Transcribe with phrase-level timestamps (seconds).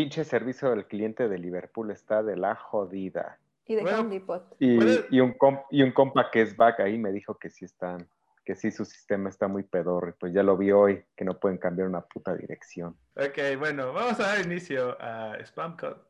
[0.00, 3.38] pinche servicio del cliente de Liverpool está de la jodida.
[3.66, 4.56] Y de Bueno, Depot.
[4.58, 8.08] Y, un comp- y un compa que es back ahí me dijo que sí están,
[8.42, 10.08] que sí su sistema está muy pedorro.
[10.08, 12.96] y Pues ya lo vi hoy, que no pueden cambiar una puta dirección.
[13.14, 16.00] Ok, bueno, vamos a dar inicio a Spam Code.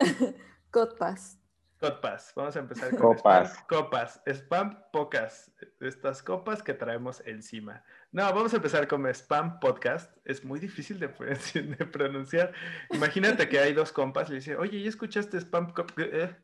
[0.70, 1.38] Codpass.
[1.82, 2.32] Copas.
[2.36, 3.52] Vamos a empezar con Copas.
[3.52, 4.22] Spam, copas.
[4.26, 5.52] Spam pocas.
[5.80, 7.82] Estas copas que traemos encima.
[8.12, 10.16] No, vamos a empezar con Spam Podcast.
[10.24, 12.52] Es muy difícil de, pro- de pronunciar.
[12.90, 16.34] Imagínate que hay dos compas y le dice, oye, ¿ya escuchaste Spam Co- eh,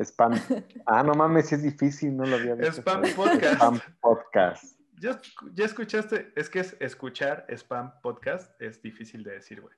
[0.00, 0.32] Spam.
[0.86, 2.80] Ah, no mames, es difícil, no lo había visto.
[2.80, 3.54] Spam Podcast?
[3.56, 4.78] Spam podcast.
[5.00, 5.20] ¿Ya,
[5.54, 6.32] ya escuchaste?
[6.34, 8.50] Es que es escuchar Spam Podcast.
[8.60, 9.74] Es difícil de decir, güey.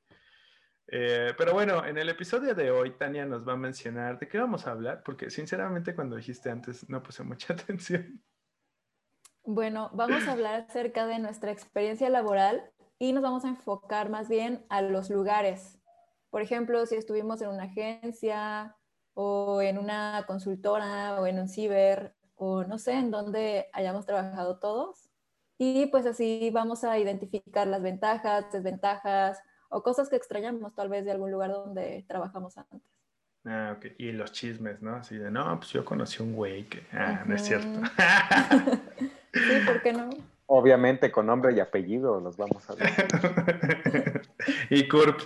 [0.92, 4.38] Eh, pero bueno, en el episodio de hoy, Tania nos va a mencionar de qué
[4.38, 8.20] vamos a hablar, porque sinceramente cuando dijiste antes no puse mucha atención.
[9.44, 14.28] Bueno, vamos a hablar acerca de nuestra experiencia laboral y nos vamos a enfocar más
[14.28, 15.78] bien a los lugares.
[16.28, 18.76] Por ejemplo, si estuvimos en una agencia
[19.14, 24.58] o en una consultora o en un ciber o no sé, en donde hayamos trabajado
[24.58, 25.08] todos.
[25.56, 29.38] Y pues así vamos a identificar las ventajas, desventajas
[29.70, 32.82] o cosas que extrañamos tal vez de algún lugar donde trabajamos antes.
[33.44, 33.86] Ah, ok.
[33.98, 34.96] Y los chismes, ¿no?
[34.96, 36.86] Así de, no, pues yo conocí un güey que...
[36.92, 37.80] Ah, no es cierto.
[39.32, 40.10] Sí, ¿por qué no?
[40.46, 44.22] Obviamente con nombre y apellido los vamos a ver.
[44.70, 45.20] y CURP,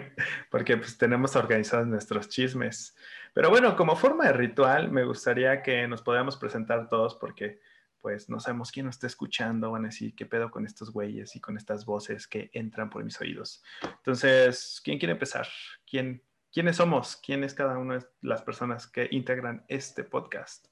[0.50, 2.96] porque pues tenemos organizados nuestros chismes.
[3.32, 7.60] Pero bueno, como forma de ritual, me gustaría que nos podamos presentar todos porque
[8.04, 11.36] pues no sabemos quién nos está escuchando, van a decir qué pedo con estos güeyes
[11.36, 13.64] y con estas voces que entran por mis oídos.
[13.82, 15.48] Entonces, ¿quién quiere empezar?
[15.86, 17.16] ¿Quién, ¿Quiénes somos?
[17.16, 20.66] ¿Quién es cada una de las personas que integran este podcast?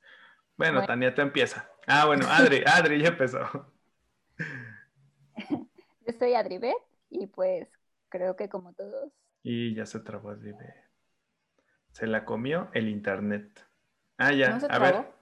[0.59, 0.87] Bueno, Bueno.
[0.87, 1.71] Tania, te empieza.
[1.87, 3.73] Ah, bueno, Adri, Adri ya empezó.
[6.07, 6.77] Yo soy Adribet
[7.09, 7.67] y pues
[8.11, 9.11] creo que como todos,
[9.43, 10.53] Y ya se trabó Adri.
[10.53, 10.75] ve.
[11.93, 13.67] Se la comió el internet.
[14.19, 14.51] Ah, ya.
[14.51, 14.85] ¿No se a trabó?
[14.99, 15.22] ver.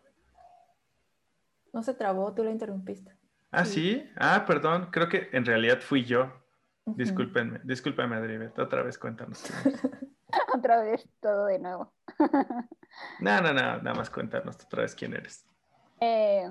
[1.73, 3.17] No se trabó, tú la interrumpiste.
[3.51, 3.73] Ah, Sí.
[3.95, 4.11] sí.
[4.17, 4.91] Ah, perdón.
[4.91, 6.33] Creo que en realidad fui yo.
[6.85, 6.97] Ujú.
[6.97, 7.61] Discúlpenme.
[7.65, 8.59] Discúlpame, Adribet.
[8.59, 9.43] Otra vez cuéntanos.
[10.55, 11.93] otra vez todo de nuevo.
[13.21, 13.83] no, no, no.
[13.83, 15.47] Nada más cuéntanos otra vez quién eres.
[16.01, 16.49] Eh,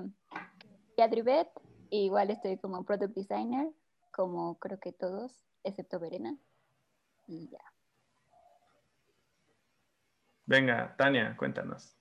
[0.96, 1.48] y Adribet,
[1.90, 3.68] igual estoy como product designer,
[4.12, 6.36] como creo que todos, excepto Verena.
[7.26, 7.60] Y ya.
[10.46, 11.96] Venga, Tania, cuéntanos.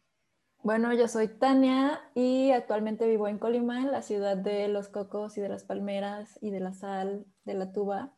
[0.62, 5.38] Bueno, yo soy Tania y actualmente vivo en Colima, en la ciudad de los cocos
[5.38, 8.14] y de las palmeras y de la sal, de la tuba.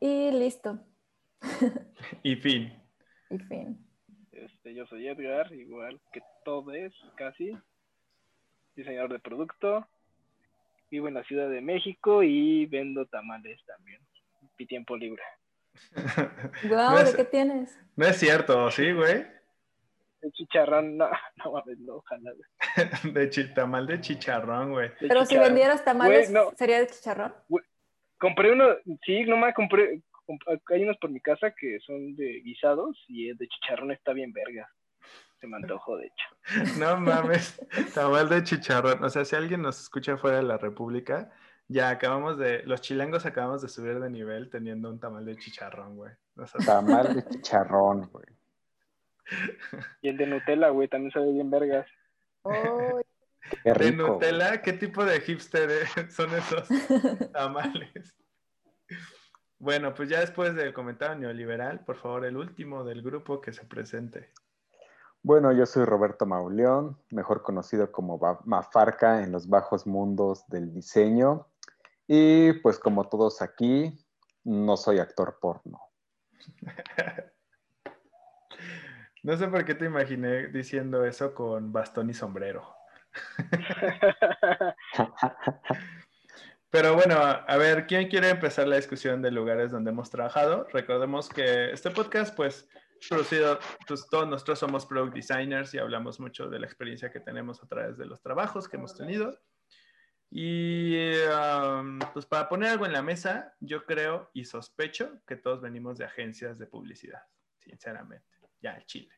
[0.00, 0.80] Y listo.
[2.22, 2.72] Y fin.
[3.30, 3.78] Y fin.
[4.32, 7.56] Este, yo soy Edgar, igual que todos, casi.
[8.76, 9.86] Diseñador de producto.
[10.90, 14.00] Vivo en la Ciudad de México y vendo tamales también.
[14.58, 15.22] Mi tiempo libre.
[16.68, 17.78] Guau, no, ¿de qué tienes?
[17.96, 19.24] no es cierto, ¿sí, güey?
[20.22, 21.08] El chicharrón, no,
[21.44, 22.32] no mames, no, ojalá.
[22.32, 23.12] güey.
[23.12, 24.88] De tamal de chicharrón, güey.
[25.00, 26.52] De Pero si vendieras tamales, Güey, no.
[26.56, 27.34] ¿sería de chicharrón?
[28.18, 28.66] Compré uno,
[29.04, 33.36] sí, nomás compré, comp- hay unos por mi casa que son de guisados y el
[33.36, 34.70] de chicharrón está bien verga.
[35.40, 36.26] Se me antojó, de hecho.
[36.78, 37.60] No mames,
[37.94, 39.02] tamal de chicharrón.
[39.02, 41.32] O sea, si alguien nos escucha fuera de la República,
[41.66, 45.96] ya acabamos de, los chilangos acabamos de subir de nivel teniendo un tamal de chicharrón,
[45.96, 46.12] güey.
[46.36, 48.26] O sea, Tamal de chicharrón, güey.
[50.02, 51.86] Y el de Nutella, güey, también sabe bien vergas.
[52.42, 53.00] Oh,
[53.62, 53.92] Qué de güey.
[53.92, 55.70] Nutella, ¿qué tipo de hipster
[56.10, 56.68] son esos
[57.32, 58.14] tamales?
[59.58, 63.64] Bueno, pues ya después del comentario neoliberal, por favor, el último del grupo que se
[63.64, 64.32] presente.
[65.22, 71.46] Bueno, yo soy Roberto Mauleón, mejor conocido como Mafarca en los bajos mundos del diseño.
[72.08, 74.04] Y pues como todos aquí,
[74.42, 75.80] no soy actor porno.
[79.22, 82.74] No sé por qué te imaginé diciendo eso con bastón y sombrero.
[86.70, 90.66] Pero bueno, a ver, ¿quién quiere empezar la discusión de lugares donde hemos trabajado?
[90.72, 92.66] Recordemos que este podcast, pues,
[92.98, 97.20] es producido, pues todos nosotros somos product designers y hablamos mucho de la experiencia que
[97.20, 99.38] tenemos a través de los trabajos que hemos tenido.
[100.30, 100.96] Y
[101.26, 105.98] um, pues para poner algo en la mesa, yo creo y sospecho que todos venimos
[105.98, 107.20] de agencias de publicidad,
[107.58, 108.31] sinceramente.
[108.62, 109.10] Ya, el Chile.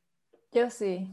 [0.53, 1.07] Yo sí.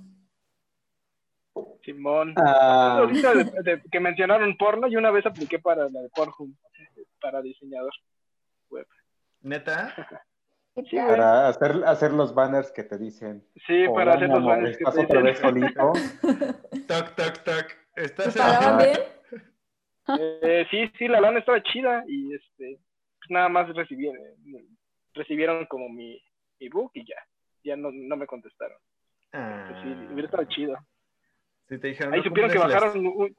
[1.84, 2.34] Simón.
[2.38, 6.56] Ah, Ahorita de- de- que mencionaron porno, yo una vez apliqué para la de Pornhub,
[7.20, 7.92] para diseñador
[8.70, 8.88] web.
[9.42, 9.94] ¿Neta?
[11.08, 13.44] para hacer, hacer los banners que te dicen.
[13.68, 15.24] Sí, para "Hola, hacer los banners que ¿Estás te otra dicen.
[15.26, 15.92] vez solito?
[16.88, 17.68] Toc, toc, toc.
[17.96, 18.98] ¿Te ¿Estás pagaban bien?
[20.20, 22.80] Eh, sí, sí, la lana estaba chida y este,
[23.20, 24.66] pues nada más recibí, eh,
[25.14, 26.22] recibieron como mi,
[26.60, 27.16] mi book y ya,
[27.64, 28.78] ya no, no me contestaron.
[29.32, 30.08] Pues sí, Ah.
[30.12, 30.78] hubiera estado chido.
[31.70, 33.36] Sí, te dijeron, Ahí "No supieron que la- bajaron, un-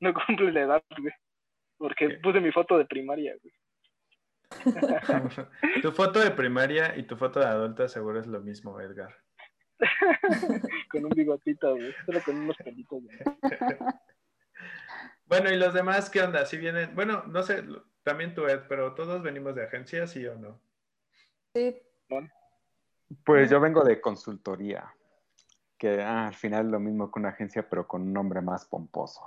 [0.00, 1.12] no cumple la edad, güey.
[1.76, 2.14] Porque ¿Qué?
[2.18, 3.54] puse mi foto de primaria, güey.
[5.82, 9.14] tu foto de primaria y tu foto de adulta seguro es lo mismo, Edgar.
[10.90, 11.94] Con un bigotito, güey.
[12.06, 13.18] Solo con unos pelitos, güey.
[15.26, 16.44] Bueno, ¿y los demás qué onda?
[16.44, 17.64] Si vienen, bueno, no sé,
[18.02, 20.60] también tú, Ed, pero todos venimos de agencias, ¿sí o no?
[21.54, 21.74] Sí,
[23.24, 24.94] Pues yo vengo de consultoría,
[25.78, 28.64] que ah, al final es lo mismo que una agencia, pero con un nombre más
[28.66, 29.20] pomposo.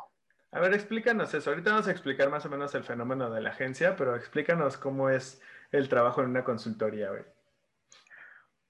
[0.52, 1.50] A ver, explícanos eso.
[1.50, 5.10] Ahorita vamos a explicar más o menos el fenómeno de la agencia, pero explícanos cómo
[5.10, 5.42] es
[5.72, 7.24] el trabajo en una consultoría, güey.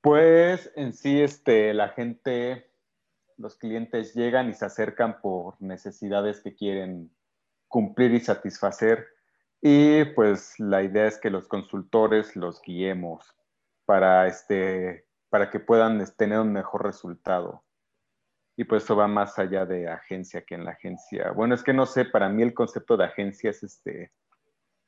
[0.02, 2.72] Pues en sí, este, la gente,
[3.38, 7.12] los clientes llegan y se acercan por necesidades que quieren
[7.68, 9.08] cumplir y satisfacer.
[9.62, 13.36] Y pues la idea es que los consultores los guiemos
[13.86, 15.05] para, este,
[15.36, 17.66] para que puedan tener un mejor resultado.
[18.56, 21.32] Y pues eso va más allá de agencia que en la agencia.
[21.32, 24.14] Bueno, es que no sé, para mí el concepto de agencia es este,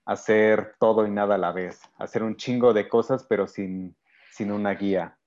[0.05, 3.97] hacer todo y nada a la vez, hacer un chingo de cosas, pero sin,
[4.31, 5.19] sin una guía.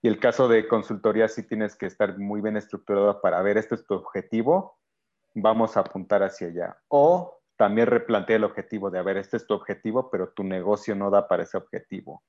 [0.00, 3.74] Y el caso de consultoría sí tienes que estar muy bien estructurado para ver, este
[3.74, 4.78] es tu objetivo,
[5.34, 6.78] vamos a apuntar hacia allá.
[6.86, 10.94] O también replantea el objetivo de, a ver, este es tu objetivo, pero tu negocio
[10.94, 12.22] no da para ese objetivo.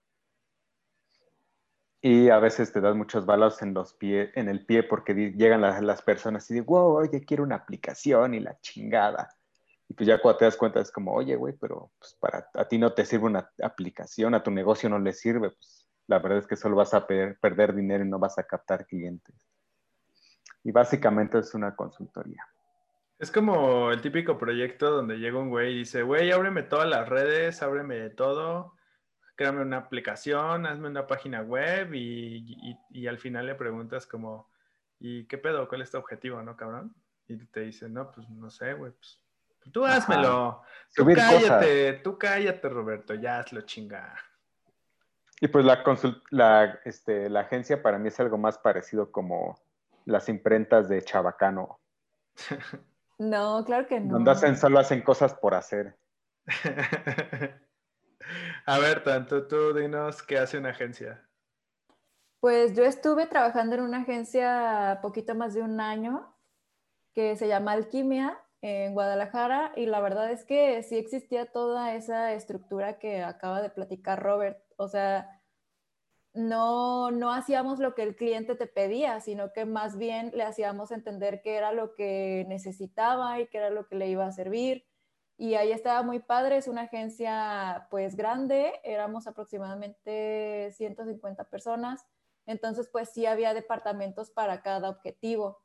[2.01, 5.61] Y a veces te das muchos balas en, los pie, en el pie porque llegan
[5.61, 9.29] las, las personas y dicen, wow, oye, quiero una aplicación y la chingada.
[9.89, 12.67] Y pues ya cuando te das cuenta es como, oye, güey, pero pues para a
[12.67, 16.39] ti no te sirve una aplicación, a tu negocio no le sirve, pues la verdad
[16.39, 19.35] es que solo vas a per- perder dinero y no vas a captar clientes.
[20.63, 22.45] Y básicamente es una consultoría.
[23.19, 27.09] Es como el típico proyecto donde llega un güey y dice, güey, ábreme todas las
[27.09, 28.73] redes, ábreme todo,
[29.37, 34.49] créame una aplicación, hazme una página web y, y- y al final le preguntas como,
[34.99, 35.69] ¿y qué pedo?
[35.69, 36.93] ¿Cuál es tu objetivo, no, cabrón?
[37.27, 39.21] Y te dice, no, pues no sé, güey, pues
[39.71, 39.97] tú Ajá.
[39.97, 40.63] házmelo.
[40.93, 44.15] Tú Subir cállate, tú cállate, Roberto, ya hazlo chinga.
[45.39, 45.83] Y pues la,
[46.31, 49.59] la, este, la agencia para mí es algo más parecido como
[50.05, 51.79] las imprentas de Chabacano,
[53.19, 54.13] no, claro que no.
[54.15, 55.95] donde hacen, solo hacen cosas por hacer.
[58.69, 61.25] A ver, tanto tú dinos qué hace una agencia.
[62.41, 66.35] Pues yo estuve trabajando en una agencia poquito más de un año
[67.13, 72.33] que se llama Alquimia en Guadalajara y la verdad es que sí existía toda esa
[72.33, 74.61] estructura que acaba de platicar Robert.
[74.75, 75.41] O sea,
[76.33, 80.91] no, no hacíamos lo que el cliente te pedía, sino que más bien le hacíamos
[80.91, 84.85] entender qué era lo que necesitaba y qué era lo que le iba a servir.
[85.37, 92.05] Y ahí estaba muy padre, es una agencia pues grande, éramos aproximadamente 150 personas,
[92.47, 95.59] entonces pues sí había departamentos para cada objetivo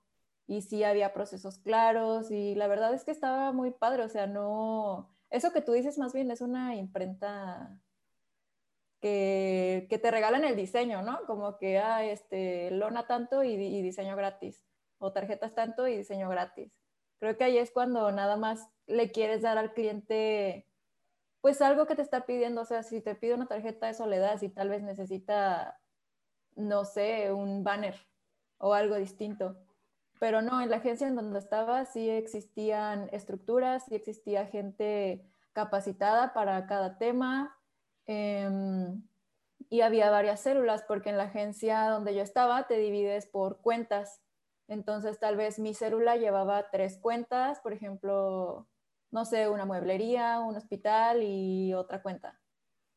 [0.47, 4.27] y sí había procesos claros y la verdad es que estaba muy padre, o sea,
[4.27, 7.75] no, eso que tú dices más bien es una imprenta
[9.01, 11.25] que, que te regalan el diseño, ¿no?
[11.27, 14.65] Como que, ah, este, lona tanto y, y diseño gratis,
[14.99, 16.82] o tarjetas tanto y diseño gratis.
[17.23, 20.67] Creo que ahí es cuando nada más le quieres dar al cliente,
[21.41, 24.19] pues algo que te está pidiendo, o sea, si te pide una tarjeta, eso le
[24.19, 25.79] das y tal vez necesita,
[26.57, 27.95] no sé, un banner
[28.59, 29.57] o algo distinto.
[30.19, 36.33] Pero no, en la agencia en donde estaba sí existían estructuras, sí existía gente capacitada
[36.35, 37.57] para cada tema
[38.07, 39.01] em,
[39.71, 44.21] y había varias células porque en la agencia donde yo estaba te divides por cuentas.
[44.69, 48.69] Entonces tal vez mi célula llevaba tres cuentas, por ejemplo,
[49.11, 52.41] no sé, una mueblería, un hospital y otra cuenta.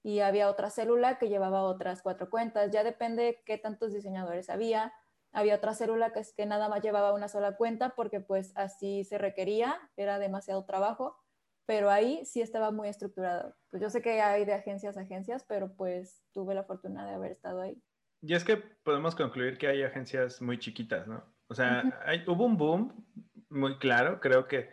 [0.03, 2.71] Y había otra célula que llevaba otras cuatro cuentas.
[2.71, 4.93] Ya depende qué tantos diseñadores había.
[5.31, 9.03] Había otra célula que es que nada más llevaba una sola cuenta porque pues así
[9.03, 11.17] se requería, era demasiado trabajo,
[11.65, 13.55] pero ahí sí estaba muy estructurado.
[13.69, 17.15] Pues yo sé que hay de agencias a agencias, pero pues tuve la fortuna de
[17.15, 17.81] haber estado ahí.
[18.21, 21.34] Y es que podemos concluir que hay agencias muy chiquitas, ¿no?
[21.47, 23.05] O sea, hay- hubo un boom
[23.49, 24.69] muy claro, creo que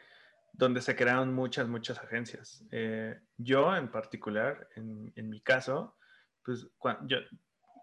[0.52, 2.64] donde se crearon muchas, muchas agencias.
[2.70, 5.96] Eh, yo en particular, en, en mi caso,
[6.44, 7.18] pues cua- yo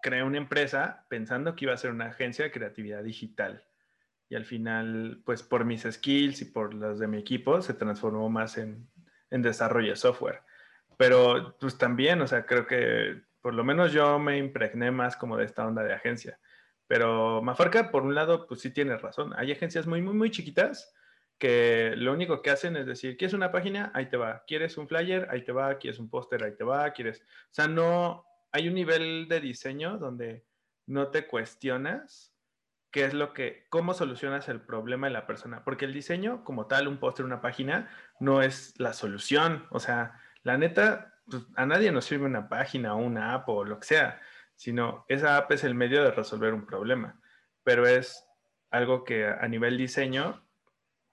[0.01, 3.63] creé una empresa pensando que iba a ser una agencia de creatividad digital.
[4.29, 8.29] Y al final, pues por mis skills y por las de mi equipo, se transformó
[8.29, 8.87] más en,
[9.31, 10.41] en desarrollo de software.
[10.97, 15.37] Pero pues también, o sea, creo que por lo menos yo me impregné más como
[15.37, 16.39] de esta onda de agencia.
[16.89, 19.31] Pero Mafarca, por un lado, pues sí tiene razón.
[19.37, 20.91] Hay agencias muy, muy, muy chiquitas
[21.37, 23.91] que lo único que hacen es decir, ¿quieres una página?
[23.93, 24.43] Ahí te va.
[24.47, 25.27] ¿Quieres un flyer?
[25.29, 25.77] Ahí te va.
[25.77, 26.43] ¿Quieres un póster?
[26.43, 26.89] Ahí te va.
[26.89, 27.21] ¿Quieres?
[27.21, 30.47] O sea, no, hay un nivel de diseño donde
[30.87, 32.33] no te cuestionas
[32.89, 36.65] qué es lo que, cómo solucionas el problema de la persona, porque el diseño como
[36.65, 37.87] tal, un póster, una página,
[38.19, 42.95] no es la solución, o sea, la neta, pues, a nadie nos sirve una página
[42.95, 44.19] o una app o lo que sea,
[44.59, 47.17] sino esa app es el medio de resolver un problema,
[47.63, 48.27] pero es
[48.69, 50.45] algo que a nivel diseño,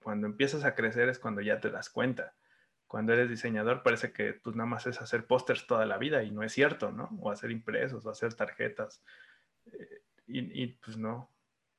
[0.03, 2.35] cuando empiezas a crecer es cuando ya te das cuenta.
[2.88, 6.33] Cuando eres diseñador parece que pues nada más es hacer pósters toda la vida y
[6.33, 7.09] no es cierto, ¿no?
[7.21, 9.05] O hacer impresos o hacer tarjetas.
[9.67, 11.31] Eh, y, pues no.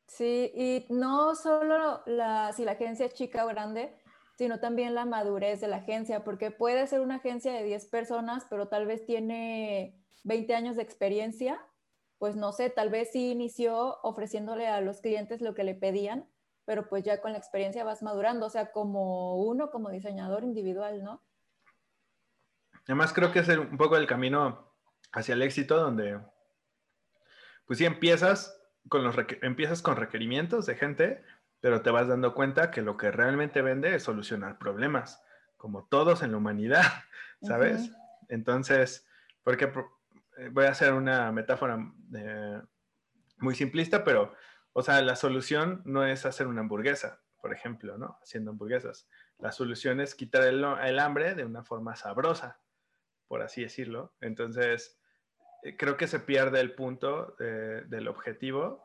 [0.07, 3.93] Sí, y no solo la, si la agencia es chica o grande,
[4.37, 8.47] sino también la madurez de la agencia, porque puede ser una agencia de 10 personas,
[8.49, 11.59] pero tal vez tiene 20 años de experiencia,
[12.17, 16.27] pues no sé, tal vez sí inició ofreciéndole a los clientes lo que le pedían,
[16.65, 21.03] pero pues ya con la experiencia vas madurando, o sea, como uno, como diseñador individual,
[21.03, 21.23] ¿no?
[22.85, 24.73] Además creo que es un poco el camino
[25.11, 26.19] hacia el éxito donde,
[27.65, 31.23] pues sí, empiezas con, los empiezas con requerimientos de gente,
[31.59, 35.23] pero te vas dando cuenta que lo que realmente vende es solucionar problemas,
[35.57, 36.83] como todos en la humanidad,
[37.41, 37.91] ¿sabes?
[38.29, 39.07] Entonces,
[39.43, 39.71] porque
[40.51, 41.77] voy a hacer una metáfora
[42.15, 42.61] eh,
[43.37, 44.33] muy simplista, pero,
[44.73, 48.17] o sea, la solución no es hacer una hamburguesa, por ejemplo, ¿no?
[48.21, 49.07] Haciendo hamburguesas.
[49.39, 52.59] La solución es quitar el, el hambre de una forma sabrosa,
[53.27, 54.13] por así decirlo.
[54.21, 54.99] Entonces,
[55.63, 58.83] eh, creo que se pierde el punto del objetivo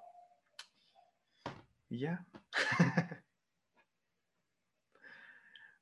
[1.89, 2.25] y ya.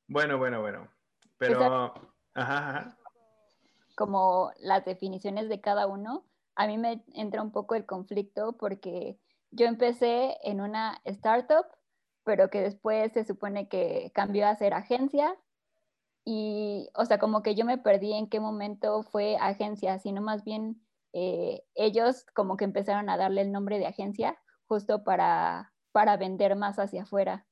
[0.09, 0.93] bueno, bueno, bueno.
[1.39, 2.99] Pero, ajá,
[4.01, 9.21] como las definiciones de cada uno, a mí me entra un poco el conflicto porque
[9.51, 11.67] yo empecé en una startup,
[12.25, 15.37] pero que después se supone que cambió a ser agencia.
[16.25, 20.43] Y, o sea, como que yo me perdí en qué momento fue agencia, sino más
[20.45, 20.81] bien
[21.13, 26.57] eh, ellos como que empezaron a darle el nombre de agencia justo para para vender
[26.57, 27.47] más hacia afuera.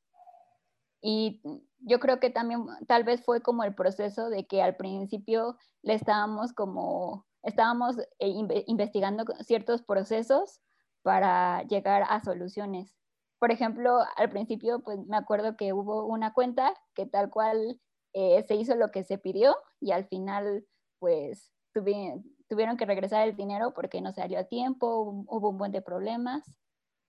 [1.00, 1.40] Y
[1.80, 5.94] yo creo que también tal vez fue como el proceso de que al principio le
[5.94, 10.60] estábamos como, estábamos eh, investigando ciertos procesos
[11.02, 12.94] para llegar a soluciones.
[13.38, 17.80] Por ejemplo, al principio, pues me acuerdo que hubo una cuenta que tal cual
[18.12, 20.66] eh, se hizo lo que se pidió y al final,
[20.98, 25.82] pues tuvieron que regresar el dinero porque no salió a tiempo, hubo un buen de
[25.82, 26.42] problemas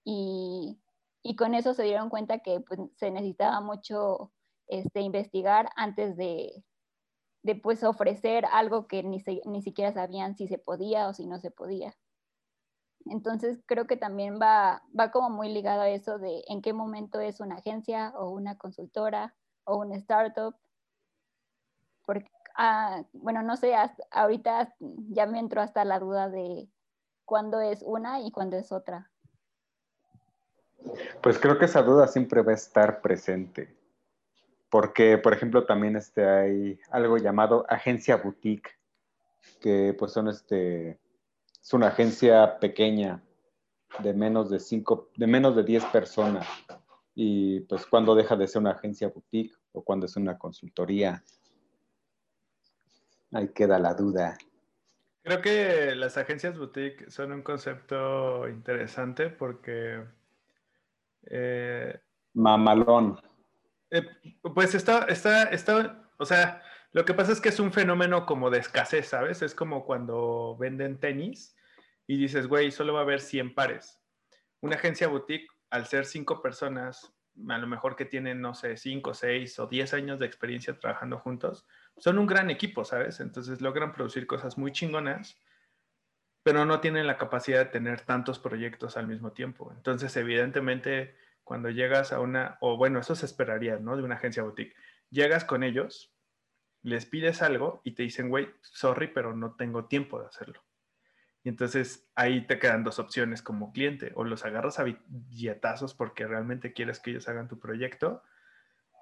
[0.03, 0.79] y
[1.23, 4.31] y con eso se dieron cuenta que pues, se necesitaba mucho
[4.67, 6.63] este, investigar antes de,
[7.43, 11.39] de pues, ofrecer algo que ni, ni siquiera sabían si se podía o si no
[11.39, 11.93] se podía.
[13.05, 17.19] Entonces creo que también va, va como muy ligado a eso de en qué momento
[17.19, 19.35] es una agencia o una consultora
[19.65, 20.55] o una startup.
[22.05, 23.73] Porque, ah, bueno, no sé,
[24.11, 24.75] ahorita
[25.09, 26.69] ya me entró hasta la duda de
[27.25, 29.11] cuándo es una y cuándo es otra.
[31.21, 33.75] Pues creo que esa duda siempre va a estar presente.
[34.69, 38.69] Porque, por ejemplo, también este, hay algo llamado agencia boutique,
[39.59, 41.00] que pues son este,
[41.62, 43.21] es una agencia pequeña
[44.00, 46.48] de menos de cinco, de menos de 10 personas.
[47.15, 51.24] Y pues cuando deja de ser una agencia boutique o cuando es una consultoría.
[53.31, 54.38] Ahí queda la duda.
[55.24, 60.03] Creo que las agencias boutique son un concepto interesante porque
[61.23, 61.99] eh,
[62.33, 63.19] Mamalón.
[63.91, 64.03] Eh,
[64.53, 66.61] pues está, está, está, o sea,
[66.91, 69.41] lo que pasa es que es un fenómeno como de escasez, ¿sabes?
[69.41, 71.55] Es como cuando venden tenis
[72.07, 73.99] y dices, güey, solo va a haber 100 pares.
[74.61, 77.13] Una agencia boutique, al ser cinco personas,
[77.47, 81.19] a lo mejor que tienen, no sé, 5, 6 o 10 años de experiencia trabajando
[81.19, 81.65] juntos,
[81.97, 83.19] son un gran equipo, ¿sabes?
[83.19, 85.38] Entonces logran producir cosas muy chingonas,
[86.49, 89.71] pero no tienen la capacidad de tener tantos proyectos al mismo tiempo.
[89.75, 93.95] Entonces, evidentemente, cuando llegas a una, o bueno, eso se esperaría, ¿no?
[93.95, 94.75] De una agencia boutique.
[95.11, 96.11] Llegas con ellos,
[96.81, 100.63] les pides algo y te dicen, güey, sorry, pero no tengo tiempo de hacerlo.
[101.43, 106.25] Y entonces ahí te quedan dos opciones como cliente, o los agarras a billetazos porque
[106.25, 108.23] realmente quieres que ellos hagan tu proyecto,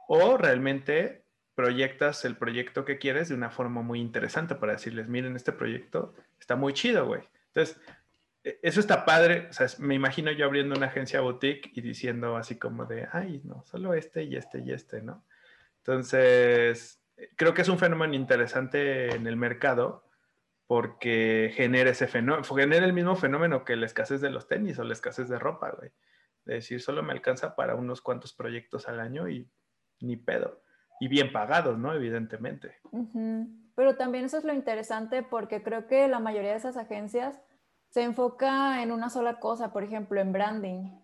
[0.09, 1.23] o realmente
[1.55, 6.13] proyectas el proyecto que quieres de una forma muy interesante para decirles, miren, este proyecto
[6.41, 7.21] está muy chido, güey.
[7.57, 7.81] Entonces,
[8.43, 9.47] e, eso está padre.
[9.49, 13.41] O sea, me imagino yo abriendo una agencia boutique y diciendo así como de, ay,
[13.43, 15.25] no, solo este y este y este, ¿no?
[15.77, 17.01] Entonces,
[17.35, 20.03] creo que es un fenómeno interesante en el mercado
[20.67, 24.83] porque genera ese fenómeno, genera el mismo fenómeno que la escasez de los tenis o
[24.83, 25.91] la escasez de ropa, güey.
[26.45, 29.49] De decir, solo me alcanza para unos cuantos proyectos al año y
[30.01, 30.61] ni pedo.
[30.99, 31.93] y bien pagados, ¿no?
[31.93, 32.79] Evidentemente.
[33.75, 37.39] Pero también eso es lo interesante porque creo que la mayoría de esas agencias
[37.89, 40.99] se enfoca en una sola cosa, por ejemplo, en branding.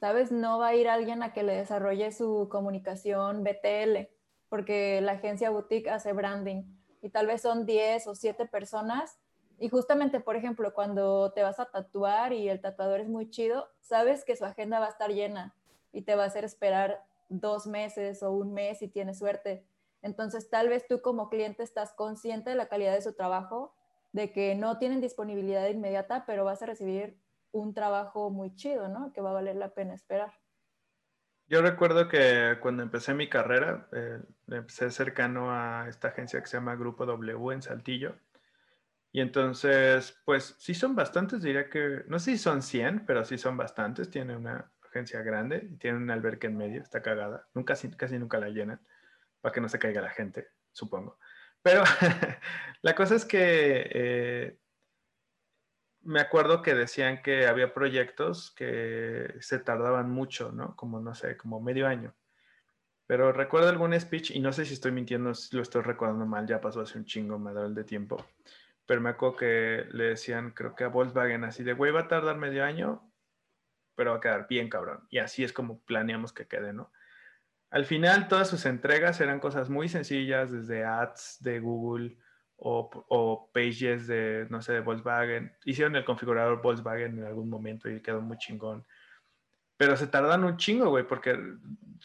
[0.00, 0.32] ¿Sabes?
[0.32, 4.08] No va a ir alguien a que le desarrolle su comunicación BTL,
[4.48, 6.64] porque la agencia boutique hace branding
[7.00, 9.18] y tal vez son 10 o 7 personas.
[9.58, 13.68] Y justamente, por ejemplo, cuando te vas a tatuar y el tatuador es muy chido,
[13.80, 15.54] sabes que su agenda va a estar llena
[15.92, 19.66] y te va a hacer esperar dos meses o un mes si tienes suerte.
[20.02, 23.74] Entonces, tal vez tú como cliente estás consciente de la calidad de su trabajo,
[24.14, 27.18] de que no tienen disponibilidad inmediata, pero vas a recibir
[27.50, 29.12] un trabajo muy chido, ¿no?
[29.12, 30.32] Que va a valer la pena esperar.
[31.48, 36.56] Yo recuerdo que cuando empecé mi carrera, eh, empecé cercano a esta agencia que se
[36.56, 38.14] llama Grupo W en Saltillo.
[39.10, 43.36] Y entonces, pues sí son bastantes, diría que, no sé si son 100, pero sí
[43.36, 44.10] son bastantes.
[44.10, 47.48] Tiene una agencia grande y tiene un alberca en medio, está cagada.
[47.52, 48.80] Nunca, casi nunca la llenan,
[49.40, 51.18] para que no se caiga la gente, supongo.
[51.64, 51.82] Pero
[52.82, 53.40] la cosa es que
[53.90, 54.58] eh,
[56.02, 60.76] me acuerdo que decían que había proyectos que se tardaban mucho, ¿no?
[60.76, 62.14] Como, no sé, como medio año.
[63.06, 66.46] Pero recuerdo algún speech, y no sé si estoy mintiendo, si lo estoy recordando mal,
[66.46, 68.24] ya pasó hace un chingo, el de tiempo.
[68.86, 72.08] Pero me acuerdo que le decían, creo que a Volkswagen, así de, güey, va a
[72.08, 73.10] tardar medio año,
[73.94, 75.06] pero va a quedar bien cabrón.
[75.08, 76.92] Y así es como planeamos que quede, ¿no?
[77.74, 82.16] Al final, todas sus entregas eran cosas muy sencillas, desde ads de Google
[82.56, 85.52] o, pages de, no sé, de Volkswagen.
[85.64, 88.86] Hicieron el configurador Volkswagen en algún momento y quedó muy chingón.
[89.76, 91.36] Pero se tardan un chingo, güey, porque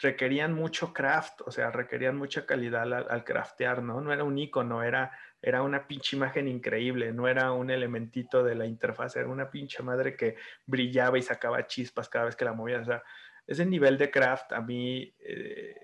[0.02, 4.00] requerían mucho craft, o sea, requerían mucha calidad al, craftear, ¿no?
[4.00, 8.56] No era un icono, era, era una pinche imagen increíble, no era un elementito de
[8.56, 10.34] la interfaz, era una pinche madre que
[10.66, 12.82] brillaba y sacaba chispas cada vez que la movías.
[12.82, 13.04] O sea,
[13.50, 15.74] ese nivel de craft a mí eh,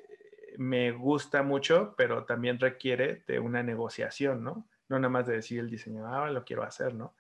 [0.57, 4.69] me gusta mucho, pero también requiere de una negociación, ¿no?
[4.89, 7.17] No nada más de decir el diseño, ah, lo quiero hacer, ¿no?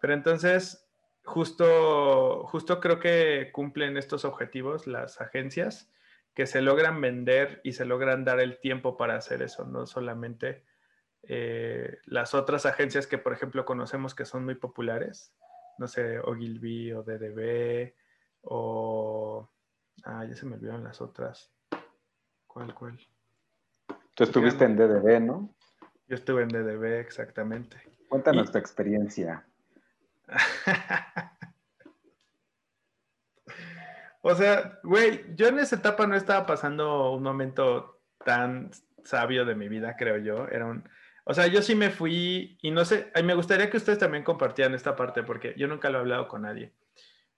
[0.00, 0.88] Pero entonces,
[1.22, 5.92] justo, justo creo que cumplen estos objetivos las agencias
[6.32, 10.64] que se logran vender y se logran dar el tiempo para hacer eso, no solamente
[11.24, 15.34] eh, las otras agencias que, por ejemplo, conocemos que son muy populares,
[15.76, 17.92] no sé, Ogilvy o DDB
[18.40, 19.50] o...
[20.02, 21.52] Ah, ya se me olvidaron las otras.
[22.46, 22.98] ¿Cuál, cuál?
[24.14, 25.54] Tú estuviste en DDB, ¿no?
[26.06, 27.76] Yo estuve en DDB, exactamente.
[28.08, 29.46] Cuéntanos tu experiencia.
[34.22, 38.70] o sea, güey, yo en esa etapa no estaba pasando un momento tan
[39.02, 40.46] sabio de mi vida, creo yo.
[40.48, 40.88] Era un,
[41.24, 44.74] o sea, yo sí me fui y no sé, me gustaría que ustedes también compartieran
[44.74, 46.72] esta parte porque yo nunca lo he hablado con nadie.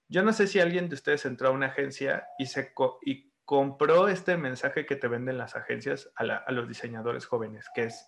[0.08, 4.08] Yo no sé si alguien de ustedes entró a una agencia y se y compró
[4.08, 8.06] este mensaje que te venden las agencias a, a los diseñadores jóvenes, que es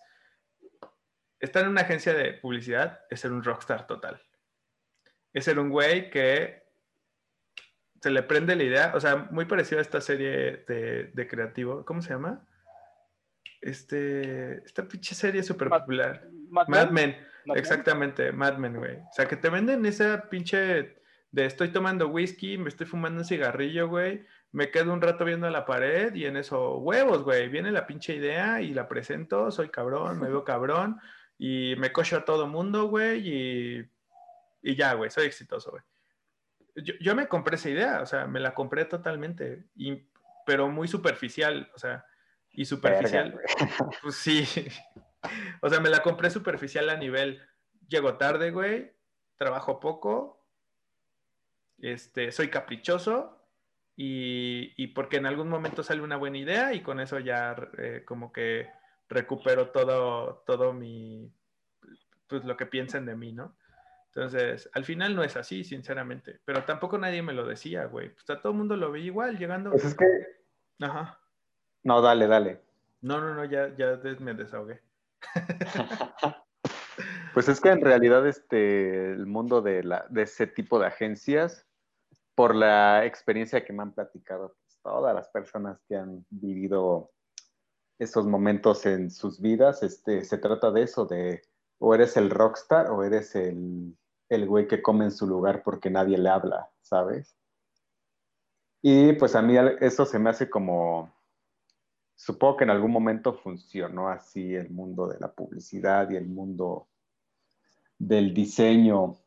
[1.39, 4.21] estar en una agencia de publicidad es ser un rockstar total
[5.33, 6.63] es ser un güey que
[8.01, 12.01] se le prende la idea, o sea, muy parecido a esta serie de, creativo, ¿cómo
[12.01, 12.47] se llama?
[13.61, 16.25] Este, esta pinche serie súper popular.
[16.49, 17.17] Mad, Men.
[17.55, 18.97] Exactamente, Mad Men, güey.
[18.97, 20.98] O sea, que te venden esa pinche
[21.31, 25.49] de estoy tomando whisky, me estoy fumando un cigarrillo, güey, me quedo un rato viendo
[25.49, 29.69] la pared y en eso, huevos, güey, viene la pinche idea y la presento, soy
[29.69, 30.99] cabrón, me veo cabrón
[31.37, 33.89] y me cocho a todo mundo, güey, y
[34.61, 35.83] y ya, güey, soy exitoso, güey.
[37.01, 40.07] Yo, me compré esa idea, o sea, me la compré totalmente, y,
[40.45, 42.05] pero muy superficial, o sea,
[42.51, 43.37] y superficial.
[44.01, 44.45] pues sí.
[45.61, 47.41] o sea, me la compré superficial a nivel,
[47.87, 48.93] llego tarde, güey,
[49.35, 50.38] trabajo poco,
[51.81, 53.37] este, soy caprichoso
[53.95, 58.03] y, y, porque en algún momento sale una buena idea y con eso ya eh,
[58.05, 58.69] como que
[59.09, 61.31] recupero todo, todo mi,
[62.27, 63.55] pues lo que piensen de mí, ¿no?
[64.07, 66.39] Entonces, al final no es así, sinceramente.
[66.43, 68.09] Pero tampoco nadie me lo decía, güey.
[68.09, 69.71] Pues todo el mundo lo veía igual, llegando.
[69.71, 70.05] Pues es que.
[70.79, 71.19] Ajá.
[71.83, 72.61] No, dale, dale.
[73.01, 74.81] No, no, no, ya, ya me desahogué.
[77.33, 81.67] pues es que en realidad este, el mundo de, la, de ese tipo de agencias,
[82.39, 87.11] por la experiencia que me han platicado pues, todas las personas que han vivido
[87.97, 91.41] esos momentos en sus vidas, este, se trata de eso, de
[91.79, 93.93] o eres el rockstar o eres el,
[94.29, 97.35] el güey que come en su lugar porque nadie le habla, ¿sabes?
[98.81, 101.13] Y pues a mí eso se me hace como,
[102.15, 106.87] supongo que en algún momento funcionó así el mundo de la publicidad y el mundo
[107.97, 109.17] del diseño,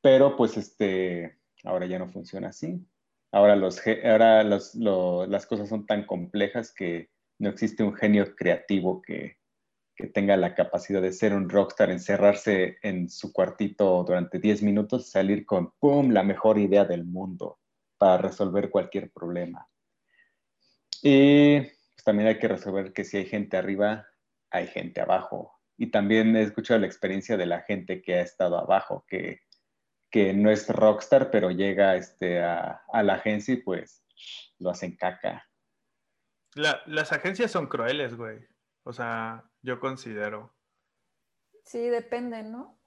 [0.00, 2.86] pero pues este, ahora ya no funciona así.
[3.32, 9.38] Ahora, los, ahora las cosas son tan complejas que no existe un genio creativo que,
[9.96, 15.10] que tenga la capacidad de ser un rockstar, encerrarse en su cuartito durante 10 minutos
[15.10, 17.58] salir con, ¡pum!, la mejor idea del mundo
[17.98, 19.68] para resolver cualquier problema.
[21.02, 24.06] Y pues, también hay que resolver que si hay gente arriba,
[24.50, 25.52] hay gente abajo.
[25.76, 29.40] Y también he escuchado la experiencia de la gente que ha estado abajo, que,
[30.14, 34.04] que no es rockstar, pero llega este, a, a la agencia y pues
[34.60, 35.44] lo hacen caca.
[36.54, 38.38] las agencias son crueles, güey.
[38.84, 40.54] O sea, yo considero.
[41.64, 42.80] Sí, depende, ¿no?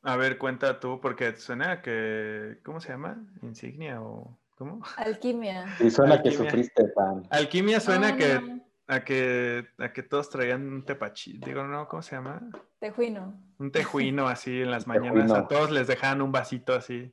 [0.00, 3.22] A ver, cuenta tú, porque suena que, ¿cómo se llama?
[3.42, 4.82] Insignia o ¿cómo?
[4.96, 5.66] Alquimia.
[5.78, 7.26] Y suena que sufriste, pan.
[7.28, 8.55] Alquimia suena que,
[8.88, 11.88] A, que, a que todos traían un tepachi, digo, ¿no?
[11.88, 12.40] ¿Cómo se llama?
[12.78, 13.34] Tejuino.
[13.58, 17.12] Un tejuino así en las mañanas, a todos les dejaban un vasito así.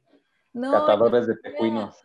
[0.54, 2.00] No, Catadores de tejuinos.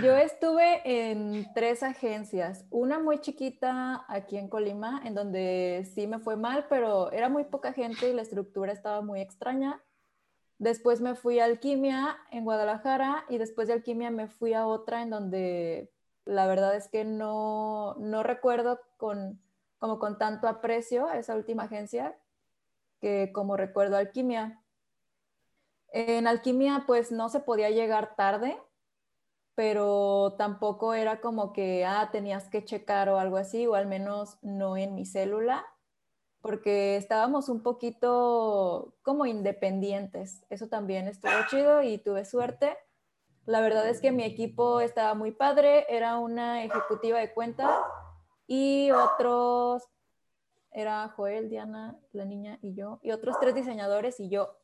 [0.00, 6.18] Yo estuve en tres agencias, una muy chiquita aquí en Colima, en donde sí me
[6.18, 9.82] fue mal, pero era muy poca gente y la estructura estaba muy extraña.
[10.58, 15.02] Después me fui a Alquimia en Guadalajara y después de Alquimia me fui a otra
[15.02, 15.91] en donde
[16.24, 19.40] la verdad es que no, no recuerdo con,
[19.78, 22.16] como con tanto aprecio a esa última agencia
[23.00, 24.62] que como recuerdo Alquimia.
[25.88, 28.56] En Alquimia pues no se podía llegar tarde,
[29.54, 34.38] pero tampoco era como que, ah, tenías que checar o algo así, o al menos
[34.40, 35.66] no en mi célula,
[36.40, 40.46] porque estábamos un poquito como independientes.
[40.48, 42.76] Eso también estuvo chido y tuve suerte.
[43.46, 47.82] La verdad es que mi equipo estaba muy padre, era una ejecutiva de cuenta
[48.46, 49.82] y otros,
[50.70, 54.56] era Joel, Diana, la niña y yo, y otros tres diseñadores y yo.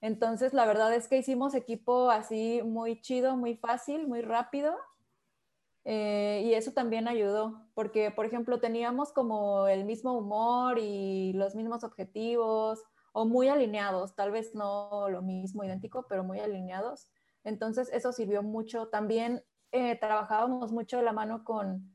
[0.00, 4.74] Entonces, la verdad es que hicimos equipo así muy chido, muy fácil, muy rápido.
[5.86, 11.54] Eh, y eso también ayudó, porque, por ejemplo, teníamos como el mismo humor y los
[11.54, 17.06] mismos objetivos, o muy alineados, tal vez no lo mismo idéntico, pero muy alineados.
[17.44, 18.88] Entonces, eso sirvió mucho.
[18.88, 21.94] También eh, trabajábamos mucho de la mano con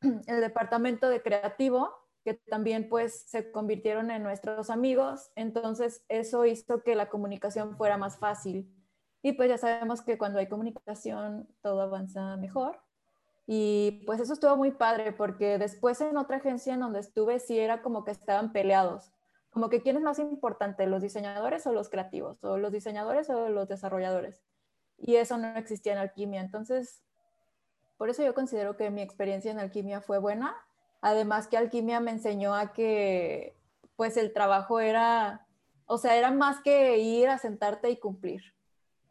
[0.26, 1.90] el departamento de creativo,
[2.24, 7.96] que también pues se convirtieron en nuestros amigos, entonces eso hizo que la comunicación fuera
[7.96, 8.74] más fácil.
[9.22, 12.80] Y pues ya sabemos que cuando hay comunicación todo avanza mejor.
[13.46, 17.58] Y pues eso estuvo muy padre porque después en otra agencia en donde estuve sí
[17.58, 19.12] era como que estaban peleados.
[19.50, 23.48] Como que quién es más importante, los diseñadores o los creativos, o los diseñadores o
[23.48, 24.42] los desarrolladores.
[24.98, 26.40] Y eso no existía en alquimia.
[26.40, 27.02] Entonces,
[27.96, 30.56] por eso yo considero que mi experiencia en alquimia fue buena
[31.00, 33.56] Además que alquimia me enseñó a que
[33.96, 35.46] pues el trabajo era,
[35.86, 38.42] o sea, era más que ir a sentarte y cumplir,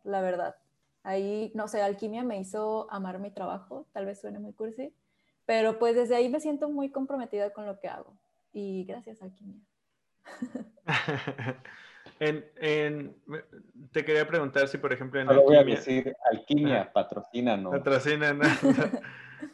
[0.03, 0.55] la verdad.
[1.03, 4.93] Ahí, no sé, alquimia me hizo amar mi trabajo, tal vez suene muy cursi,
[5.45, 8.13] pero pues desde ahí me siento muy comprometida con lo que hago.
[8.51, 9.61] Y gracias, alquimia.
[12.19, 13.15] en,
[13.91, 15.61] te quería preguntar si, por ejemplo, en alquimia...
[15.63, 17.71] voy a decir, alquimia, patrocina, ¿no?
[17.71, 18.43] Patrocina, ¿no?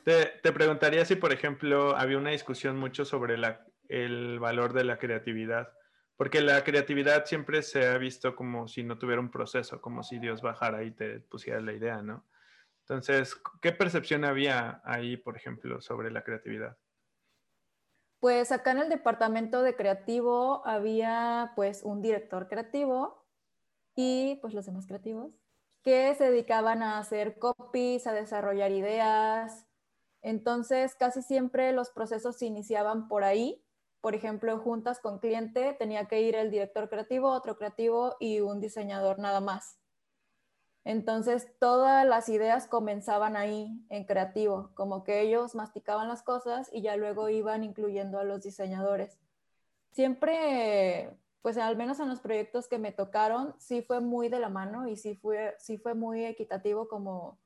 [0.05, 3.35] Te, preguntaría si, por ejemplo, había una discusión mucho sobre
[3.89, 5.69] el valor de la creatividad,
[6.15, 10.19] porque la creatividad siempre se ha visto como si no tuviera un proceso, como si
[10.19, 12.25] Dios bajara y te pusiera la idea, ¿no?
[12.81, 16.77] Entonces, ¿qué percepción había ahí, por ejemplo, sobre la creatividad?
[18.23, 23.21] Pues acá en el departamento de creativo había pues un director creativo
[23.97, 25.33] y pues los demás creativos
[25.81, 29.65] que se dedicaban a hacer copies, a desarrollar ideas,
[30.21, 33.61] entonces, casi siempre los procesos se iniciaban por ahí.
[33.99, 38.61] Por ejemplo, juntas con cliente tenía que ir el director creativo, otro creativo y un
[38.61, 39.82] diseñador nada más.
[40.85, 46.81] Entonces, todas las ideas comenzaban ahí en creativo, como que ellos masticaban las cosas y
[46.81, 49.17] ya luego iban incluyendo a los diseñadores.
[49.91, 54.49] Siempre, pues al menos en los proyectos que me tocaron, sí fue muy de la
[54.49, 57.39] mano y sí fue, sí fue muy equitativo como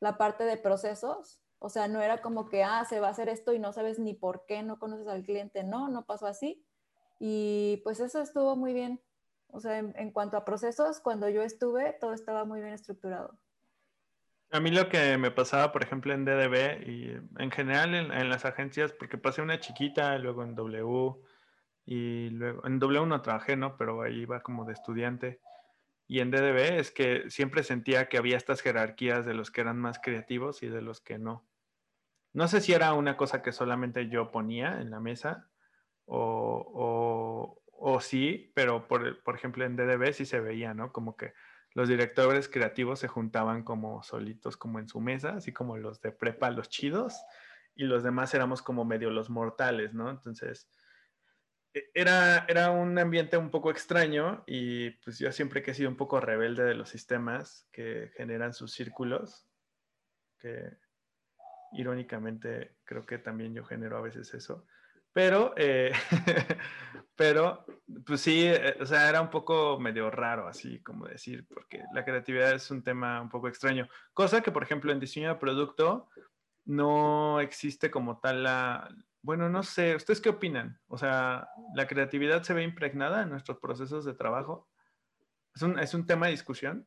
[0.00, 3.28] la parte de procesos o sea, no era como que, ah, se va a hacer
[3.28, 5.64] esto y no sabes ni por qué, no conoces al cliente.
[5.64, 6.64] No, no pasó así.
[7.18, 9.00] Y pues eso estuvo muy bien.
[9.48, 13.38] O sea, en, cuanto a procesos, cuando yo estuve, todo estaba muy bien estructurado.
[14.50, 18.44] A mí lo que me pasaba, por ejemplo, en DDB y en general en, las
[18.44, 21.14] agencias, porque pasé una chiquita, luego en W
[21.84, 23.76] y luego en W no trabajé, ¿no?
[23.76, 25.40] Pero ahí iba como de estudiante.
[26.08, 29.78] Y en DDB es que siempre sentía que había estas jerarquías de los que eran
[29.78, 31.44] más creativos y de los que no.
[32.32, 35.48] No sé si era una cosa que solamente yo ponía en la mesa
[36.04, 37.62] o, o,
[38.00, 40.92] sí, pero por, por, ejemplo en DDB sí se veía, ¿no?
[40.92, 41.34] Como que
[41.74, 46.12] los directores creativos se juntaban como solitos, como en su mesa, así como los de
[46.12, 47.14] prepa, los chidos,
[47.74, 50.10] y los demás éramos como medio los mortales, ¿no?
[50.10, 50.68] Entonces,
[51.74, 55.90] e, era, era un ambiente un poco extraño y pues yo siempre que he sido
[55.90, 59.46] un poco rebelde de los sistemas que generan sus círculos,
[60.38, 60.70] que
[61.72, 64.66] irónicamente creo que también yo genero a veces eso.
[65.16, 65.92] Pero, eh,
[67.16, 67.64] pero,
[68.04, 72.04] pues sí, eh, o sea, era un poco medio raro, así como decir, porque la
[72.04, 73.88] creatividad es un tema un poco extraño.
[74.12, 76.10] Cosa que, por ejemplo, en diseño de producto
[76.66, 78.94] no existe como tal la...
[79.22, 80.78] Bueno, no sé, ¿ustedes qué opinan?
[80.86, 84.68] O sea, ¿la creatividad se ve impregnada en nuestros procesos de trabajo?
[85.54, 86.86] ¿Es un, es un tema de discusión?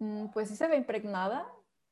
[0.00, 1.46] Mm, pues sí se ve impregnada,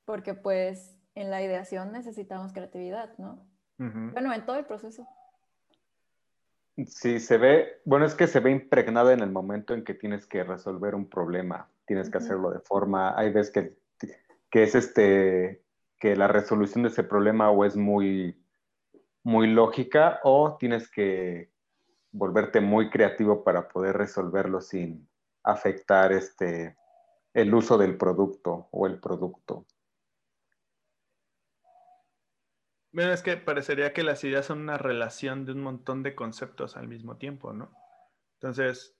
[0.04, 3.44] porque pues en la ideación necesitamos creatividad, ¿no?
[3.76, 5.06] Bueno, en todo el proceso.
[6.86, 10.26] Sí, se ve, bueno, es que se ve impregnada en el momento en que tienes
[10.26, 13.76] que resolver un problema, tienes que hacerlo de forma, hay veces que,
[14.48, 15.62] que es este,
[15.98, 18.40] que la resolución de ese problema o es muy,
[19.24, 21.50] muy lógica o tienes que
[22.12, 25.08] volverte muy creativo para poder resolverlo sin
[25.42, 26.76] afectar este,
[27.34, 29.66] el uso del producto o el producto.
[32.98, 36.76] Bueno, es que parecería que las ideas son una relación de un montón de conceptos
[36.76, 37.70] al mismo tiempo, ¿no?
[38.40, 38.98] Entonces,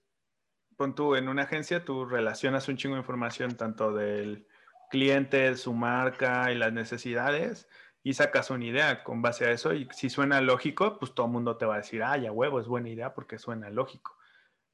[0.77, 4.47] pon tú en una agencia, tú relacionas un chingo de información tanto del
[4.89, 7.67] cliente, su marca y las necesidades
[8.01, 11.33] y sacas una idea con base a eso y si suena lógico, pues todo el
[11.33, 14.17] mundo te va a decir, ah, ya huevo, es buena idea porque suena lógico.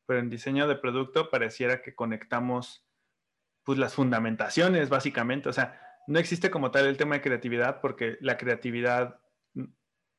[0.05, 2.85] Pero en diseño de producto pareciera que conectamos
[3.63, 8.17] pues las fundamentaciones básicamente, o sea, no existe como tal el tema de creatividad porque
[8.21, 9.19] la creatividad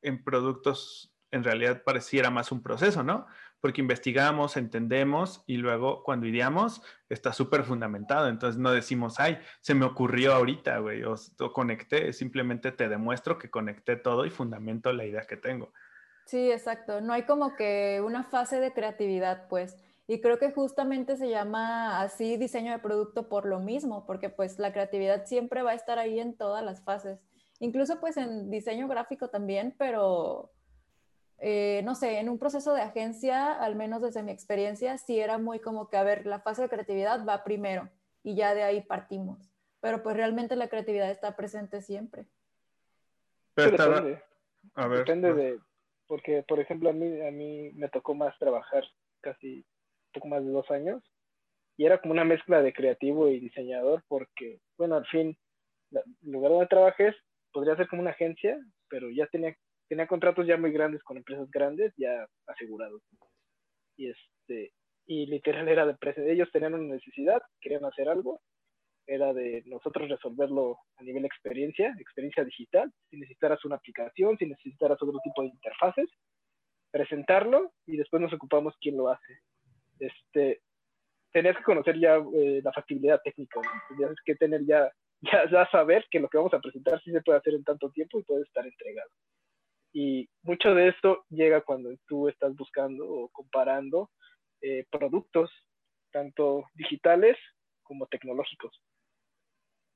[0.01, 3.27] en productos en realidad pareciera más un proceso, ¿no?
[3.59, 8.29] Porque investigamos, entendemos y luego cuando ideamos está súper fundamentado.
[8.29, 11.15] Entonces no decimos, ay, se me ocurrió ahorita, güey, o,
[11.53, 15.73] conecté, simplemente te demuestro que conecté todo y fundamento la idea que tengo.
[16.25, 17.01] Sí, exacto.
[17.01, 19.75] No hay como que una fase de creatividad, pues.
[20.07, 24.57] Y creo que justamente se llama así diseño de producto por lo mismo, porque pues
[24.57, 27.19] la creatividad siempre va a estar ahí en todas las fases.
[27.59, 30.51] Incluso pues en diseño gráfico también, pero
[31.39, 35.37] eh, no sé, en un proceso de agencia, al menos desde mi experiencia, sí era
[35.37, 37.89] muy como que, a ver, la fase de creatividad va primero
[38.23, 39.51] y ya de ahí partimos.
[39.81, 42.25] Pero pues realmente la creatividad está presente siempre.
[43.53, 44.23] Pero depende.
[44.73, 45.59] A ver, depende de,
[46.07, 48.83] porque por ejemplo a mí, a mí me tocó más trabajar
[49.21, 49.65] casi
[50.13, 51.03] poco más de dos años,
[51.77, 55.37] y era como una mezcla de creativo y diseñador, porque, bueno, al fin,
[55.91, 57.15] el lugar donde trabajes
[57.53, 58.57] podría ser como una agencia,
[58.89, 59.55] pero ya tenía,
[59.87, 63.01] tenía contratos ya muy grandes con empresas grandes, ya asegurados.
[63.95, 64.73] Y este,
[65.05, 68.41] y literal era de ellos tenían una necesidad, querían hacer algo,
[69.05, 75.01] era de nosotros resolverlo a nivel experiencia, experiencia digital, si necesitaras una aplicación, si necesitaras
[75.01, 76.09] otro tipo de interfaces,
[76.91, 79.41] presentarlo y después nos ocupamos quién lo hace
[79.99, 80.61] este,
[81.31, 84.91] tenías que conocer ya eh, la factibilidad técnica, tenías que tener ya,
[85.51, 88.19] ya, saber que lo que vamos a presentar sí se puede hacer en tanto tiempo
[88.19, 89.09] y puede estar entregado.
[89.93, 94.11] Y mucho de esto llega cuando tú estás buscando o comparando
[94.61, 95.51] eh, productos,
[96.11, 97.37] tanto digitales
[97.83, 98.79] como tecnológicos.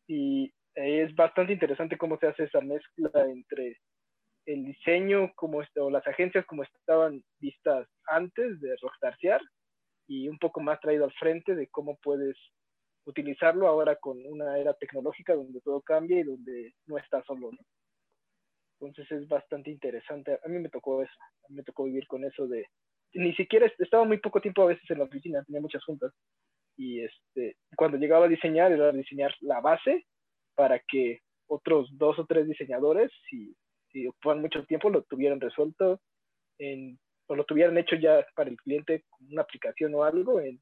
[0.08, 3.78] Y es bastante interesante cómo se hace esa mezcla entre
[4.46, 9.42] el diseño como o las agencias como estaban vistas antes de Rockstarciar
[10.08, 12.36] y un poco más traído al frente de cómo puedes
[13.06, 17.58] utilizarlo ahora con una era tecnológica donde todo cambia y donde no está solo, ¿no?
[18.80, 20.40] Entonces es bastante interesante.
[20.44, 21.14] A mí me tocó eso,
[21.46, 22.66] a mí me tocó vivir con eso de...
[23.14, 26.14] Ni siquiera estaba muy poco tiempo a veces en la oficina, tenía muchas juntas.
[26.78, 30.06] Y este, cuando llegaba a diseñar, era diseñar la base
[30.56, 33.54] para que otros dos o tres diseñadores, si,
[33.92, 36.00] si ocupan mucho tiempo, lo tuvieran resuelto
[36.58, 36.98] en
[37.32, 40.62] o lo tuvieran hecho ya para el cliente una aplicación o algo en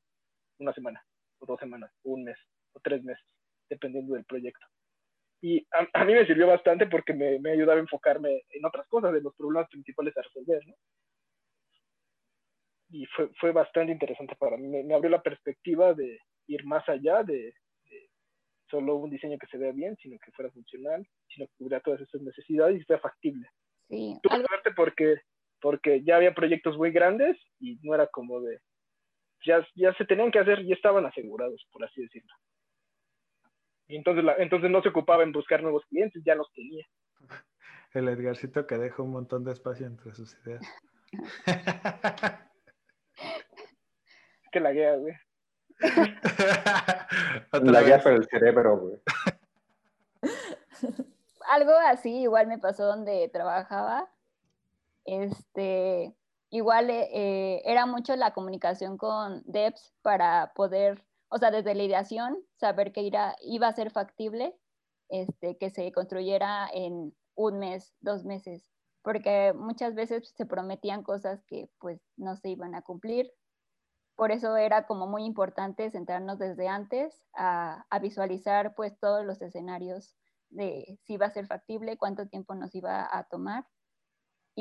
[0.60, 1.04] una semana,
[1.40, 2.38] o dos semanas, o un mes,
[2.74, 3.26] o tres meses,
[3.68, 4.68] dependiendo del proyecto.
[5.42, 9.16] Y a, mí me sirvió bastante porque me, me, ayudaba a enfocarme en otras cosas,
[9.16, 10.76] en los problemas principales a resolver, ¿no?
[12.92, 14.68] Y fue, fue bastante interesante para mí.
[14.68, 17.52] Me, abrió la perspectiva de ir más allá de,
[18.70, 22.02] solo un diseño que se vea bien, sino que fuera funcional, sino que tuviera todas
[22.02, 23.48] esas necesidades y fuera factible.
[23.88, 24.20] Sí.
[24.22, 25.16] Tuve suerte porque
[25.62, 28.60] porque ya había proyectos muy grandes y no era como de,
[29.46, 32.34] ya, ya se tenían que hacer, ya estaban asegurados, por así decirlo.
[33.88, 36.86] Y entonces, la, entonces no se ocupaba en buscar nuevos clientes, ya los tenía.
[37.94, 40.62] El Edgarcito que deja un montón de espacio entre sus ideas.
[44.52, 45.16] que la guía, güey.
[47.64, 49.00] la guía para el cerebro, güey.
[51.50, 54.08] algo así igual me pasó donde trabajaba.
[55.06, 56.16] Este,
[56.50, 62.38] igual eh, era mucho la comunicación con devs para poder, o sea, desde la ideación,
[62.56, 63.02] saber que
[63.42, 64.56] iba a ser factible,
[65.10, 68.70] este, que se construyera en un mes, dos meses,
[69.02, 73.32] porque muchas veces se prometían cosas que pues no se iban a cumplir.
[74.16, 79.42] Por eso era como muy importante centrarnos desde antes a, a visualizar pues todos los
[79.42, 80.18] escenarios
[80.50, 83.66] de si iba a ser factible, cuánto tiempo nos iba a tomar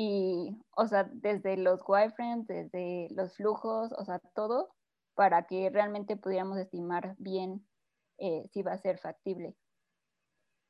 [0.01, 4.69] y, o sea, desde los wireframes, desde los flujos, o sea, todo
[5.13, 7.67] para que realmente pudiéramos estimar bien
[8.17, 9.57] eh, si va a ser factible.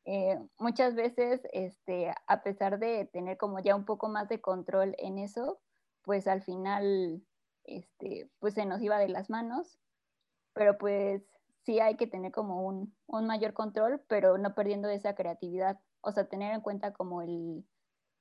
[0.05, 4.95] Eh, muchas veces, este, a pesar de tener como ya un poco más de control
[4.97, 5.61] en eso,
[6.01, 7.23] pues al final,
[7.65, 9.77] este, pues se nos iba de las manos,
[10.53, 11.21] pero pues
[11.65, 16.11] sí hay que tener como un, un mayor control, pero no perdiendo esa creatividad, o
[16.11, 17.63] sea, tener en cuenta como el,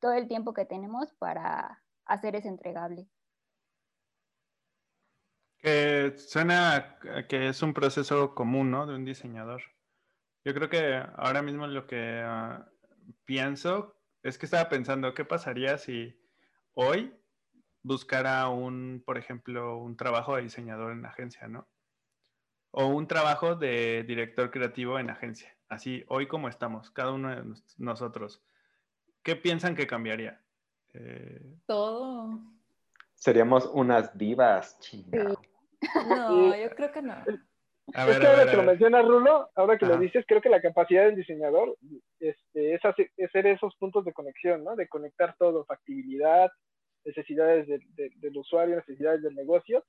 [0.00, 3.08] todo el tiempo que tenemos para hacer ese entregable.
[5.58, 8.86] Que suena que es un proceso común, ¿no?
[8.86, 9.62] De un diseñador.
[10.44, 12.66] Yo creo que ahora mismo lo que ah,
[13.24, 16.18] pienso es que estaba pensando, ¿qué pasaría si
[16.74, 17.12] hoy
[17.82, 21.68] buscara un, por ejemplo, un trabajo de diseñador en agencia, ¿no?
[22.70, 25.56] O un trabajo de director creativo en agencia.
[25.68, 28.42] Así, hoy como estamos, cada uno de nosotros.
[29.28, 30.40] ¿Qué piensan que cambiaría?
[30.94, 32.40] Eh, Todo.
[33.14, 35.38] Seríamos unas divas, chingado.
[36.08, 37.12] No, yo creo que no.
[37.12, 40.62] A ver, es que que lo mencionas, Rulo, ahora que lo dices, creo que la
[40.62, 41.76] capacidad del diseñador
[42.18, 44.74] este, es, hacer esos puntos de conexión, ¿no?
[44.76, 46.50] De conectar todo, factibilidad,
[47.04, 49.84] necesidades del usuario, necesidades del negocio,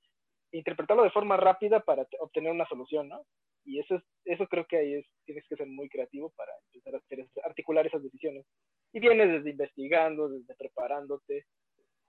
[0.52, 3.26] e interpretarlo de forma rápida para obtener una solución, ¿no?
[3.64, 6.96] Y eso, es, eso creo que ahí es, tienes que ser muy creativo para empezar
[6.96, 8.46] a articular esas decisiones.
[8.92, 11.46] Y vienes desde investigando, desde preparándote,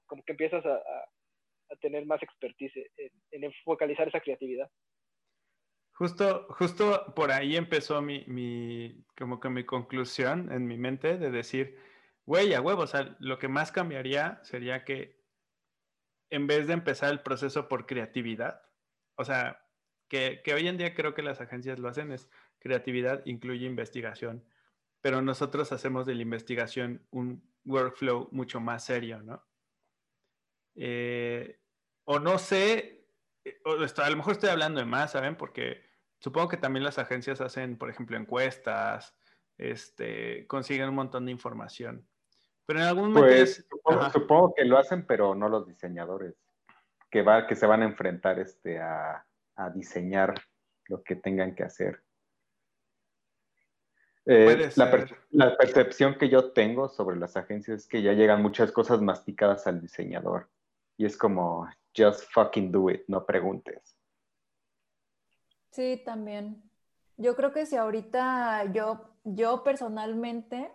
[0.06, 4.68] como que empiezas a, a, tener más expertise en, en, focalizar esa creatividad.
[5.92, 11.30] Justo, justo por ahí empezó mi, mi, como que mi conclusión en mi mente de
[11.30, 11.78] decir,
[12.24, 15.20] güey, a huevo, o sea, lo que más cambiaría sería que
[16.30, 18.62] en vez de empezar el proceso por creatividad,
[19.16, 19.62] o sea,
[20.08, 24.44] que, que hoy en día creo que las agencias lo hacen, es creatividad incluye investigación
[25.00, 29.42] pero nosotros hacemos de la investigación un workflow mucho más serio, ¿no?
[30.74, 31.60] Eh,
[32.04, 33.06] o no sé,
[33.44, 35.36] eh, a lo mejor estoy hablando de más, ¿saben?
[35.36, 35.82] Porque
[36.18, 39.16] supongo que también las agencias hacen, por ejemplo, encuestas,
[39.58, 42.06] este, consiguen un montón de información.
[42.66, 43.26] Pero en algún momento...
[43.28, 43.66] Pues,
[44.12, 46.34] supongo, que lo hacen, pero no los diseñadores,
[47.10, 50.34] que, va, que se van a enfrentar este, a, a diseñar
[50.86, 52.02] lo que tengan que hacer.
[54.26, 54.70] Eh,
[55.30, 59.66] la, percepción que yo tengo sobre las agencias es que ya llegan muchas cosas masticadas
[59.66, 60.50] al diseñador.
[60.96, 63.96] Y es como, just fucking do it, no preguntes.
[65.70, 66.62] Sí, también.
[67.16, 70.70] Yo creo que si ahorita yo, yo personalmente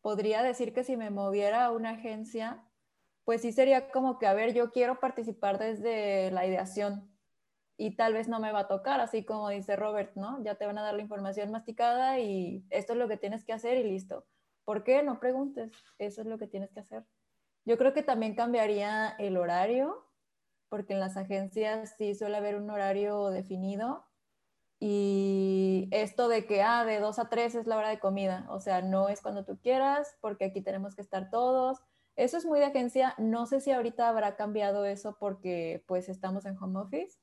[0.00, 2.64] podría decir que si me moviera a una agencia,
[3.24, 7.10] pues sí sería como que, a ver, yo quiero participar desde la ideación,
[7.78, 10.42] y tal vez no me va a tocar, así como dice Robert, ¿no?
[10.42, 13.52] Ya te van a dar la información masticada y esto es lo que tienes que
[13.52, 14.26] hacer y listo.
[14.64, 15.02] ¿Por qué?
[15.02, 17.06] No preguntes, eso es lo que tienes que hacer.
[17.64, 20.04] Yo creo que también cambiaría el horario,
[20.68, 24.04] porque en las agencias sí suele haber un horario definido
[24.80, 28.60] y esto de que, ah, de 2 a 3 es la hora de comida, o
[28.60, 31.78] sea, no es cuando tú quieras, porque aquí tenemos que estar todos.
[32.16, 36.44] Eso es muy de agencia, no sé si ahorita habrá cambiado eso porque pues estamos
[36.44, 37.18] en home office,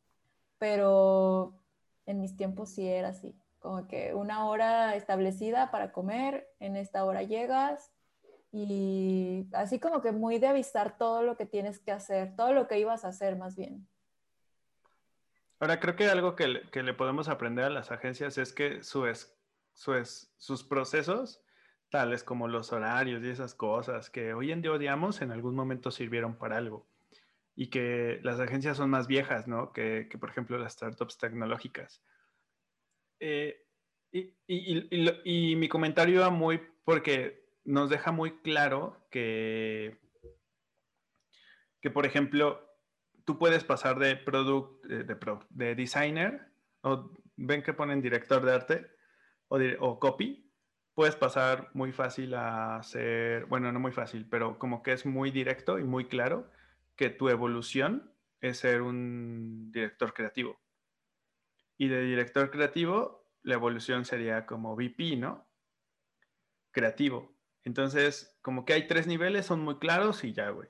[0.58, 1.60] pero
[2.06, 7.04] en mis tiempos sí era así, como que una hora establecida para comer, en esta
[7.06, 7.92] hora llegas
[8.52, 12.68] y así como que muy de avisar todo lo que tienes que hacer, todo lo
[12.68, 13.88] que ibas a hacer más bien.
[15.60, 18.84] Ahora, creo que algo que le, que le podemos aprender a las agencias es que
[18.84, 19.38] su es,
[19.74, 21.42] su es, sus procesos,
[21.90, 25.92] tales como los horarios y esas cosas que hoy en día odiamos, en algún momento
[25.92, 26.86] sirvieron para algo
[27.56, 29.72] y que las agencias son más viejas, ¿no?
[29.72, 32.02] Que, que por ejemplo las startups tecnológicas.
[33.20, 33.66] Eh,
[34.12, 34.90] y, y,
[35.24, 39.98] y, mi comentario va muy porque nos deja muy claro que,
[41.82, 42.62] que por ejemplo,
[43.26, 45.18] tú puedes pasar de product, eh, de,
[45.50, 46.52] de, designer,
[46.82, 48.92] o ven que ponen director de arte
[49.48, 50.52] o, o copy,
[50.94, 55.32] puedes pasar muy fácil a ser, bueno, no muy fácil, pero como que es muy
[55.32, 56.50] directo y muy claro
[56.96, 60.60] que tu evolución es ser un director creativo.
[61.78, 65.46] Y de director creativo, la evolución sería como VP, ¿no?
[66.76, 67.34] creativo.
[67.64, 70.70] Entonces, como que hay tres niveles, son muy claros y ya, güey.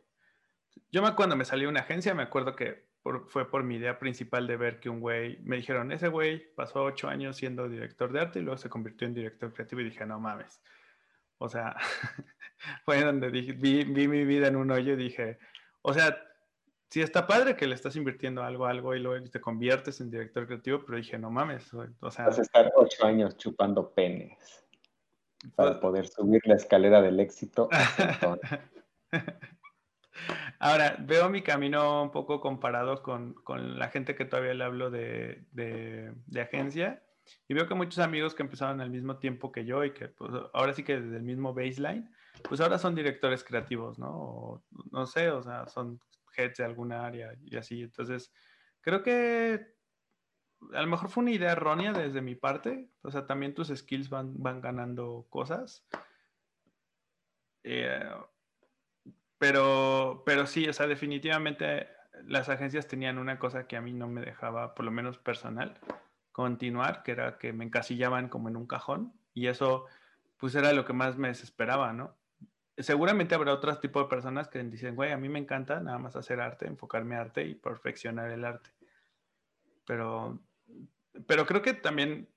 [0.91, 2.85] Yo me, cuando me salí una agencia, me acuerdo que
[3.27, 6.83] fue por mi idea principal de ver que un güey, me dijeron, ese güey pasó
[6.83, 10.05] ocho años siendo director de arte y luego se convirtió en director creativo y dije,
[10.05, 10.61] no mames.
[11.37, 11.75] O sea,
[12.85, 15.39] fue donde vi, mi vida en un hoyo y dije,
[15.87, 16.17] o sea,
[16.89, 20.47] sí está padre que le estás invirtiendo algo, algo y luego te conviertes en director
[20.47, 22.25] creativo, pero dije, no mames, o sea...
[22.25, 24.65] Vas a estar ocho años chupando penes
[25.55, 27.69] para pues poder subir la escalera del éxito.
[30.57, 33.35] Ahora, veo mi camino un poco comparado con,
[33.77, 35.43] la gente que todavía le hablo de,
[36.35, 37.03] agencia
[37.47, 40.31] y veo que muchos amigos que empezaron al mismo tiempo que yo y que pues,
[40.53, 42.09] ahora sí que desde el mismo baseline,
[42.43, 44.63] pues ahora son directores creativos, ¿no?
[44.91, 45.99] no sé, o sea, son
[46.35, 47.81] heads de alguna área y así.
[47.81, 48.31] Entonces,
[48.81, 49.75] creo que
[50.73, 52.89] a lo mejor fue una idea errónea desde mi parte.
[53.01, 55.85] O sea, también tus skills van, van ganando cosas.
[57.63, 58.09] Eh,
[59.37, 61.87] pero, pero sí, o sea, definitivamente
[62.23, 65.79] las agencias tenían una cosa que a mí no me dejaba, por lo menos personal,
[66.31, 69.85] continuar, que era que me encasillaban como en un cajón y eso
[70.37, 72.15] pues era lo que más me desesperaba, ¿no?
[72.77, 76.15] Seguramente habrá otros tipos de personas que dicen, güey, a mí me encanta nada más
[76.15, 78.69] hacer arte, enfocarme arte y perfeccionar el arte.
[79.85, 80.39] Pero,
[81.25, 82.27] pero creo que también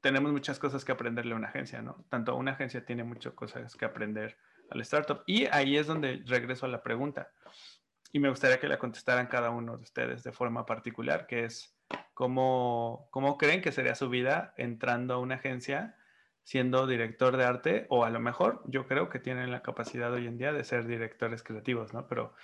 [0.00, 2.04] tenemos muchas cosas que aprenderle a una agencia, ¿no?
[2.08, 4.36] Tanto una agencia tiene muchas cosas que aprender
[4.70, 5.22] al startup.
[5.26, 7.30] Y ahí es donde regreso a la pregunta.
[8.12, 11.76] Y me gustaría que la contestaran cada uno de ustedes de forma particular, que es
[12.14, 15.96] cómo, cómo creen que sería su vida entrando a una agencia
[16.44, 20.26] siendo director de arte o a lo mejor yo creo que tienen la capacidad hoy
[20.26, 22.06] en día de ser directores creativos, ¿no?
[22.06, 22.34] Pero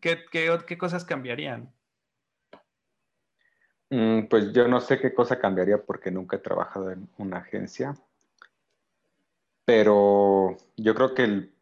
[0.00, 1.72] ¿qué, qué, qué cosas cambiarían?
[3.90, 7.94] Mm, pues yo no sé qué cosa cambiaría porque nunca he trabajado en una agencia.
[9.64, 11.52] Pero yo creo que el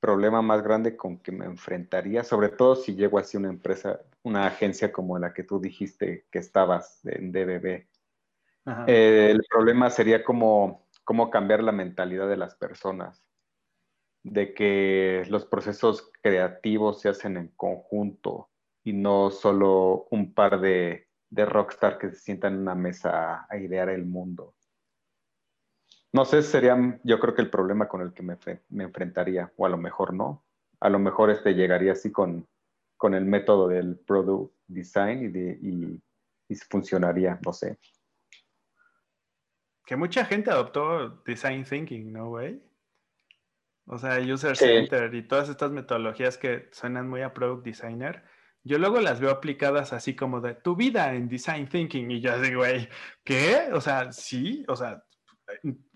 [0.00, 4.00] problema más grande con que me enfrentaría, sobre todo si llego así a una empresa,
[4.22, 7.86] una agencia como la que tú dijiste que estabas en DBB,
[8.86, 13.24] eh, el problema sería como cómo cambiar la mentalidad de las personas,
[14.22, 18.50] de que los procesos creativos se hacen en conjunto
[18.82, 23.56] y no solo un par de, de rockstar que se sientan en una mesa a
[23.56, 24.54] idear el mundo.
[26.14, 28.38] No sé, sería yo creo que el problema con el que me,
[28.84, 30.44] enfrentaría, o a lo mejor no.
[30.78, 32.46] A lo mejor este llegaría así con,
[32.96, 37.80] con el método del product design y, de, y, funcionaría, no sé.
[39.84, 42.62] Que mucha gente adoptó design thinking, ¿no, güey?
[43.86, 48.24] O sea, user center y todas estas metodologías que suenan muy a product designer.
[48.62, 52.40] Yo luego las veo aplicadas así como de tu vida en design thinking y yo
[52.40, 52.88] digo, güey,
[53.22, 53.68] ¿qué?
[53.74, 55.04] O sea, sí, o sea,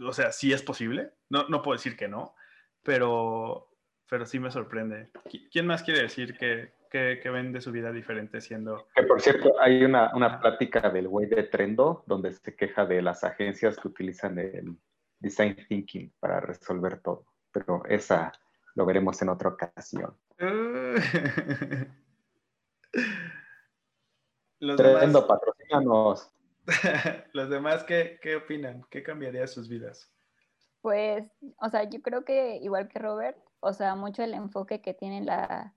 [0.07, 2.35] o sea, sí es posible, no, no puedo decir que no,
[2.83, 3.71] pero,
[4.09, 5.11] pero sí me sorprende.
[5.51, 8.87] ¿Quién más quiere decir que, que, ven de su vida diferente siendo...
[8.95, 13.03] Que por cierto, hay una, una plática del güey de Trendo donde se queja de
[13.03, 14.77] las agencias que utilizan el
[15.19, 18.33] design thinking para resolver todo, pero esa
[18.75, 20.17] lo veremos en otra ocasión.
[24.77, 26.33] Trendo, patrocínanos.
[27.33, 28.85] Los demás, ¿qué, ¿qué, opinan?
[28.91, 30.13] ¿Qué cambiaría sus vidas?
[30.81, 31.25] Pues,
[31.61, 35.27] o sea, yo creo que igual que Robert, o sea, mucho el enfoque que tienen
[35.27, 35.75] la,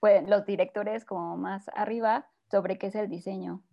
[0.00, 3.64] pues, los directores como más arriba sobre qué es el diseño.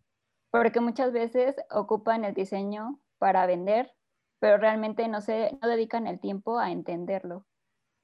[0.51, 3.91] Porque muchas veces ocupan el diseño para vender,
[4.39, 7.45] pero realmente no, se, no dedican el tiempo a entenderlo,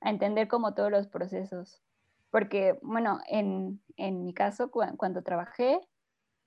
[0.01, 1.83] a entender como todos los procesos.
[2.31, 5.79] Porque, bueno, en, en mi caso, cuando trabajé,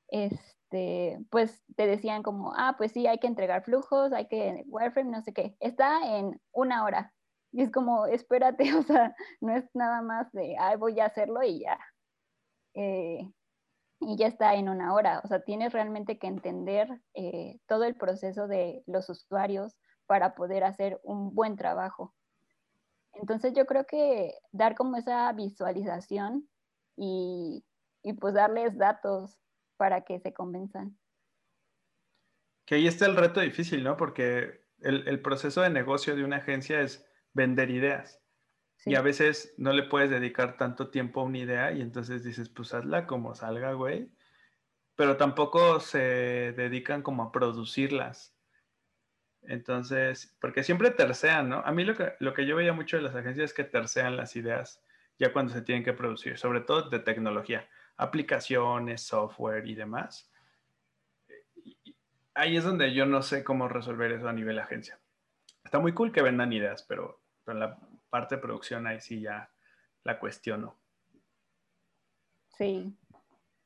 [0.09, 4.65] es, este, pues te decían como, ah, pues sí, hay que entregar flujos, hay que
[4.67, 7.15] wireframe, no sé qué, está en una hora.
[7.53, 11.43] Y es como, espérate, o sea, no es nada más de, ay, voy a hacerlo
[11.43, 11.79] y ya.
[12.75, 13.31] Eh,
[14.01, 15.21] y ya está en una hora.
[15.25, 19.75] O sea, tienes realmente que entender eh, todo el proceso de los usuarios
[20.07, 22.15] para poder hacer un buen trabajo.
[23.15, 26.49] Entonces yo creo que dar como esa visualización
[26.97, 27.65] y,
[28.03, 29.41] y pues darles datos
[29.77, 30.99] para que se convenzan.
[32.67, 33.97] Que ahí está el reto difícil, ¿no?
[33.97, 37.06] Porque el, proceso de negocio de una agencia es
[37.37, 38.21] vender ideas.
[38.85, 42.49] Y a veces no le puedes dedicar tanto tiempo a una idea y entonces dices,
[42.49, 44.11] pues hazla como salga, güey.
[44.95, 48.35] Pero tampoco se dedican como a producirlas.
[49.43, 51.59] Entonces, porque siempre tercean, ¿no?
[51.65, 54.17] A mí lo que, lo que yo veía mucho de las agencias es que tercean
[54.17, 54.83] las ideas
[55.19, 60.31] ya cuando se tienen que producir, sobre todo de tecnología aplicaciones, software y demás.
[62.35, 65.01] Ahí es donde yo no sé cómo resolver eso a nivel agencia.
[65.65, 67.79] está muy cool que vendan ideas, pero, pero la
[68.11, 69.49] parte de producción ahí sí ya
[70.05, 70.75] la cuestiono.
[72.59, 72.95] Sí,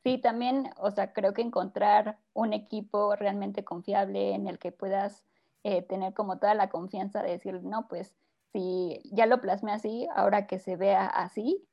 [0.05, 5.25] sí, también, o sea, creo que encontrar un equipo realmente confiable en el que puedas
[5.65, 8.15] eh, tener como toda la confianza de decir, no, pues
[8.53, 11.67] si ya lo plasmé así, ahora que se vea así,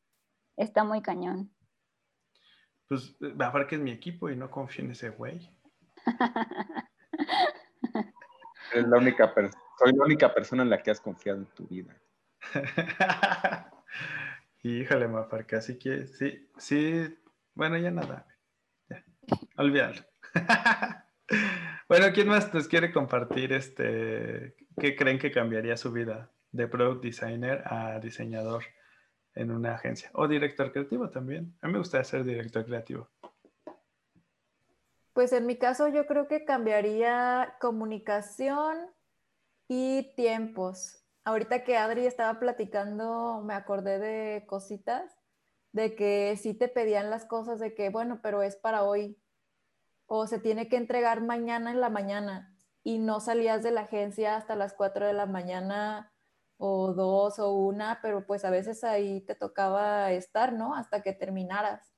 [0.56, 1.52] está muy cañón.
[2.88, 5.52] Pues ver que es mi equipo y no confío en ese güey.
[8.74, 9.34] Es la única
[9.78, 11.96] soy la única persona en la que has confiado en tu vida.
[14.64, 17.18] Híjole, Mafarca, así que sí, sí,
[17.54, 18.28] bueno, ya nada.
[18.90, 19.04] Ya,
[19.58, 20.02] olvídalo.
[21.90, 27.04] bueno, ¿quién más nos quiere compartir este, qué creen que cambiaría su vida de product
[27.04, 28.64] designer a diseñador
[29.36, 30.10] en una agencia?
[30.14, 31.56] O director creativo también.
[31.62, 33.10] A mí me gusta ser director creativo.
[35.14, 38.97] Pues en mi caso yo creo que cambiaría comunicación
[39.68, 41.04] y tiempos.
[41.24, 45.20] Ahorita que Adri estaba platicando, me acordé de cositas,
[45.74, 49.22] de que sí te pedían las cosas de que, bueno, pero es para hoy,
[50.06, 54.38] o se tiene que entregar mañana en la mañana y no salías de la agencia
[54.38, 56.14] hasta las 4 de la mañana
[56.58, 60.74] o dos o una, pero pues a veces ahí te tocaba estar, ¿no?
[60.74, 61.94] Hasta que terminaras.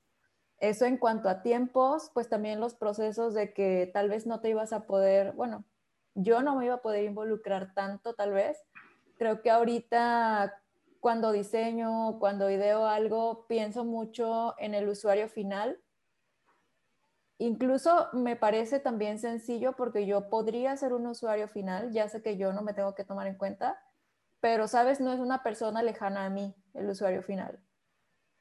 [0.58, 4.50] Eso en cuanto a tiempos, pues también los procesos de que tal vez no te
[4.50, 5.64] ibas a poder, bueno,
[6.14, 8.58] yo no me iba a poder involucrar tanto tal vez.
[9.18, 10.60] Creo que ahorita
[11.00, 15.80] cuando diseño, cuando ideo algo, pienso mucho en el usuario final.
[17.38, 22.36] Incluso me parece también sencillo porque yo podría ser un usuario final, ya sé que
[22.36, 23.82] yo no me tengo que tomar en cuenta,
[24.40, 27.58] pero sabes, no es una persona lejana a mí, el usuario final.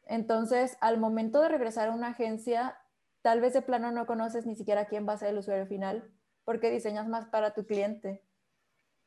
[0.03, 2.78] Entonces, al momento de regresar a una agencia,
[3.22, 6.11] tal vez de plano no conoces ni siquiera quién va a ser el usuario final,
[6.49, 8.23] porque diseñas más para tu cliente.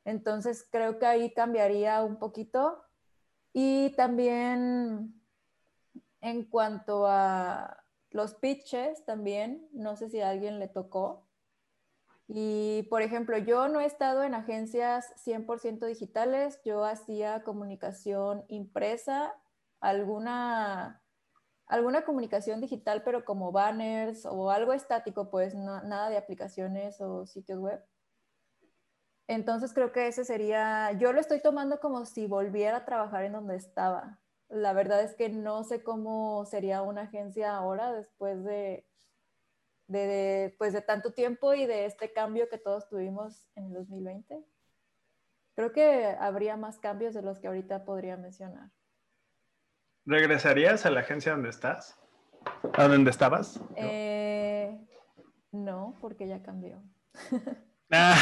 [0.04, 2.84] Entonces, creo que ahí cambiaría un poquito.
[3.52, 5.20] Y también
[6.20, 11.26] en cuanto a los pitches, también, no sé si a alguien le tocó.
[12.28, 19.34] Y, por ejemplo, yo no he estado en agencias 100% digitales, yo hacía comunicación impresa
[19.80, 21.01] alguna,
[21.72, 27.58] alguna comunicación digital, pero como banners o algo estático, pues nada de aplicaciones o sitios
[27.60, 27.82] web.
[29.26, 33.32] Entonces creo que ese sería, yo lo estoy tomando como si volviera a trabajar en
[33.32, 34.20] donde estaba.
[34.50, 38.86] La verdad es que no sé cómo sería una agencia ahora después de,
[39.86, 44.44] de, pues de tanto tiempo y de este cambio que todos tuvimos en el 2020.
[45.54, 48.70] Creo que habría más cambios de los que ahorita podría mencionar.
[50.04, 51.98] ¿Regresarías a la agencia donde estás?
[52.74, 53.60] ¿A donde estabas?
[53.76, 54.76] Eh,
[55.52, 56.82] no, porque ya cambió.
[57.94, 58.16] Ah.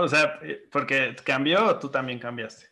[0.00, 0.40] o sea,
[0.72, 2.64] porque cambió o tú también cambiaste.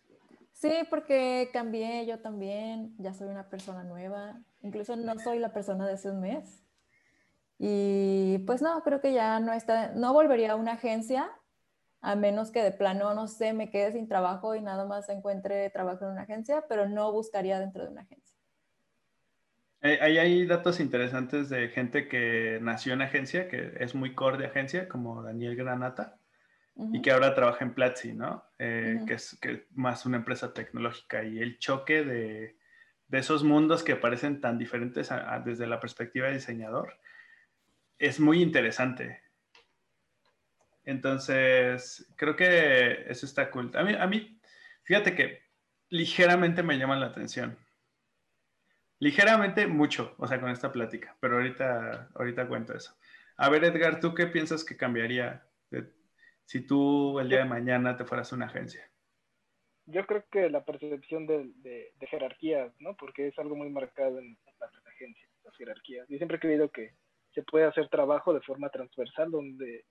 [0.55, 5.87] Sí, porque cambié yo también, ya soy una persona nueva, incluso no soy la persona
[5.87, 6.65] de hace un mes.
[7.59, 11.31] Y pues no, creo que ya no está, no volvería a una agencia,
[12.07, 15.69] a menos que de plano, no sé, me quede sin trabajo y nada más encuentre
[15.71, 18.37] trabajo en una agencia, pero no buscaría dentro de una agencia.
[19.81, 24.47] Ahí hay datos interesantes de gente que nació en agencia, que es muy core de
[24.47, 26.17] agencia, como Daniel Granata,
[26.93, 28.45] y que ahora trabaja en Platzi, ¿no?
[28.61, 31.25] Eh, que, es, que más una empresa tecnológica.
[31.25, 32.57] Y el choque de,
[33.09, 35.11] de esos mundos que parecen tan diferentes
[35.45, 37.01] desde la perspectiva de diseñador
[37.99, 39.26] es muy interesante.
[40.87, 43.73] Entonces, creo que eso está cool.
[43.75, 44.41] A mí, a mí,
[44.85, 45.43] fíjate que
[45.91, 47.59] ligeramente me llama la atención.
[49.01, 52.97] Ligeramente mucho, o sea, con esta plática, pero ahorita, ahorita cuento eso.
[53.37, 55.47] A ver, Edgar, ¿tú qué piensas que cambiaría
[56.45, 58.89] si tú el día de mañana te fueras a una agencia?
[59.87, 62.97] Yo creo que la percepción de, de, jerarquías, ¿no?
[62.97, 66.09] Porque es algo muy marcado en las agencias, las jerarquías.
[66.09, 66.95] Yo siempre he creído que
[67.35, 69.85] se puede hacer trabajo de forma transversal, donde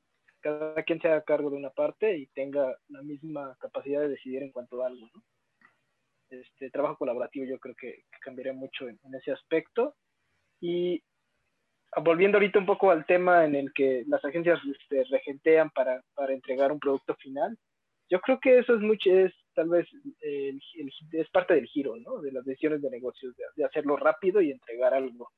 [0.46, 4.44] cada quien se haga cargo de una parte y tenga la misma capacidad de decidir
[4.44, 5.24] en cuanto a algo, ¿no?
[6.30, 9.96] Este trabajo colaborativo yo creo que, cambiaría mucho en, ese aspecto.
[10.62, 11.02] Y
[12.04, 16.34] volviendo ahorita un poco al tema en el que las agencias este, regentean para, para,
[16.34, 17.58] entregar un producto final,
[18.08, 19.88] yo creo que eso es mucho, es tal vez
[20.22, 22.22] es parte del giro, ¿no?
[22.22, 25.32] De las decisiones de negocios, de hacerlo rápido y entregar algo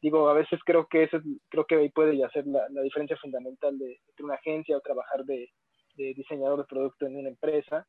[0.00, 3.16] digo, a veces creo que eso, creo que ahí puede ya ser la, la diferencia
[3.16, 5.50] fundamental de, entre una agencia o trabajar de,
[5.96, 7.86] de, diseñador de producto en una empresa.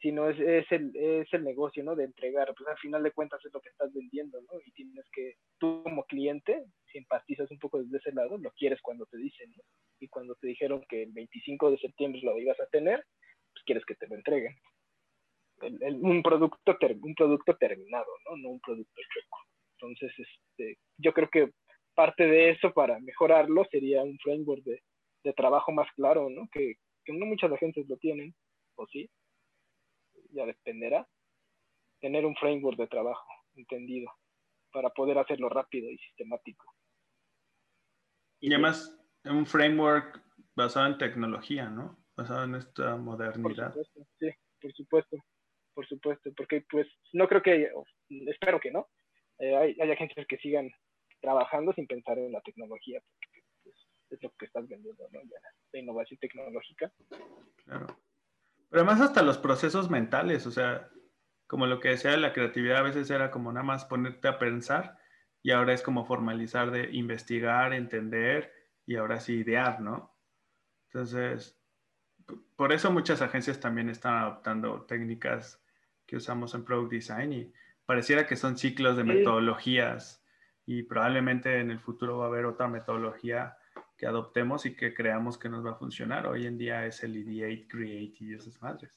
[0.00, 1.96] sino es, es, el, es el negocio, ¿no?
[1.96, 4.60] De entregar, pues al final de cuentas es lo que estás vendiendo, ¿no?
[4.64, 8.80] Y tienes que, tú como cliente, si empatizas un poco desde ese lado, lo quieres
[8.82, 9.62] cuando te dicen, ¿no?
[10.00, 13.04] Y cuando te dijeron que el 25 de septiembre lo ibas a tener,
[13.52, 14.54] pues quieres que te lo entreguen.
[16.02, 18.36] un, producto un producto terminado, ¿no?
[18.36, 19.53] No un producto chueco.
[19.78, 21.50] Entonces, este, yo creo que
[21.94, 24.82] parte de eso para mejorarlo sería un framework de,
[25.24, 26.48] de trabajo más claro, ¿no?
[26.52, 28.34] Que, que no muchas agencias lo tienen,
[28.76, 29.08] o sí,
[30.30, 31.06] ya dependerá,
[32.00, 34.10] tener un framework de trabajo entendido
[34.72, 36.66] para poder hacerlo rápido y sistemático.
[38.40, 40.22] Y además, un framework
[40.54, 41.96] basado en tecnología, ¿no?
[42.16, 43.72] Basado en esta modernidad.
[43.72, 45.16] Por supuesto, sí, por supuesto,
[45.74, 47.70] por supuesto, porque pues no creo que,
[48.28, 48.88] espero que no,
[49.38, 50.70] eh, hay, hay agencias que sigan
[51.20, 53.76] trabajando sin pensar en la tecnología, porque pues,
[54.10, 55.20] es lo que estás vendiendo, ¿no?
[55.22, 55.38] Ya,
[55.72, 56.92] la innovación tecnológica.
[57.64, 57.86] Claro.
[58.68, 60.90] Pero además hasta los procesos mentales, o sea,
[61.46, 64.98] como lo que decía la creatividad a veces era como nada más ponerte a pensar
[65.42, 68.52] y ahora es como formalizar de investigar, entender
[68.86, 70.14] y ahora sí idear, ¿no?
[70.88, 71.60] Entonces,
[72.56, 75.62] por eso muchas agencias también están adoptando técnicas
[76.06, 77.52] que usamos en Product Design y
[77.86, 80.24] pareciera que son ciclos de metodologías
[80.66, 83.56] y probablemente en el futuro va a haber otra metodología
[83.98, 86.26] que adoptemos y que creamos que nos va a funcionar.
[86.26, 88.90] Hoy en día es el ideate, create y esas madres.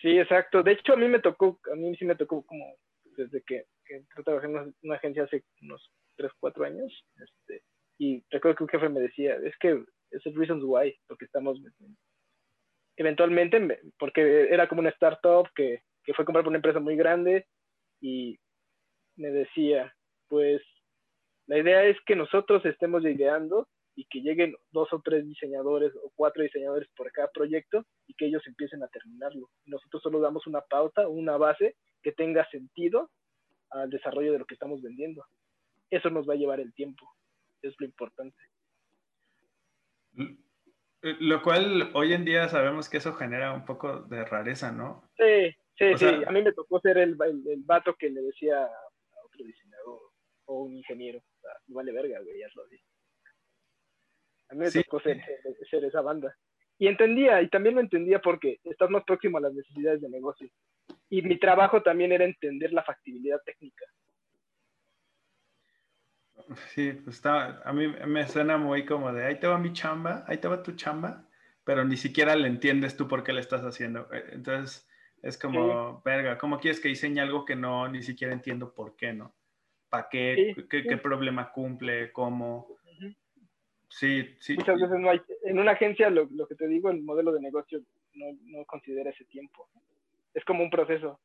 [0.00, 0.62] Sí, exacto.
[0.62, 2.76] De hecho, a mí me tocó, a mí sí me tocó como
[3.16, 7.06] desde que, que trabajé en una, agencia hace unos 3, 4 años.
[7.16, 7.62] Este,
[7.98, 11.24] y recuerdo que un jefe me decía, es que es el reasons why, lo que
[11.24, 11.58] estamos
[12.96, 17.46] Eventualmente, porque era como una startup que, que fue comprar por una empresa muy grande
[18.02, 18.38] y
[19.16, 19.94] me decía,
[20.28, 20.60] pues
[21.46, 26.10] la idea es que nosotros estemos ideando y que lleguen dos o tres diseñadores o
[26.16, 29.48] cuatro diseñadores por cada proyecto y que ellos empiecen a terminarlo.
[29.66, 33.10] Nosotros solo damos una pauta, una base que tenga sentido
[33.70, 35.24] al desarrollo de lo que estamos vendiendo.
[35.90, 37.06] Eso nos va a llevar el tiempo,
[37.60, 38.38] es lo importante.
[41.02, 45.08] Lo cual hoy en día sabemos que eso genera un poco de rareza, ¿no?
[45.16, 46.24] Sí, sí, sí.
[46.26, 50.00] a mí me tocó ser el, el, vato que le decía a otro diseñador
[50.46, 51.22] o un ingeniero,
[51.66, 52.84] no vale verga, güey, ya lo dije.
[54.50, 55.20] A mí me tocó ser,
[55.84, 56.36] esa banda.
[56.78, 60.48] Y entendía, y también lo entendía porque estás más próximo a las necesidades de negocio.
[61.08, 63.84] Y mi trabajo también era entender la factibilidad técnica.
[66.68, 70.24] Sí, pues está, a mí me suena muy como de, ahí te va mi chamba,
[70.26, 71.28] ahí te va tu chamba,
[71.64, 74.08] pero ni siquiera le entiendes tú por qué le estás haciendo.
[74.12, 74.88] Eh, entonces,
[75.22, 79.12] es como, verga, ¿cómo quieres que diseñe algo que no, ni siquiera entiendo por qué,
[79.12, 79.32] no?
[79.88, 80.54] ¿Para qué?
[80.68, 80.96] qué?
[80.96, 82.10] problema cumple?
[82.12, 82.66] ¿Cómo?
[83.88, 84.56] Sí, sí.
[84.56, 87.80] Muchas veces no hay, en una agencia lo, que te digo, el modelo de negocio
[88.14, 89.68] no, no considera ese tiempo.
[90.34, 91.20] Es como un proceso.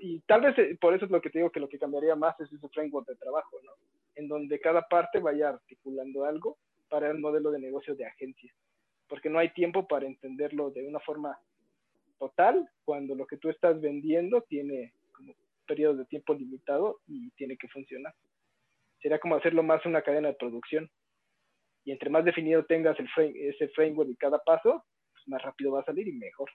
[0.00, 2.16] y tal vez eh, por eso es lo que te digo que lo que cambiaría
[2.16, 3.72] más es ese framework de trabajo, ¿no?
[4.16, 6.58] En donde cada parte vaya articulando algo
[6.90, 8.52] para el modelo de negocio de agencia.
[9.06, 11.38] Porque no hay tiempo para entenderlo de una forma
[12.18, 15.34] total cuando lo que tú estás vendiendo tiene como
[15.66, 18.14] periodos de tiempo limitado y tiene que funcionar.
[19.00, 20.90] Sería como hacerlo más una cadena de producción
[21.84, 25.80] y entre más definido tengas el ese framework y cada paso, pues más rápido va
[25.80, 26.50] a salir y mejor.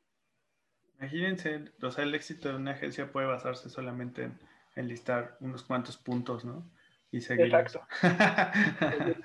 [0.99, 4.29] Imagínense, o sea, el éxito de una agencia puede basarse solamente
[4.75, 6.69] en, listar unos cuantos puntos, ¿no?
[7.11, 7.47] Y seguir.
[7.47, 7.81] Exacto.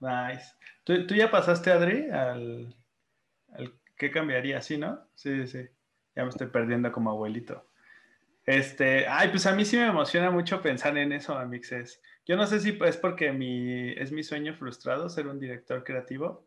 [0.00, 0.54] nice.
[0.84, 2.74] ¿Tú, ¿Tú, ya pasaste, Adri, al,
[3.52, 5.08] al qué cambiaría, ¿sí, no?
[5.14, 5.68] Sí, sí.
[6.14, 7.68] Ya me estoy perdiendo como abuelito.
[8.46, 12.02] Este, ay, pues a mí sí me emociona mucho pensar en eso, Amixes.
[12.26, 16.46] Yo no sé si es porque mi, es mi sueño frustrado ser un director creativo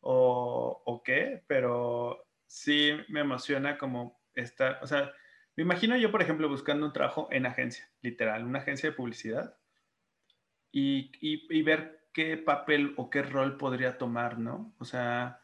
[0.00, 5.12] o, o qué, pero sí me emociona como estar, o sea,
[5.56, 9.56] me imagino yo, por ejemplo, buscando un trabajo en agencia, literal, una agencia de publicidad
[10.72, 14.74] y, y, y ver qué papel o qué rol podría tomar, ¿no?
[14.78, 15.43] O sea,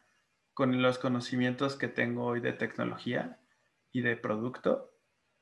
[0.61, 3.41] con los conocimientos que tengo hoy de tecnología
[3.93, 4.91] y de producto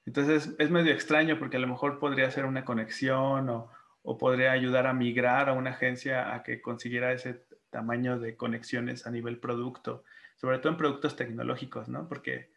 [0.09, 3.71] entonces es medio extraño porque a lo mejor podría ser una conexión o,
[4.19, 9.11] podría ayudar a migrar a una agencia a que consiguiera ese tamaño de conexiones a
[9.11, 10.05] nivel producto,
[10.37, 12.09] sobre todo en productos tecnológicos, ¿no?
[12.09, 12.51] Porque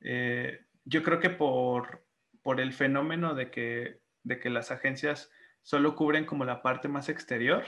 [0.00, 2.04] eh, yo creo que por,
[2.42, 5.30] por el fenómeno de que, de que las agencias
[5.62, 7.64] solo cubren como la parte más exterior,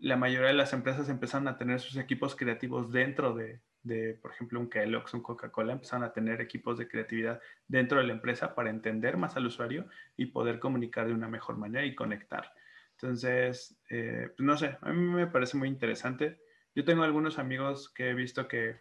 [0.00, 4.32] la mayoría de las empresas empiezan a tener sus equipos creativos dentro de, de, por
[4.32, 8.54] ejemplo, un Kellogg's, un Coca-Cola, empezaron a tener equipos de creatividad dentro de la empresa
[8.54, 9.86] para entender más al usuario
[10.16, 12.52] y poder comunicar de una mejor manera y conectar.
[12.92, 16.40] Entonces, eh, pues no sé, a mí me parece muy interesante.
[16.74, 18.80] Yo tengo algunos amigos que he visto que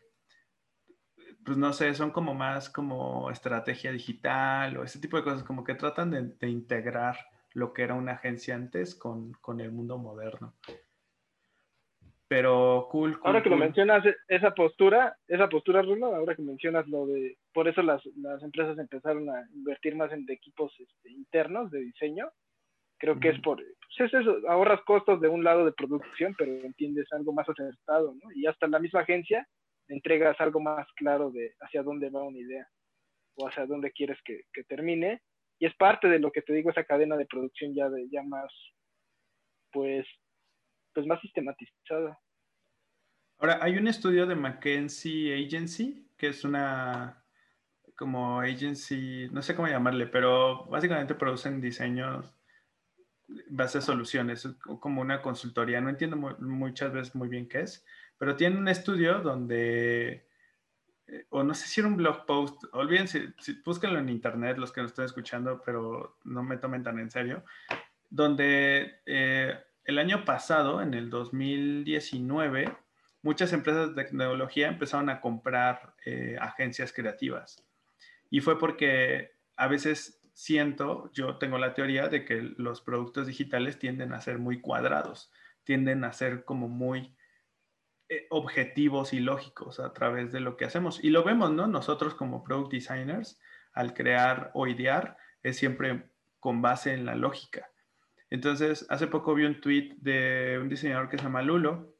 [1.47, 5.63] pues no sé, son como más como estrategia digital o ese tipo de cosas, como
[5.63, 7.17] que tratan de, integrar
[7.53, 10.53] lo que era una agencia antes con, con el mundo moderno.
[12.29, 17.07] Pero cool, Ahora que lo mencionas, esa postura, esa postura, Rulo, ahora que mencionas lo
[17.07, 21.79] de, por eso las, las empresas empezaron a invertir más en equipos este, internos de
[21.79, 22.29] diseño,
[22.97, 26.51] creo que es por, pues es eso, ahorras costos de un lado de producción, pero
[26.51, 28.31] entiendes algo más acertado, ¿no?
[28.35, 29.47] Y hasta la misma agencia
[29.87, 32.67] entregas algo más claro de hacia dónde va una idea
[33.35, 35.21] o hacia dónde quieres que, que termine.
[35.59, 38.21] Y es parte de lo que te digo, esa cadena de producción ya, de, ya
[38.23, 38.51] más,
[39.71, 40.05] pues,
[40.97, 42.19] pues más sistematizada.
[43.37, 47.23] Ahora, hay un estudio de McKinsey Agency, que es una
[47.95, 52.33] como agency, no sé cómo llamarle, pero básicamente producen diseños
[53.49, 55.81] base soluciones, como una consultoría.
[55.81, 57.85] No entiendo muchas veces muy bien qué es,
[58.17, 60.27] pero tiene un estudio donde,
[61.05, 64.81] eh, o no sé si era un blog post, olvídense, búsquenlo en internet los que
[64.81, 67.43] nos están escuchando, pero no me tomen tan en serio,
[68.09, 72.77] donde eh, el año pasado, en el 2019,
[73.21, 77.65] muchas empresas de tecnología empezaron a comprar eh, agencias creativas.
[78.29, 83.79] Y fue porque a veces siento, yo tengo la teoría de que los productos digitales
[83.79, 85.31] tienden a ser muy cuadrados,
[85.63, 87.15] tienden a ser como muy
[88.09, 91.01] eh, objetivos y lógicos a través de lo que hacemos.
[91.01, 91.65] Y lo vemos, ¿no?
[91.65, 93.39] Nosotros como product designers,
[93.71, 96.09] al crear o idear, es siempre
[96.41, 97.71] con base en la lógica.
[98.29, 101.95] Entonces, hace poco vi un tweet de un diseñador que se llama Lulo,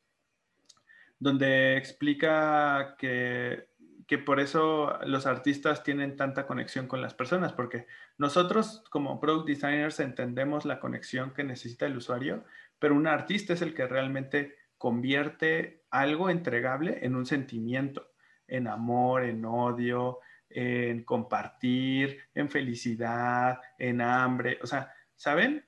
[1.20, 3.68] donde explica que,
[4.08, 9.48] que, por eso los artistas tienen tanta conexión con las personas, porque nosotros como product
[9.48, 12.44] designers entendemos la conexión que necesita el usuario,
[12.80, 18.12] pero un artista es el que realmente convierte algo entregable en un sentimiento,
[18.48, 20.20] en amor, en odio,
[20.50, 25.67] en compartir, en felicidad, en hambre, o sea, ¿saben?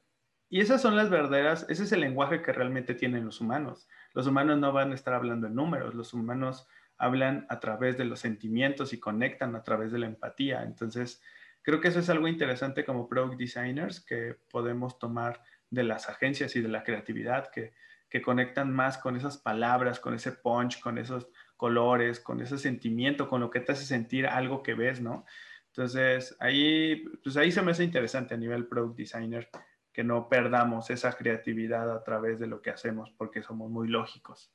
[0.49, 3.87] Y esas son las verdaderas, ese es el lenguaje que realmente tienen los humanos.
[4.13, 8.05] Los humanos no van a estar hablando en números, los humanos hablan a través de
[8.05, 10.63] los sentimientos y conectan a través de la empatía.
[10.63, 11.21] Entonces,
[11.61, 16.55] creo que eso es algo interesante como product designers que podemos tomar de las agencias
[16.55, 17.73] y de la creatividad que,
[18.09, 23.29] que conectan más con esas palabras, con ese punch, con esos colores, con ese sentimiento,
[23.29, 25.25] con lo que te hace sentir algo que ves, ¿no?
[25.67, 29.47] Entonces, ahí, pues ahí se me hace interesante a nivel product designer
[29.93, 34.51] que no perdamos esa creatividad a través de lo que hacemos porque somos muy lógicos.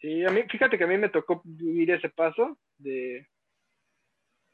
[0.00, 3.26] Sí, a mí, fíjate que a mí me tocó vivir ese paso de,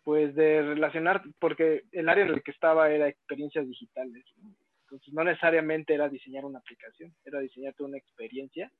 [0.04, 4.24] pues, de relacionar, porque el área en el que estaba era experiencias digitales.
[4.82, 8.70] Entonces, no necesariamente era diseñar una aplicación, era diseñarte una experiencia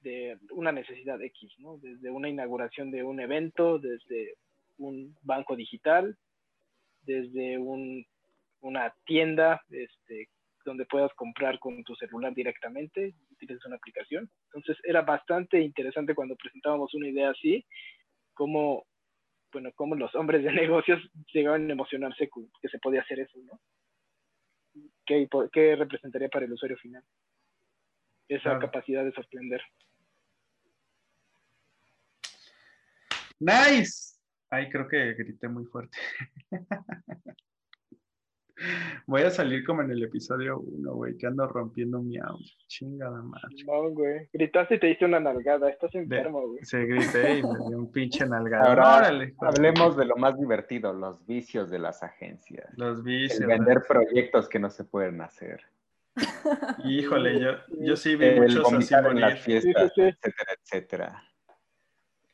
[0.00, 1.78] de una necesidad X, ¿no?
[1.78, 4.36] Desde una inauguración de un evento, desde
[4.78, 6.16] un banco digital,
[7.02, 8.06] desde un
[8.60, 10.28] una tienda este,
[10.64, 14.30] donde puedas comprar con tu celular directamente, tienes una aplicación.
[14.46, 17.64] Entonces era bastante interesante cuando presentábamos una idea así,
[18.34, 18.86] cómo,
[19.52, 21.00] bueno, cómo los hombres de negocios
[21.32, 22.28] llegaban a emocionarse
[22.60, 23.60] que se podía hacer eso, ¿no?
[25.04, 27.02] ¿Qué, qué representaría para el usuario final?
[28.28, 29.62] Esa capacidad de sorprender.
[33.40, 34.18] Nice.
[34.50, 35.96] Ay, creo que grité muy fuerte.
[39.06, 42.46] Voy a salir como en el episodio 1, güey, que ando rompiendo mi audio.
[42.66, 43.56] Chingada madre.
[43.66, 44.28] No, güey.
[44.32, 45.70] Gritaste y te diste una nalgada.
[45.70, 46.64] Estás enfermo, güey.
[46.64, 48.68] Se grité y me dio un pinche nalgada.
[48.68, 52.66] Ahora, hablemos de lo más divertido, los vicios de las agencias.
[52.76, 53.46] Los vicios.
[53.46, 55.62] vender proyectos que no se pueden hacer.
[56.84, 61.22] Híjole, yo, yo sí vi muchos así en las fiestas, etcétera, etcétera.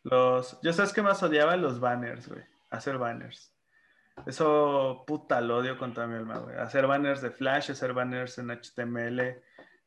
[0.03, 2.43] Los, yo sabes qué más odiaba los banners, güey.
[2.71, 3.54] Hacer banners.
[4.27, 6.57] Eso, puta, lo odio con toda mi alma, güey.
[6.57, 9.43] Hacer banners de Flash, hacer banners en HTML,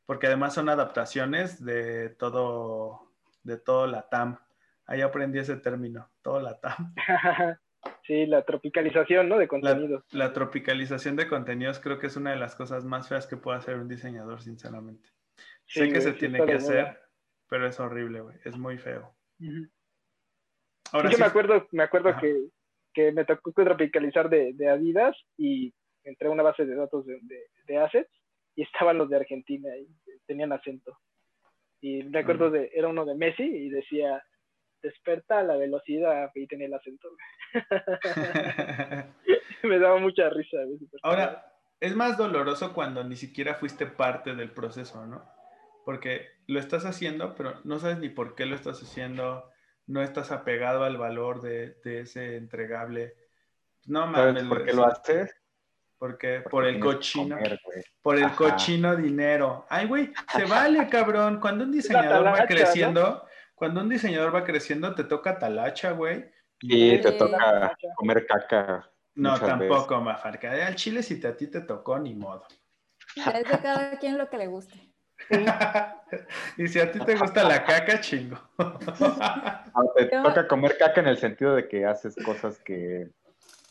[0.06, 3.12] porque además son adaptaciones de todo,
[3.42, 4.38] de todo la TAM.
[4.86, 6.94] Ahí aprendí ese término, todo la TAM.
[8.02, 9.38] Sí, la tropicalización, ¿no?
[9.38, 10.04] De contenidos.
[10.10, 13.58] La, tropicalización de contenidos creo que es una de las cosas más feas que puede
[13.58, 15.10] hacer un diseñador, sinceramente.
[15.66, 16.98] sé que se tiene que hacer,
[17.48, 18.36] pero es horrible, güey.
[18.44, 19.14] Es muy feo.
[20.92, 22.48] Ahora yo me acuerdo, me acuerdo que
[22.98, 25.72] que me tocó tropicalizar de, de Adidas y
[26.02, 27.20] entré a una base de datos de,
[27.64, 28.10] de, assets
[28.56, 29.86] y estaban los de Argentina y
[30.26, 30.98] tenían acento.
[31.80, 34.20] Y me acuerdo de, era uno de Messi y decía,
[34.82, 37.08] desperta la velocidad y tenía el acento.
[39.62, 40.56] me daba mucha risa.
[41.04, 45.22] Ahora, es más doloroso cuando ni siquiera fuiste parte del proceso, ¿no?
[45.84, 49.48] Porque lo estás haciendo, pero no sabes ni por qué lo estás haciendo,
[49.88, 53.14] no estás apegado al valor de, de ese entregable.
[53.86, 54.44] No ¿Sabes mames.
[54.44, 55.34] por qué lo haces?
[55.98, 57.36] Porque, Porque por el cochino.
[57.36, 57.60] comer.
[58.02, 58.36] Por el Ajá.
[58.36, 59.66] cochino dinero.
[59.68, 61.40] Ay, güey, se vale, cabrón.
[61.40, 63.26] Cuando un diseñador va creciendo,
[63.56, 66.30] cuando un diseñador va creciendo, te toca talacha, güey.
[66.60, 68.88] Y te toca comer caca.
[69.14, 70.52] No, tampoco, Mafarca.
[70.66, 72.44] Al chile, si te- a ti te tocó, ni modo.
[73.16, 74.78] Es de cada quien lo que le guste.
[76.56, 78.38] y si a ti te gusta la caca, chingo.
[78.58, 78.78] No,
[79.96, 83.08] te Yo- toca comer caca en el sentido de que haces cosas que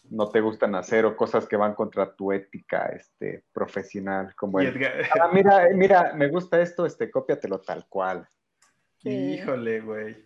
[0.09, 4.33] no te gustan hacer o cosas que van contra tu ética este, profesional.
[4.35, 8.27] Como el, Edgar- ah, mira, eh, mira, me gusta esto, este, cópiatelo tal cual.
[8.99, 9.09] Sí.
[9.09, 10.25] Híjole, güey.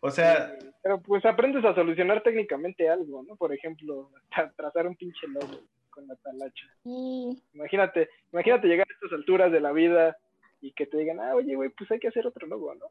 [0.00, 0.52] O sea,
[0.82, 3.34] Pero pues aprendes a solucionar técnicamente algo, ¿no?
[3.36, 5.62] Por ejemplo, tra- trazar un pinche logo
[5.96, 6.66] con la talacha.
[6.84, 10.16] Y Imagínate, imagínate llegar a estas alturas de la vida
[10.60, 12.86] y que te digan, ah, oye, güey, pues hay que hacer otro logo, ¿no?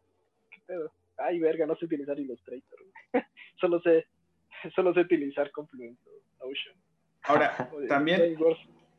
[0.49, 0.91] ¿Qué pedo?
[1.17, 2.79] Ay, verga, no sé utilizar Illustrator.
[3.61, 4.07] solo sé,
[4.75, 6.75] solo sé utilizar Confluent o Notion.
[7.23, 8.35] ahora, también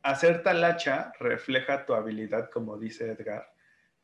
[0.03, 3.49] hacer talacha refleja tu habilidad, como dice Edgar,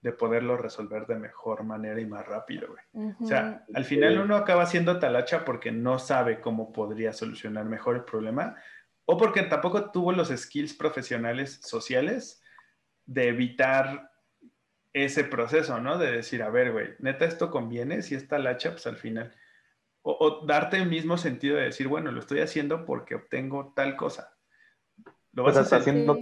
[0.01, 3.15] de poderlo resolver de mejor manera y más rápido, güey.
[3.21, 7.95] O sea, al final uno acaba haciendo talacha porque no sabe cómo podría solucionar mejor
[7.95, 8.57] el problema
[9.05, 12.43] o porque tampoco tuvo los skills profesionales sociales
[13.05, 14.11] de evitar
[14.93, 15.99] ese proceso, ¿no?
[15.99, 19.35] De decir, a ver, güey, neta, esto conviene, si es talacha, pues al final.
[20.03, 23.97] O, o darte el mismo sentido de decir, bueno, lo estoy haciendo porque obtengo tal
[23.97, 24.37] cosa.
[25.33, 25.95] Lo Pues vas a hasta, hacer.
[25.95, 26.19] haciendo,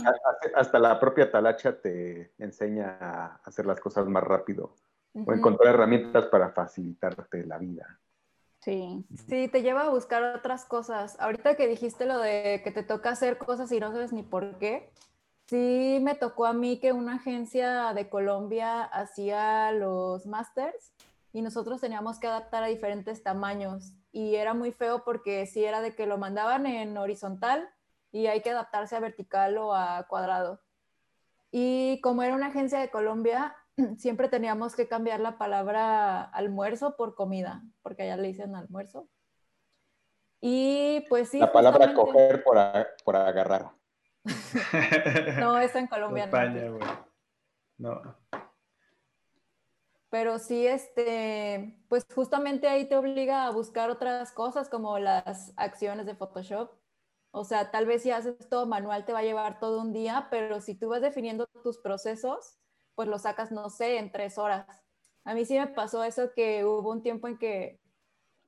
[0.54, 4.76] hasta- la propia talacha te enseña a hacer las cosas más rápido
[5.12, 7.99] o encontrar herramientas para facilitarte la vida.
[8.61, 11.16] Sí, Sí, te lleva a buscar otras cosas.
[11.20, 14.58] Ahorita que dijiste lo de que te toca hacer cosas y no sabes ni por
[14.58, 14.90] qué,
[15.46, 20.92] sí me tocó a mí que una agencia de Colombia hacía los masters
[21.32, 25.80] y nosotros teníamos que adaptar a diferentes tamaños y era muy feo porque sí era
[25.80, 27.68] de que lo mandaban en horizontal
[28.12, 30.61] y hay que adaptarse a vertical o a cuadrado.
[31.52, 33.56] Y como era una agencia de Colombia,
[33.98, 39.08] siempre teníamos que cambiar la palabra almuerzo por comida, porque allá le dicen almuerzo.
[40.40, 41.38] Y pues sí.
[41.38, 43.70] la palabra justamente- coger por, a- por agarrar.
[45.40, 46.26] No, es en Colombia.
[46.26, 46.36] no.
[46.38, 46.82] España, güey.
[47.78, 48.16] No.
[50.10, 56.04] Pero sí, este, pues justamente ahí te obliga a buscar otras cosas como las acciones
[56.04, 56.72] de Photoshop.
[57.30, 60.26] O sea, tal vez si haces todo manual te va a llevar todo un día,
[60.30, 62.58] pero si tú vas definiendo tus procesos,
[63.01, 64.84] pues lo sacas, no sé, en tres horas.
[65.24, 67.80] A mí sí me pasó eso que hubo un tiempo en que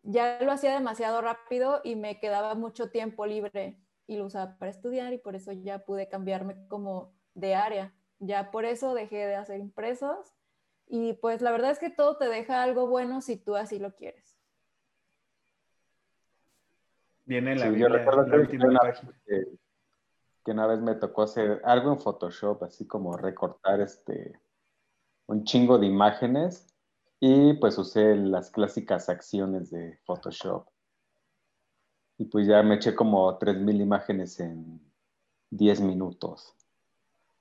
[0.03, 4.71] ya lo hacía demasiado rápido y me quedaba mucho tiempo libre y lo usaba para
[4.71, 7.95] estudiar y por eso ya pude cambiarme como de área.
[8.19, 10.35] Ya por eso dejé de hacer impresos
[10.87, 13.95] y pues la verdad es que todo te deja algo bueno si tú así lo
[13.95, 14.39] quieres.
[17.25, 19.19] Viene la, Sí, yo recuerdo la que última una, página.
[19.25, 19.47] que,
[20.45, 24.42] que una vez me tocó hacer algo en Photoshop, así como recortar este
[25.33, 26.67] un chingo de imágenes
[27.19, 30.67] y pues usé las clásicas acciones de Photoshop.
[32.19, 34.81] Y pues ya me eché como 3000 imágenes en
[35.51, 36.55] 10 minutos.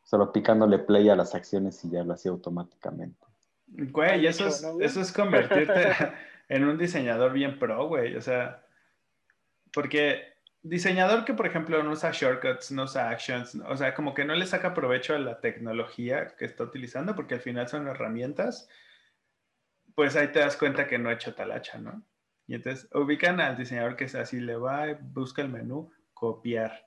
[0.03, 3.27] Solo picándole play a las acciones y ya lo hacía automáticamente.
[3.67, 5.91] Güey, eso es, eso es convertirte
[6.49, 8.15] en un diseñador bien pro, güey.
[8.15, 8.63] O sea,
[9.73, 10.30] porque
[10.63, 14.35] diseñador que, por ejemplo, no usa shortcuts, no usa actions, o sea, como que no
[14.35, 18.69] le saca provecho a la tecnología que está utilizando, porque al final son herramientas,
[19.95, 22.03] pues ahí te das cuenta que no ha hecho talacha, ¿no?
[22.47, 26.85] Y entonces ubican al diseñador que es así, le va, busca el menú, copiar.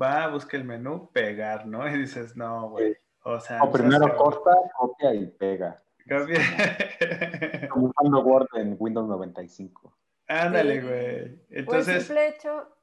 [0.00, 1.88] Va, busca el menú, pegar, ¿no?
[1.88, 2.96] Y dices, no, güey.
[3.22, 5.82] O sea, no primero corta, copia y pega.
[6.08, 7.68] Copia.
[7.70, 9.96] Como usando Word en Windows 95.
[10.26, 10.86] Ándale, Sí.
[10.86, 10.96] güey.
[10.96, 12.76] O el Entonces, simple hecho,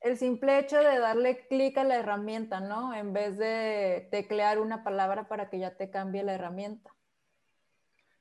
[0.00, 2.92] el simple hecho de darle clic a la herramienta, ¿no?
[2.94, 6.90] En vez de teclear una palabra para que ya te cambie la herramienta.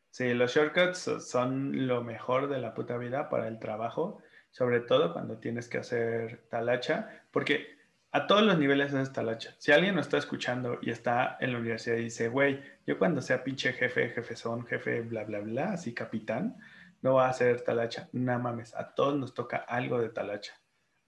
[0.10, 4.20] sí, los shortcuts so- son lo mejor de la puta vida para el trabajo,
[4.52, 7.78] sobre todo cuando tienes que hacer talacha, porque
[8.12, 9.56] a todos los niveles haces talacha.
[9.60, 13.22] Si alguien nos está escuchando y está en la universidad y dice, güey, yo cuando
[13.22, 16.58] sea pinche jefe, jefe son, jefe, bla, bla, bla, así capitán,
[17.02, 18.10] no va a hacer talacha.
[18.14, 20.54] No mames, a todos nos toca algo de talacha.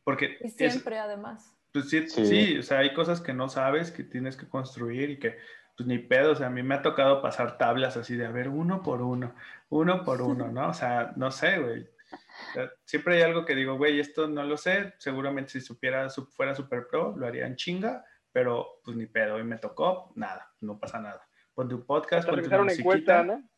[0.09, 1.55] Porque Y es- siempre, además.
[1.71, 2.25] Pues sí, Sí.
[2.25, 2.57] sí.
[2.57, 5.37] o sea, hay cosas que no sabes, que tienes que construir y que,
[5.77, 8.31] pues ni pedo, o sea, a mí me ha tocado pasar tablas así de, a
[8.31, 9.35] ver, uno por uno,
[9.69, 10.69] uno por uno, ¿no?
[10.69, 11.81] O sea, no sé, güey.
[11.81, 16.09] O sea, siempre hay algo que digo, güey, esto no lo sé, seguramente si supiera,
[16.09, 20.11] su- fuera super pro, lo haría en chinga, pero pues ni pedo, y me tocó,
[20.15, 21.21] nada, no pasa nada.
[21.53, 23.49] Ponte un podcast, ponte una una encuesta, musiquita, ¿no?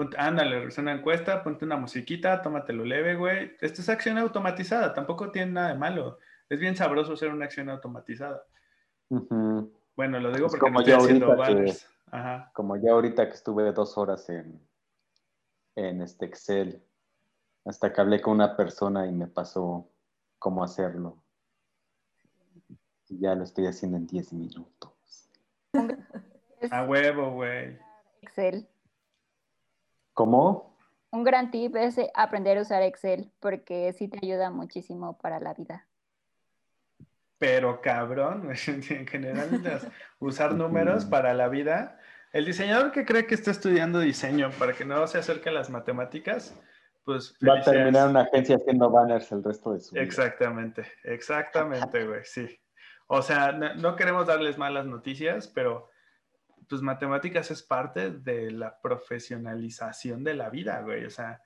[0.00, 3.54] Ponte- ándale, realiza una encuesta, ponte una musiquita, tómatelo leve, güey.
[3.60, 6.18] Esto es acción automatizada, tampoco tiene nada de malo.
[6.48, 8.42] Es bien sabroso hacer una acción automatizada.
[9.10, 11.86] Bueno, lo digo Es porque no como estoy yo haciendo ahorita que- banners.
[12.10, 12.50] Ajá.
[12.54, 14.58] Como ya ahorita que estuve dos horas en,
[15.76, 16.82] en este Excel,
[17.66, 19.86] hasta que hablé con una persona y me pasó
[20.38, 21.22] cómo hacerlo.
[23.10, 25.28] Y ya lo estoy haciendo en 10 minutos.
[26.70, 27.78] A huevo, güey.
[28.22, 28.66] Excel.
[30.14, 30.76] ¿Cómo?
[31.10, 35.40] Un gran tip es eh, aprender a usar Excel porque sí te ayuda muchísimo para
[35.40, 35.86] la vida.
[37.38, 39.60] Pero cabrón, en general,
[40.18, 41.98] usar números para la vida.
[42.32, 45.68] El diseñador que cree que está estudiando diseño para que no se acerque a las
[45.68, 46.54] matemáticas,
[47.04, 50.04] pues Va a terminar una agencia haciendo banners el resto de su vida.
[50.04, 52.60] Exactamente, exactamente, güey, sí.
[53.08, 55.90] O sea, no, no queremos darles malas noticias, pero
[56.70, 61.04] pues matemáticas es parte de la profesionalización de la vida, güey.
[61.04, 61.42] O sea,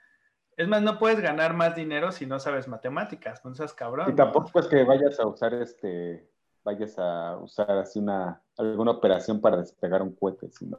[0.54, 4.06] es más, no puedes ganar más dinero si no sabes matemáticas, no seas cabrón.
[4.08, 4.16] Y ¿no?
[4.16, 6.28] tampoco es que vayas a usar este,
[6.62, 10.78] vayas a usar así una, alguna operación para despegar un cohete, sino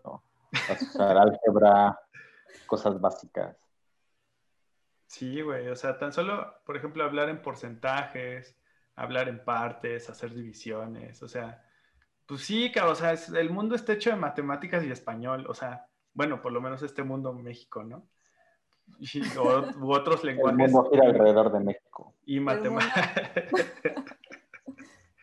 [0.51, 1.99] vas a usar álgebra,
[2.67, 3.57] cosas básicas.
[5.07, 8.55] Sí, güey, o sea, tan solo, por ejemplo, hablar en porcentajes,
[8.95, 11.64] hablar en partes, hacer divisiones, o sea,
[12.25, 15.53] pues sí, cabrón, o sea, es- el mundo está hecho de matemáticas y español, o
[15.53, 18.07] sea, bueno, por lo menos este mundo México, ¿no?
[18.99, 22.13] Y, o, u otros El lenguajes mundo gira alrededor de México.
[22.25, 23.11] y matemáticas.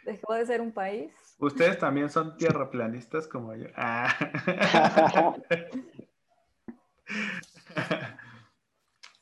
[0.04, 1.12] Dejó de ser un país.
[1.38, 3.68] Ustedes también son tierraplanistas como yo.
[3.76, 4.08] Ah.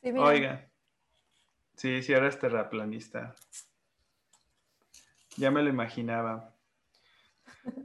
[0.03, 0.70] Sí, mira, Oiga.
[1.76, 3.35] Sí, sí, eres terraplanista.
[5.37, 6.49] Ya me lo imaginaba.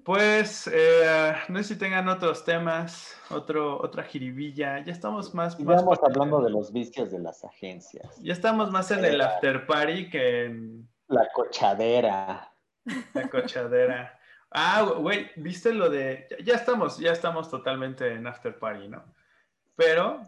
[0.04, 4.80] Pues, eh, no sé si tengan otros temas, otro, otra jiribilla.
[4.84, 8.16] Ya estamos más, por- hablando de los vicios de las agencias.
[8.22, 12.52] Ya estamos más en el after party que en La cochadera.
[13.14, 14.18] la cochadera.
[14.52, 16.28] Ah, güey, ¿viste lo de...?
[16.46, 19.04] Ya, estamos, ya estamos totalmente en after party, ¿no?
[19.76, 20.22] Pero,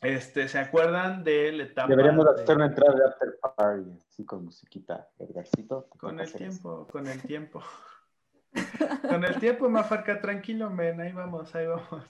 [0.00, 4.24] este, ¿se acuerdan de la etapa Deberíamos de- hacer una entrada de after party, así
[4.24, 5.88] con musiquita, Edgarcito.
[5.98, 6.38] Con el eso.
[6.38, 7.62] tiempo, con el tiempo.
[9.08, 12.04] Con el tiempo, Mafarca, tranquilo, men, ahí vamos, ahí vamos.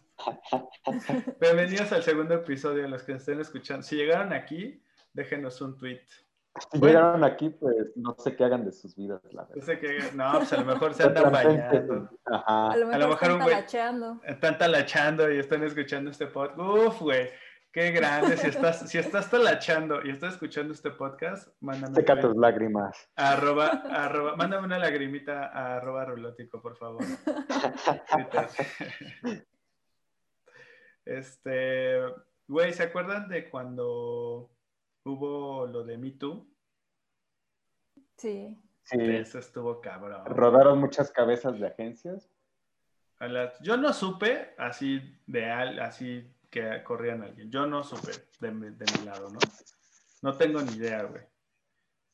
[1.41, 3.83] Bienvenidos al segundo episodio, los que estén escuchando.
[3.83, 4.83] Si llegaron aquí,
[5.13, 6.01] déjenos un tweet.
[6.73, 6.99] Si Bueno.
[6.99, 9.65] llegaron aquí, pues no sé qué hagan de sus vidas, la verdad.
[9.65, 12.71] sé que, no, pues a lo mejor se andan bañando, Ajá.
[12.73, 14.21] a lo mejor, lo mejor un están talacheando.
[14.25, 16.59] están talachando y están escuchando este podcast.
[16.59, 17.29] Uf, güey,
[17.73, 18.37] qué grande.
[18.37, 23.09] Si estás, si estás talachando y estás escuchando este podcast, mándame un Seca tus lágrimas.
[23.17, 27.05] Arroba, arroba, mándame una lagrimita a arroba rulótico, por favor.
[31.05, 31.99] Este,
[32.47, 34.51] güey, ¿se acuerdan de cuando
[35.05, 36.47] hubo lo de Me Too?
[38.17, 38.57] Sí.
[38.85, 38.97] Sí.
[39.01, 40.25] Eso estuvo cabrón.
[40.27, 42.29] Rodaron muchas cabezas de agencias.
[43.19, 47.51] A la- Yo no supe así de al, así que corrían a alguien.
[47.51, 48.71] Yo no supe de, mi-
[49.05, 49.39] lado, ¿no?
[50.23, 51.23] No tengo ni idea, güey.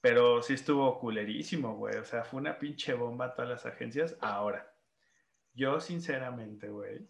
[0.00, 1.96] Pero sí estuvo culerísimo, güey.
[1.96, 4.16] O sea, fue una pinche bomba a todas las agencias.
[4.20, 4.72] Ahora,
[5.54, 7.08] yo sinceramente, güey,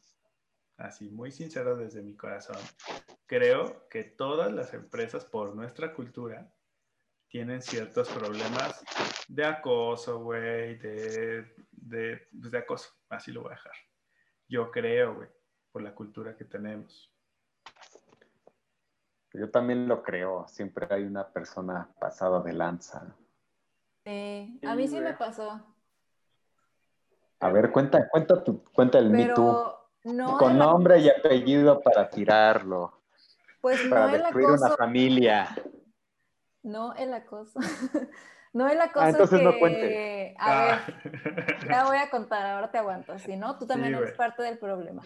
[0.79, 2.57] así muy sincero desde mi corazón,
[3.27, 6.53] creo que todas las empresas, por nuestra cultura,
[7.29, 8.83] tienen ciertos problemas
[9.29, 12.91] de acoso, güey, de, de, pues, de acoso.
[13.09, 13.73] Así lo voy a dejar.
[14.49, 15.29] Yo creo, güey,
[15.73, 17.13] por la cultura que tenemos.
[19.33, 20.47] Yo también lo creo.
[20.49, 23.15] Siempre hay una persona pasada de lanza.
[24.05, 25.61] Sí, a mí sí me pasó.
[27.41, 29.35] A ver, cuenta, cuenta, tu, cuenta el Me Too.
[29.35, 33.03] Pero no Con nombre y apellido para tirarlo.
[33.61, 35.49] pues no Para el destruir acoso, una familia.
[36.63, 37.59] no el acoso.
[38.53, 40.35] no el acoso Ah, entonces que, no cuente.
[40.39, 40.85] a Ah.
[40.87, 44.43] ver, ya voy a contar, ahora te aguanto, si no, tú también Sí, eres parte
[44.43, 45.03] del problema.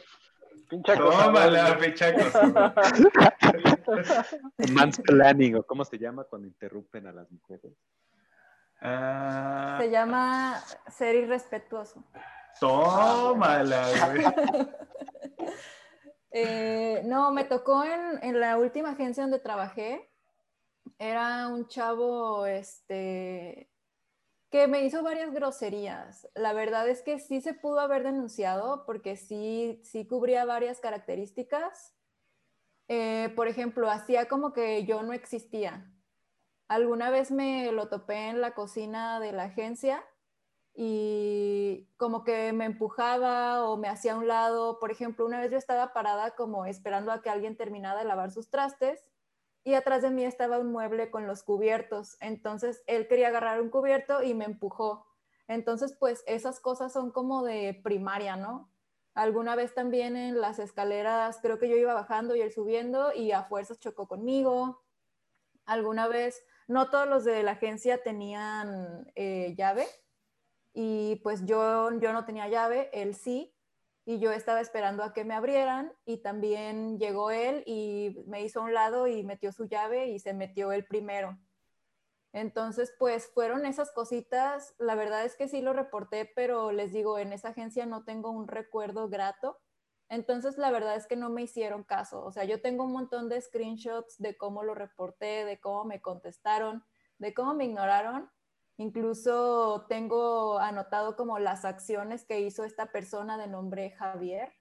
[0.71, 1.95] Pinche acosador, Tómala, güey.
[4.73, 7.73] Mansplaining, o cómo se llama cuando interrumpen a las mujeres.
[8.81, 12.05] Ah, Se llama ser irrespetuoso.
[12.61, 14.25] tómala, güey.
[16.33, 20.09] Eh, no, me tocó en, en la última agencia donde trabajé.
[20.97, 23.69] Era un chavo, este,
[24.51, 26.29] que me hizo varias groserías.
[26.35, 31.95] La verdad es que sí se pudo haber denunciado porque sí, sí cubría varias características.
[32.89, 35.89] Eh, por ejemplo, hacía como que yo no existía.
[36.67, 40.05] Alguna vez me lo topé en la cocina de la agencia
[40.75, 44.81] y como que me empujaba o me hacía a un lado.
[44.81, 48.33] Por ejemplo, una vez yo estaba parada como esperando a que alguien terminara de lavar
[48.33, 49.11] sus trastes
[49.65, 52.17] y atrás de mí estaba un mueble con los cubiertos.
[52.21, 55.07] Entonces él quería agarrar un cubierto y me empujó.
[55.49, 58.71] Entonces, pues esas cosas son como de primaria, ¿no?
[59.15, 63.33] Alguna vez también en las escaleras, creo que yo iba bajando y él subiendo y
[63.33, 64.83] a fuerzas chocó conmigo.
[65.67, 69.87] Alguna vez, no todos los de la agencia tenían eh, llave
[70.73, 73.53] y pues yo, yo no tenía llave, él sí,
[74.11, 78.59] y yo estaba esperando a que me abrieran y también llegó él y me hizo
[78.59, 81.39] a un lado y metió su llave y se metió él primero.
[82.33, 87.21] Entonces, pues fueron esas cositas, la verdad es que sí lo reporté, pero les digo,
[87.21, 89.61] en esa agencia no tengo un recuerdo grato.
[90.09, 92.25] Entonces, la verdad es que no me hicieron caso.
[92.25, 96.03] O sea, yo tengo un montón de screenshots de cómo lo reporté, de cómo me
[96.03, 96.85] contestaron,
[97.19, 98.29] de cómo me ignoraron,
[98.81, 104.55] Incluso tengo anotado como las acciones que hizo esta persona de nombre Javier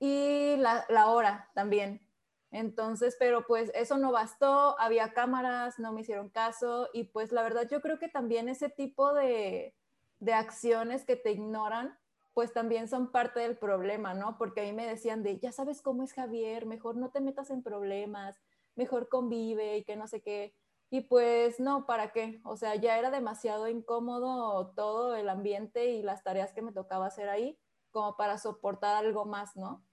[0.00, 2.04] y la, hora también.
[2.50, 7.44] Entonces, pero pues eso no bastó, había cámaras, no me hicieron caso y pues la
[7.44, 9.76] verdad yo creo que también ese tipo de,
[10.18, 11.96] de acciones que te ignoran,
[12.34, 14.38] pues también son parte del problema, ¿no?
[14.38, 17.50] Porque a mí me decían de, ya sabes cómo es Javier, mejor no te metas
[17.50, 18.42] en problemas,
[18.74, 20.56] mejor convive y que no sé qué.
[20.90, 22.40] Y pues no, ¿para qué?
[22.44, 27.06] O sea, ya era demasiado incómodo todo el ambiente y las tareas que me tocaba
[27.06, 27.58] hacer ahí
[27.90, 29.84] como para soportar algo más, ¿no?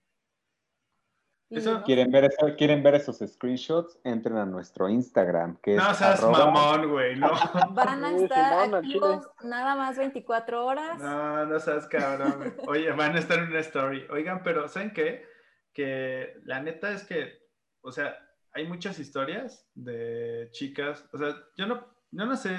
[1.85, 3.99] ¿Quieren, ver ¿Quieren ver esos screenshots?
[4.03, 7.29] Entren a nuestro Instagram, que no seas mamón, güey, no.
[7.71, 10.99] Van a estar activos nada más 24 horas.
[10.99, 12.55] No, no seas cabrón.
[12.67, 14.05] Oye, van a estar en una story.
[14.09, 15.25] Oigan, pero ¿saben qué?
[15.73, 17.33] Que la neta es que,
[17.81, 18.17] o sea,
[18.53, 22.55] hay muchas historias de chicas, o sea, yo no, yo no sé,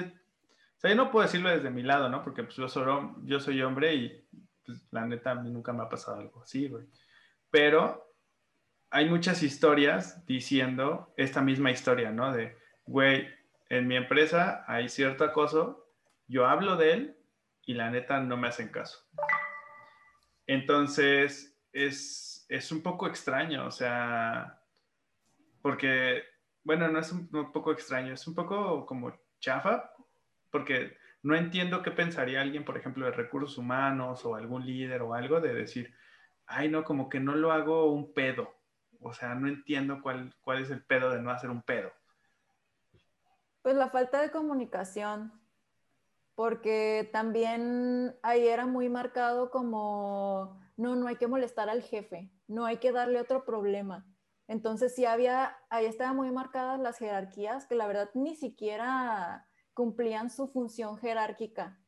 [0.77, 2.23] o sea, yo no puedo decirlo desde mi lado, ¿no?
[2.23, 2.85] Porque pues yo soy,
[3.23, 4.27] yo soy hombre y
[4.65, 6.85] pues, la neta a mí nunca me ha pasado algo así, güey.
[7.49, 8.13] Pero
[8.89, 12.33] hay muchas historias diciendo esta misma historia, ¿no?
[12.33, 13.27] De, güey,
[13.69, 15.87] en mi empresa hay cierto acoso,
[16.27, 17.17] yo hablo de él
[17.65, 18.99] y la neta no me hacen caso.
[20.45, 24.61] Entonces, es, es un poco extraño, o sea,
[25.65, 26.21] porque,
[26.63, 29.91] bueno, no es un, poco extraño, es un poco como chafa,
[30.51, 35.15] porque no entiendo qué pensaría alguien, por ejemplo, de recursos humanos o algún líder o
[35.15, 35.91] algo, de decir,
[36.45, 38.53] ay, no, como que no lo hago un pedo.
[39.01, 41.91] O sea, no entiendo cuál, cuál es el pedo de no hacer un pedo.
[43.63, 45.33] Pues la falta de comunicación,
[46.35, 52.65] porque también ahí era muy marcado como, no, no hay que molestar al jefe, no
[52.65, 54.05] hay que darle otro problema.
[54.47, 60.29] Entonces sí había, ahí estaban muy marcadas las jerarquías que la verdad ni siquiera cumplían
[60.29, 61.79] su función jerárquica.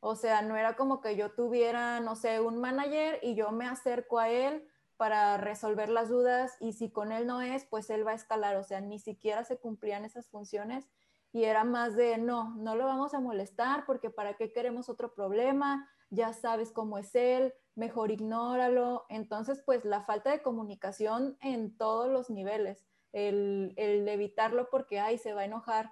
[0.00, 3.66] O sea, no era como que yo tuviera, no sé, un manager y yo me
[3.66, 8.06] acerco a él para resolver las dudas y si con él no es, pues él
[8.06, 8.56] va a escalar.
[8.56, 10.86] O sea, ni siquiera se cumplían esas funciones
[11.32, 15.14] y era más de, no, no lo vamos a molestar porque para qué queremos otro
[15.14, 19.06] problema, ya sabes cómo es él, mejor ignóralo.
[19.08, 25.34] Entonces, pues la falta de comunicación en todos los niveles, el, evitarlo porque, ay, se
[25.34, 25.90] va a enojar,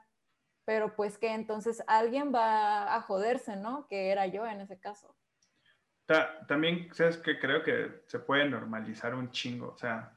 [0.64, 3.87] pero pues que entonces alguien va a joderse, ¿no?
[3.89, 5.14] Que era yo en ese caso.
[6.47, 10.16] También, ¿sabes que Creo que se puede normalizar un chingo, o sea,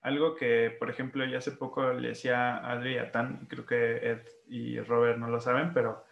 [0.00, 4.20] algo que, por ejemplo, ya hace poco le decía a Adri Tan, creo que Ed
[4.46, 6.04] y Robert no lo saben, pero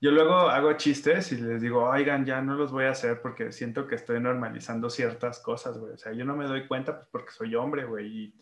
[0.00, 3.50] yo luego hago chistes y les digo, oigan, ya no los voy a hacer porque
[3.50, 5.94] siento que estoy normalizando ciertas cosas, güey.
[5.94, 8.06] O sea, yo no me doy cuenta pues porque soy hombre, güey.
[8.06, 8.34] Y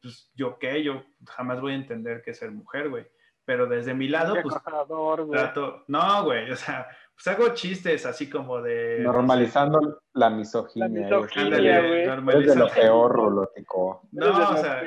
[0.00, 3.06] pues yo qué, yo jamás voy a entender qué es ser mujer, güey.
[3.44, 5.84] Pero desde mi lado, pues trato...
[5.88, 8.98] No, güey, o sea, pues hago chistes así como de...
[9.00, 10.88] Normalizando la misoginia.
[10.88, 12.42] La misoginia, güey.
[12.42, 14.08] Es de lo peor, Rulótico.
[14.12, 14.82] No, o sea...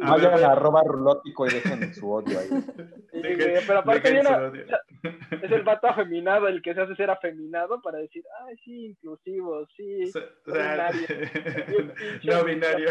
[0.00, 2.48] Vayan a arroba Rulótico y dejen su odio ahí.
[3.66, 8.56] pero aparte es el vato afeminado el que se hace ser afeminado para decir, ay,
[8.64, 10.04] sí, inclusivo, sí,
[10.46, 10.90] o sea,
[12.24, 12.90] no binario.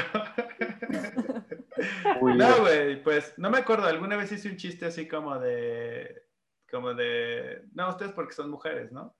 [2.22, 6.24] no, güey, pues no me acuerdo, alguna vez hice un chiste así como de
[6.72, 9.16] como de, no, ustedes porque son mujeres, ¿no?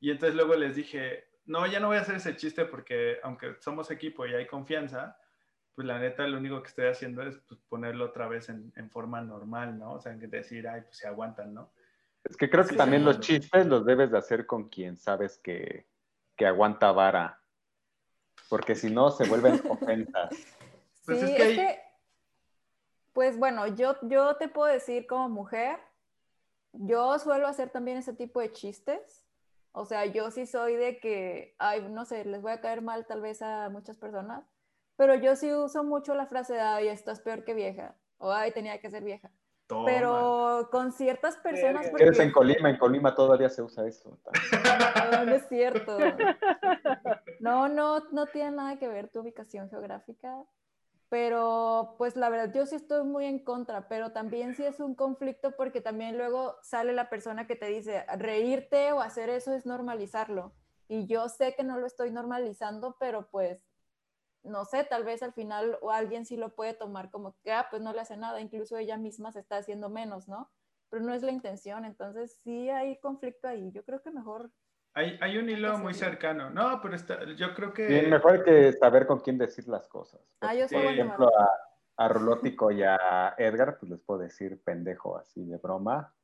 [0.00, 3.56] Y entonces luego les dije, no, ya no voy a hacer ese chiste porque aunque
[3.60, 5.16] somos equipo y hay confianza,
[5.74, 8.90] pues la neta lo único que estoy haciendo es pues, ponerlo otra vez en, en,
[8.90, 9.94] forma normal, ¿no?
[9.94, 11.72] O sea, decir, ay, pues se aguantan, ¿no?
[12.24, 15.86] Es que creo que también los chistes los debes de hacer con quien sabes que,
[16.36, 17.40] que aguanta vara,
[18.48, 20.30] porque si no se vuelven ofensas.
[21.04, 21.80] Pues sí, es que, es que,
[23.12, 25.80] pues bueno, yo, yo te puedo decir como mujer,
[26.72, 29.26] yo suelo hacer también ese tipo de chistes,
[29.74, 33.06] O sea, yo sí soy de que, ay, no sé, les voy a caer mal
[33.06, 34.44] tal vez a muchas personas,
[34.96, 38.52] pero yo sí uso mucho la frase de, ay, estás peor que vieja, o ay,
[38.52, 39.30] tenía que ser vieja.
[39.86, 41.88] Pero con ciertas personas...
[41.88, 42.04] Porque...
[42.04, 44.18] Eres en Colima, en Colima todavía se usa eso.
[45.10, 45.96] No, no es cierto.
[47.40, 50.44] No, no, no tiene nada que ver tu ubicación geográfica,
[51.12, 54.94] pero pues la verdad yo sí estoy muy en contra, pero también sí es un
[54.94, 59.66] conflicto porque también luego sale la persona que te dice, reírte o hacer eso es
[59.66, 60.54] normalizarlo.
[60.88, 63.60] Y yo sé que no lo estoy normalizando, pero pues
[64.42, 67.66] no sé, tal vez al final o alguien sí lo puede tomar como que, ah,
[67.68, 70.50] pues no le hace nada, incluso ella misma se está haciendo menos, ¿no?
[70.88, 73.70] Pero no es la intención, entonces sí hay conflicto ahí.
[73.72, 74.50] Yo creo que mejor...
[74.94, 76.50] Hay, hay un hilo muy cercano.
[76.50, 77.88] No, pero está, yo creo que...
[77.88, 80.20] Sí, mejor que saber con quién decir las cosas.
[80.40, 84.60] Ah, yo soy Por ejemplo, a, a Rolótico y a Edgar, pues les puedo decir
[84.62, 86.14] pendejo así de broma.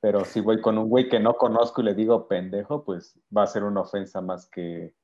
[0.00, 3.42] Pero si voy con un güey que no conozco y le digo pendejo, pues va
[3.42, 4.94] a ser una ofensa más que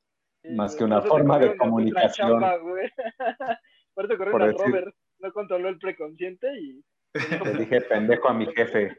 [0.51, 2.41] más que una forma de comunicación.
[3.95, 6.85] Por eso corrió a Robert, no controló el preconsciente y...
[7.15, 8.97] Le dije pendejo a mi jefe.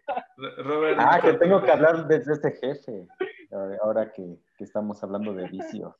[0.97, 3.07] ah, que tengo que hablar desde ese jefe,
[3.81, 5.97] ahora que, que estamos hablando de vicio.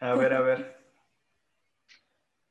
[0.00, 0.78] A ver, a ver.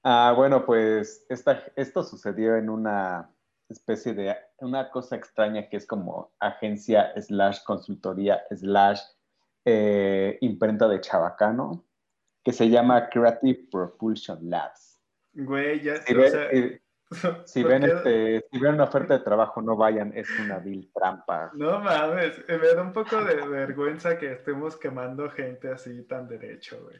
[0.03, 3.29] Ah, bueno, pues esta, esto sucedió en una
[3.69, 9.01] especie de, una cosa extraña que es como agencia slash consultoría slash
[9.65, 11.85] eh, imprenta de Chabacano
[12.43, 15.01] que se llama Creative Propulsion Labs.
[15.33, 16.81] Güey, ya, ven, eh,
[17.45, 21.51] si, ven este, si ven una oferta de trabajo, no vayan, es una vil trampa.
[21.53, 26.77] No mames, me da un poco de vergüenza que estemos quemando gente así tan derecho,
[26.83, 26.99] güey.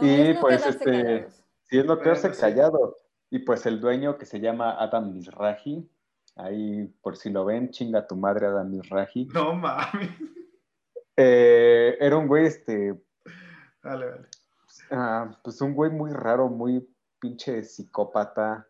[0.00, 1.28] y pues este,
[1.64, 2.96] sí es lo que hace callado.
[3.32, 5.88] Y pues el dueño que se llama Adam Misraji,
[6.34, 9.26] ahí por si lo ven, chinga tu madre Adam Misraji.
[9.26, 10.10] No mames.
[11.16, 12.98] Eh, era un güey, este.
[13.82, 14.28] Vale, vale.
[14.90, 16.88] Ah, pues un güey muy raro, muy
[17.20, 18.66] pinche psicópata,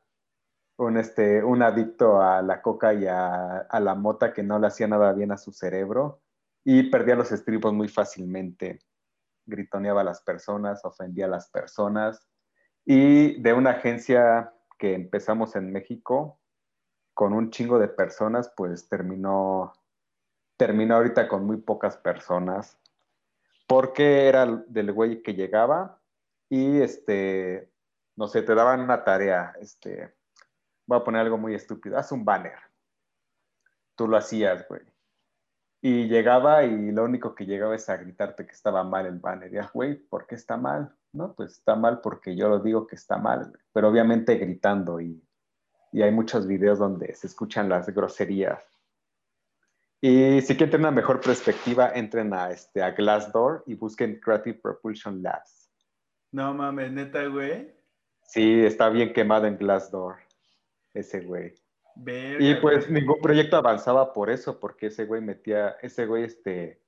[0.81, 4.89] un, este, un adicto a la coca y a, la mota que no le hacía
[4.89, 6.23] nada bien a su cerebro
[6.65, 8.81] y perdía los estribos muy fácilmente.
[9.47, 12.27] Gritoneaba a las personas, ofendía a las personas
[12.85, 16.41] y de una agencia que empezamos en México
[17.15, 19.75] con un chingo de personas, pues terminó,
[20.57, 22.79] terminó ahorita con muy pocas personas
[23.67, 26.01] porque era del güey que llegaba,
[26.49, 27.71] y este,
[28.17, 30.13] no sé, te daban una tarea, este,
[30.91, 32.59] voy a poner algo muy estúpido, haz un banner.
[33.95, 34.83] Tú lo hacías, güey.
[35.81, 39.53] Y llegaba y lo único que llegaba es a gritarte que estaba mal el banner.
[39.53, 40.93] Ya, güey, ¿por qué está mal?
[41.13, 45.23] No, pues está mal porque yo lo digo que está mal, pero obviamente gritando y,
[45.93, 48.65] y hay muchos videos donde se escuchan las groserías.
[50.01, 54.59] Y si quieren tener una mejor perspectiva, entren a, este, a Glassdoor y busquen Creative
[54.59, 55.71] Propulsion Labs.
[56.33, 57.73] No mames, neta, güey.
[58.23, 60.17] Sí, está bien quemado en Glassdoor,
[60.95, 61.55] ese güey.
[62.39, 66.83] y pues ningún proyecto avanzaba por eso, porque ese güey metía, ese güey, este,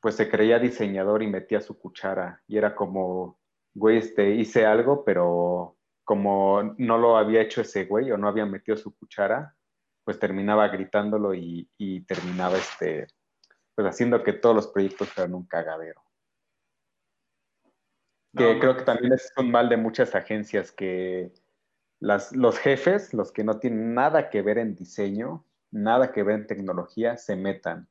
[0.00, 2.42] pues se creía diseñador y metía su cuchara.
[2.46, 3.38] Y era como,
[3.74, 8.46] güey, este, hice algo, pero como no lo había hecho ese güey o no había
[8.46, 9.56] metido su cuchara,
[10.04, 13.08] pues terminaba gritándolo y, y terminaba, este,
[13.74, 16.02] pues haciendo que todos los proyectos fueran un cagadero.
[18.36, 21.32] Que creo que también es un mal de muchas agencias que
[22.00, 26.36] las, los jefes, los que no tienen nada que ver en diseño, nada que ver
[26.36, 27.88] en tecnología, se metan.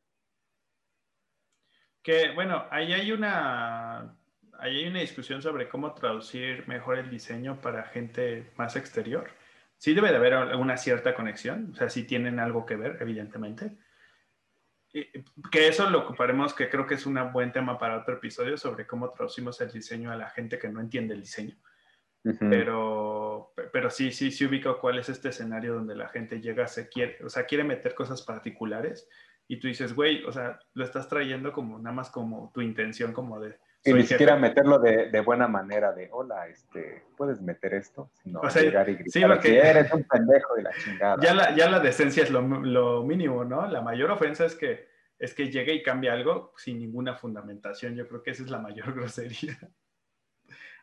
[2.02, 4.16] Que bueno, ahí hay una,
[4.60, 9.30] ahí hay una discusión sobre cómo traducir mejor el diseño para gente más exterior.
[9.78, 13.78] Sí debe de haber una cierta conexión, o sea, sí tienen algo que ver, evidentemente
[15.52, 18.88] que eso lo ocuparemos, que creo que es un buen tema para otro episodio sobre
[18.88, 21.56] cómo traducimos el diseño a la gente que no entiende el diseño.
[22.40, 23.25] pero,
[23.72, 27.18] pero sí, sí, sí ubico cuál es este escenario donde la gente llega, se quiere,
[27.24, 29.08] o sea, quiere meter cosas particulares
[29.48, 33.14] y tú dices, güey, o sea, lo estás trayendo como nada más como tu intención
[33.14, 33.58] como de...
[33.84, 38.42] Y ni siquiera meterlo de, de, buena manera, de hola, este, puedes meter esto, sino
[38.42, 41.18] llegar y gritar, sí, porque eres un pendejo de la chingada.
[41.22, 43.68] Ya la, ya la decencia es lo, lo, mínimo, ¿no?
[43.68, 44.88] La mayor ofensa es que,
[45.20, 47.96] es que llegue y cambie algo sin ninguna fundamentación.
[47.96, 49.56] Yo creo que esa es la mayor grosería.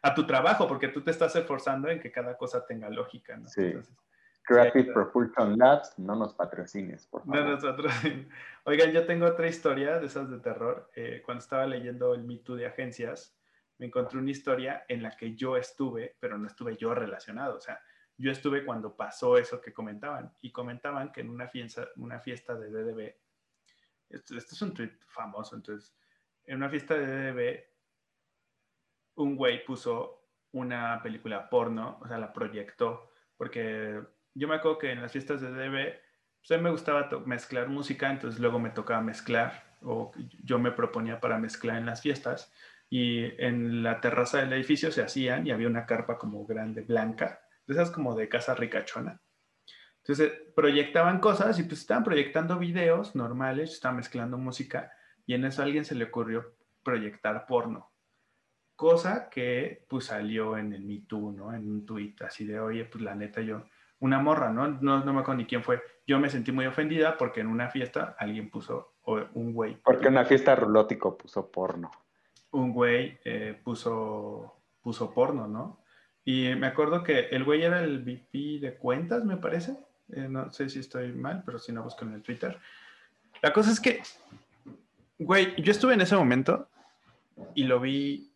[0.03, 3.49] A tu trabajo, porque tú te estás esforzando en que cada cosa tenga lógica, ¿no?
[3.49, 3.73] Sí.
[4.45, 7.37] Creative Propulsion Labs, no nos patrocines, por favor.
[7.37, 8.27] No nos patrocines.
[8.65, 10.91] Oigan, yo tengo otra historia de esas de terror.
[10.97, 13.37] Eh, cuando estaba leyendo el Me Too de agencias,
[13.79, 17.57] me encontré una historia en la que yo estuve, pero no estuve yo relacionado.
[17.57, 17.81] O sea,
[18.17, 20.33] yo estuve cuando pasó eso que comentaban.
[20.41, 23.15] Y comentaban que en una fiesta, una fiesta de DDB,
[24.11, 25.95] esto, es un tweet famoso, entonces,
[26.45, 27.65] en una fiesta de DDB,
[29.17, 30.23] un güey puso
[30.53, 34.01] una película porno, o sea, la proyectó, porque
[34.35, 35.95] yo me acuerdo que en las fiestas de DDB,
[36.41, 40.13] pues a mí me gustaba mezclar música, entonces luego me tocaba mezclar, o
[40.43, 42.53] yo me proponía para mezclar en las fiestas,
[42.91, 47.41] y en la terraza del edificio se hacían y había una carpa como grande, blanca,
[47.67, 49.19] esas como de casa ricachona.
[50.03, 54.93] Entonces proyectaban cosas y pues estaban proyectando videos normales, estaban mezclando música
[55.25, 57.92] y en eso a alguien se le ocurrió proyectar porno.
[58.83, 61.55] Cosa que pues salió en el Me Too, ¿no?
[61.55, 63.63] En un tuit así de, oye, pues la neta yo,
[64.01, 64.67] una morra, ¿no?
[64.67, 65.05] ¿no?
[65.05, 65.81] No me acuerdo ni quién fue.
[66.05, 69.77] Yo me sentí muy ofendida porque en una fiesta alguien puso, o un güey.
[69.85, 71.93] Porque en una fiesta rulótico puso porno.
[72.51, 75.79] Un güey eh, puso, puso porno, ¿no?
[76.25, 79.77] Y me acuerdo que el güey era el VP de cuentas, me parece.
[80.11, 82.59] Eh, no sé si estoy mal, pero si no busco en el Twitter.
[83.43, 84.03] La cosa es que,
[85.21, 86.67] güey, yo estuve en ese momento
[87.55, 88.32] y lo vi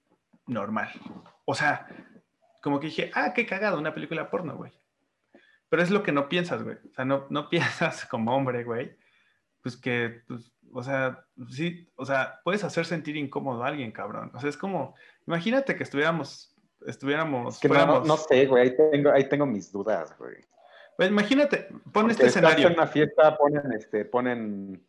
[0.47, 0.89] normal.
[1.45, 1.87] O sea,
[2.63, 4.73] como que dije, ah, qué cagado, una película porno, güey.
[5.69, 6.77] Pero es lo que no piensas, güey.
[6.77, 8.97] O sea, no, no piensas como hombre, güey.
[9.63, 14.31] Pues que, pues, o sea, sí, o sea, puedes hacer sentir incómodo a alguien, cabrón.
[14.35, 14.95] O sea, es como,
[15.27, 16.55] imagínate que estuviéramos,
[16.87, 17.61] estuviéramos,
[18.07, 20.37] no, sé, güey, ahí tengo, ahí tengo mis dudas, güey.
[20.97, 22.69] Pues imagínate, pon este escenario.
[22.69, 24.87] en una fiesta, ponen, este, ponen,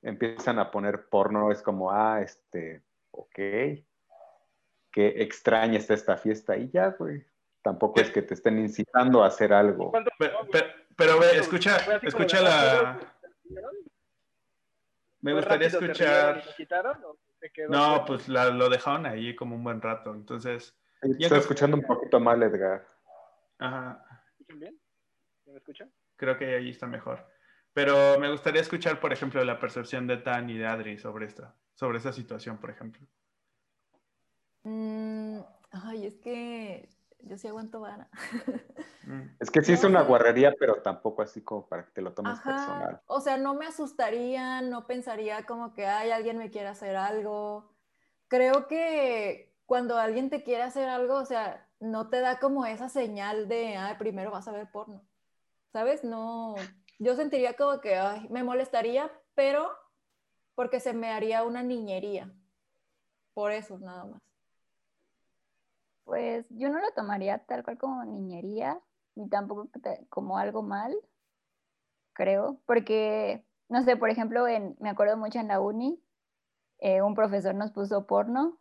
[0.00, 3.38] empiezan a poner porno, es como, ah, este, ok,
[4.90, 7.24] qué extraña está esta fiesta y ya, güey.
[7.62, 9.92] Tampoco es que te estén incitando a hacer algo.
[10.96, 12.98] Pero, ve, escucha, escucha la...
[15.20, 16.42] Me gustaría escuchar...
[17.68, 20.74] No, pues lo dejaron ahí como un buen rato, entonces...
[21.02, 22.86] Estoy escuchando un poquito mal, Edgar.
[23.58, 24.04] Ajá.
[24.48, 24.78] bien?
[25.46, 25.90] ¿Me escuchan?
[26.16, 27.26] Creo que ahí está mejor.
[27.72, 31.54] Pero me gustaría escuchar, por ejemplo, la percepción de Tan y de Adri sobre esta,
[31.74, 33.06] sobre esa situación, por ejemplo.
[34.64, 36.88] Mm, ay, es que
[37.22, 38.08] yo sí aguanto vara.
[39.04, 39.22] Mm.
[39.40, 42.38] Es que sí es una guarrería, pero tampoco así como para que te lo tomes
[42.40, 43.00] personal.
[43.06, 47.72] O sea, no me asustaría, no pensaría como que hay alguien me quiere hacer algo.
[48.28, 52.88] Creo que cuando alguien te quiere hacer algo, o sea, no te da como esa
[52.88, 55.02] señal de, ah, primero vas a ver porno.
[55.72, 56.04] ¿Sabes?
[56.04, 56.54] No,
[56.98, 59.70] yo sentiría como que ay, me molestaría, pero
[60.54, 62.32] porque se me haría una niñería.
[63.32, 64.20] Por eso, nada más.
[66.10, 68.80] Pues yo no lo tomaría tal cual como niñería,
[69.14, 69.68] ni tampoco
[70.08, 70.92] como algo mal,
[72.14, 76.02] creo, porque, no sé, por ejemplo, en, me acuerdo mucho en la uni,
[76.80, 78.58] eh, un profesor nos puso porno,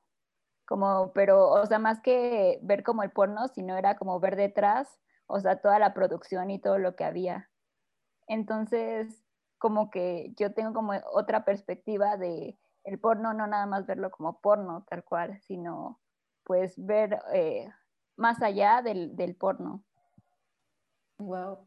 [0.68, 5.00] como, pero, o sea, más que ver como el porno, sino era como ver detrás,
[5.26, 7.50] o sea, toda la producción y todo lo que había.
[8.28, 9.26] Entonces,
[9.58, 14.40] como que yo tengo como otra perspectiva de el porno, no nada más verlo como
[14.40, 16.00] porno tal cual, sino
[16.50, 17.72] pues ver eh,
[18.18, 19.84] más allá del, porno.
[21.20, 21.60] Wow.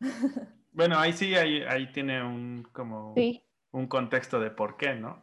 [0.72, 3.14] bueno, ahí sí, ahí, ahí tiene un como
[3.72, 5.22] un contexto de por qué, ¿no?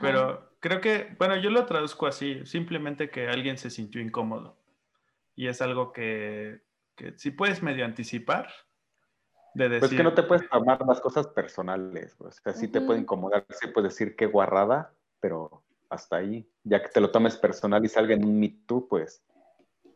[0.00, 4.56] Pero creo que, bueno, yo lo traduzco así, simplemente que alguien se sintió incómodo.
[5.36, 6.62] Y es algo que,
[6.96, 8.48] que si puedes medio anticipar,
[9.52, 9.80] de decir...
[9.80, 13.44] Pues que no te puedes tomar las cosas personales, o sea, sí te puede incomodar,
[13.50, 16.48] sí puedes decir qué guarrada, pero hasta ahí.
[16.64, 19.24] Ya que te lo tomes personal y salga en un Me Too, pues,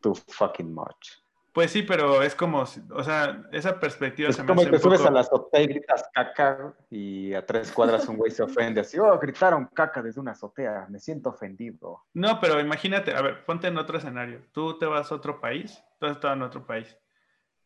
[0.00, 1.22] too fucking much.
[1.52, 5.20] Pues sí, pero es como, o sea, esa perspectiva es como que subes a la
[5.20, 9.66] azotea y gritas caca y a tres cuadras un güey se ofende así, oh, gritaron
[9.66, 12.04] caca desde una azotea, me siento ofendido.
[12.14, 14.40] No, pero imagínate, a ver, ponte en otro escenario.
[14.52, 16.96] Tú te vas a otro país, tú has estado en otro país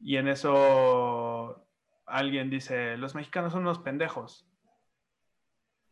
[0.00, 1.64] y en eso
[2.06, 4.48] alguien dice, los mexicanos son unos pendejos.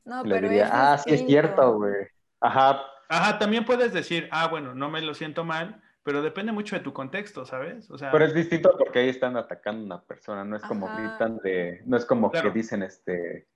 [0.05, 2.09] No, pero ah, sí es cierto, güey.
[2.45, 2.85] Ajá.
[3.09, 6.83] Ajá, también puedes decir, ah, bueno, no me lo siento mal, pero depende mucho de
[6.83, 7.91] tu contexto, ¿sabes?
[7.91, 10.87] O sea, pero es distinto porque ahí están atacando a una persona, no es como
[10.95, 13.49] gritan de, no es como que dicen, este,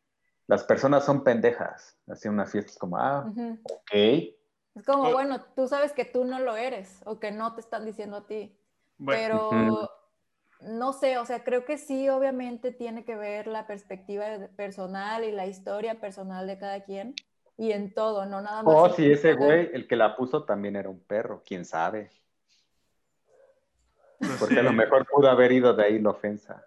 [0.47, 3.31] las personas son pendejas, así una fiesta es como, ah,
[3.65, 3.93] ok.
[3.93, 7.85] Es como, bueno, tú sabes que tú no lo eres o que no te están
[7.85, 8.59] diciendo a ti,
[9.05, 9.91] pero
[10.61, 14.25] no sé, o sea, creo que sí, obviamente tiene que ver la perspectiva
[14.57, 17.15] personal y la historia personal de cada quien
[17.59, 18.75] y en todo, no nada más.
[18.75, 22.11] Oh, sí, ese güey, el que la puso también era un perro, quién sabe.
[24.19, 26.65] Pues Porque a lo mejor pudo haber ido de ahí la ofensa.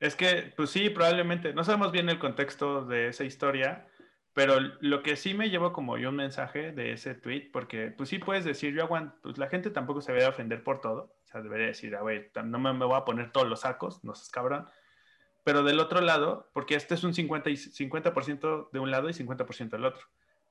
[0.00, 3.86] Es que, pues sí, probablemente, no sabemos bien el contexto de esa historia,
[4.34, 8.08] pero lo que sí me llevo como yo un mensaje de ese tweet, porque pues
[8.08, 11.26] sí puedes decir, yo aguanto, pues la gente tampoco se debe ofender por todo, o
[11.26, 14.30] sea, debería decir, a ver, no me, voy a poner todos los sacos, no se
[14.30, 14.68] cabrón,
[15.44, 18.12] pero del otro lado, porque este es un 50, y 50
[18.72, 20.06] de un lado y 50% del otro.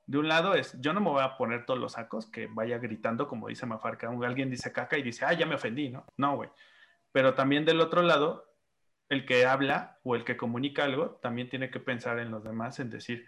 [0.06, 2.78] De un lado es, yo no me voy a poner todos los sacos, que vaya
[2.78, 6.06] gritando, como dice Mafarca, alguien dice caca y dice, ah, ya me ofendí, ¿no?
[6.16, 6.48] No, güey.
[7.10, 8.46] Pero también del otro lado,
[9.08, 12.78] el que habla o el que comunica algo, también tiene que pensar en los demás,
[12.78, 13.26] en decir,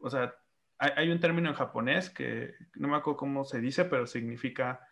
[0.00, 0.34] o sea,
[0.78, 4.88] hay, un término en japonés que no me acuerdo cómo se dice, pero significa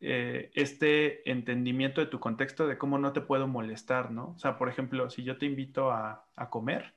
[0.00, 4.30] eh, este entendimiento de tu contexto de cómo no te puedo molestar, ¿no?
[4.30, 6.94] O sea, por ejemplo, si yo te invito a, a comer,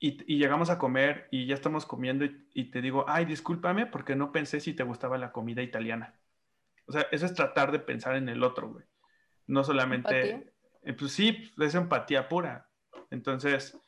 [0.00, 4.32] y, llegamos a comer y ya estamos comiendo y, te digo, ay, discúlpame porque no
[4.32, 6.14] pensé si te gustaba la comida italiana.
[6.86, 8.84] O sea, eso es tratar de pensar en el otro, güey.
[9.46, 10.52] No solamente...
[10.82, 12.66] Eh, pues sí, es empatía pura.
[13.10, 13.78] Entonces,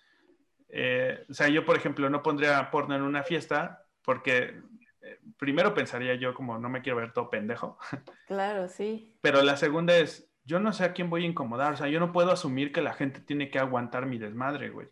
[0.69, 4.61] eh, o sea, yo, por ejemplo, no pondría porno en una fiesta porque
[5.01, 7.79] eh, primero pensaría yo como no me quiero ver todo pendejo.
[8.27, 9.17] Claro, sí.
[9.23, 11.73] Pero la segunda es, yo no sé a quién voy a incomodar.
[11.73, 14.89] O sea, yo no puedo asumir que la gente tiene que aguantar mi desmadre, güey.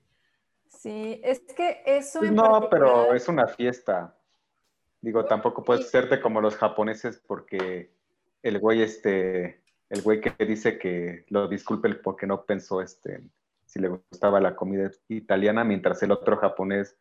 [0.70, 2.22] Sí, es que eso...
[2.22, 4.16] no, pero es una fiesta.
[5.02, 7.90] Digo, tampoco puedes serte como los japoneses porque
[8.42, 13.22] el güey este, el güey que dice que lo disculpe porque no pensó este,
[13.66, 16.96] si le gustaba la comida italiana, mientras el otro japonés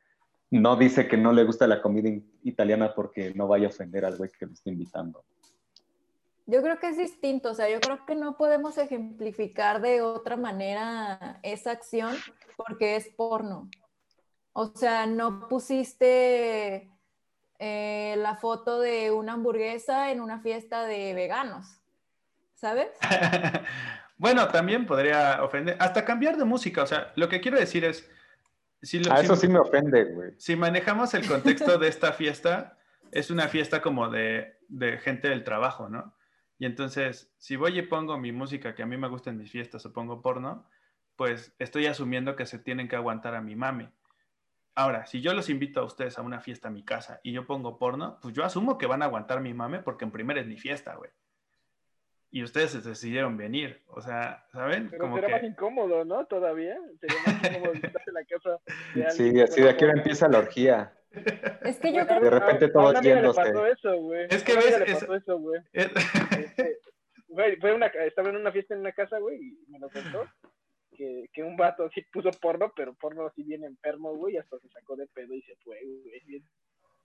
[0.51, 2.09] no dice que no le gusta la comida
[2.43, 5.23] italiana porque no vaya a ofender al güey que lo está invitando.
[6.49, 10.35] Yo creo que es distinto, o sea, yo creo que no podemos ejemplificar de otra
[10.35, 12.15] manera esa acción
[12.57, 13.69] porque es porno.
[14.53, 16.89] O sea, no pusiste
[17.59, 21.67] eh, la foto de una hamburguesa en una fiesta de veganos,
[22.55, 22.87] ¿sabes?
[24.17, 28.09] bueno, también podría ofender, hasta cambiar de música, o sea, lo que quiero decir es...
[28.81, 30.31] Si lo, eso sí me ofende, güey.
[30.37, 32.77] Si manejamos el contexto de esta fiesta,
[33.11, 36.15] es una fiesta como de, de gente del trabajo, ¿no?
[36.59, 39.49] Y entonces, si voy y pongo mi música que a mí me gusta en mis
[39.49, 40.67] fiestas o pongo porno,
[41.15, 43.89] pues estoy asumiendo que se tienen que aguantar a mi mami.
[44.75, 47.45] Ahora, si yo los invito a ustedes a una fiesta a mi casa y yo
[47.45, 50.47] pongo porno, pues yo asumo que van a aguantar mi mame porque en primer es
[50.47, 51.09] mi fiesta, güey.
[52.29, 54.89] Y ustedes decidieron venir, o sea, ¿saben?
[54.89, 56.25] Pero será más incómodo, ¿no?
[56.25, 56.77] Todavía.
[56.99, 58.59] Sería más incómodo en la casa
[58.93, 60.93] de Sí, así de aquí empieza la orgía.
[61.63, 63.41] Es que yo creo De repente todos yéndose.
[64.29, 65.03] Es que ves.
[65.03, 65.61] eso, güey.
[65.73, 66.01] Este,
[67.59, 70.27] fue una, estaba en una fiesta en una casa, güey, y me lo contó.
[70.95, 74.59] Que, que, un vato así puso porno, pero porno así bien enfermo, güey, y hasta
[74.59, 76.43] se sacó de pedo y se fue, güey.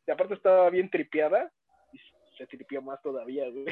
[0.06, 1.52] Y aparte estaba bien tripeada,
[1.92, 2.00] y
[2.36, 3.66] se tripió más todavía, güey.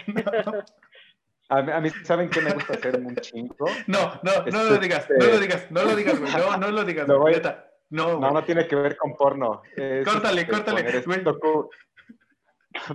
[1.48, 3.66] A mí, a mí, ¿saben qué me gusta hacer un chingo?
[3.86, 6.84] No, no, no lo digas, no lo digas, no lo digas, güey, no, no lo
[6.84, 7.42] digas, güey.
[7.92, 9.60] No, no, no tiene que ver con porno.
[10.04, 10.82] córtale, este, córtale.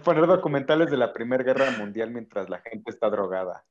[0.03, 3.63] Poner, documentales de la Primera Guerra Mundial mientras la gente está drogada.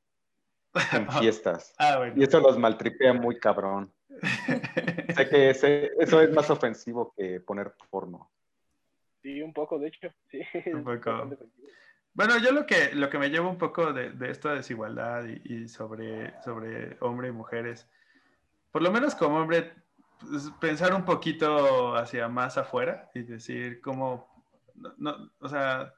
[0.92, 1.74] En fiestas.
[1.78, 2.14] Ah, bueno.
[2.16, 3.92] Y eso los maltripea muy cabrón.
[5.16, 8.30] sé que eso es más ofensivo que poner porno.
[9.20, 10.08] Sí, un poco, de hecho.
[10.30, 10.40] Sí,
[10.72, 11.28] un poco.
[12.14, 15.68] Bueno, yo lo que, lo que me llevo un poco de, esta desigualdad y, y,
[15.68, 17.88] sobre, sobre hombre y mujeres,
[18.70, 19.72] por lo menos como hombre
[20.60, 24.28] pensar un poquito hacia más afuera y decir cómo,
[24.98, 25.94] no, o sea,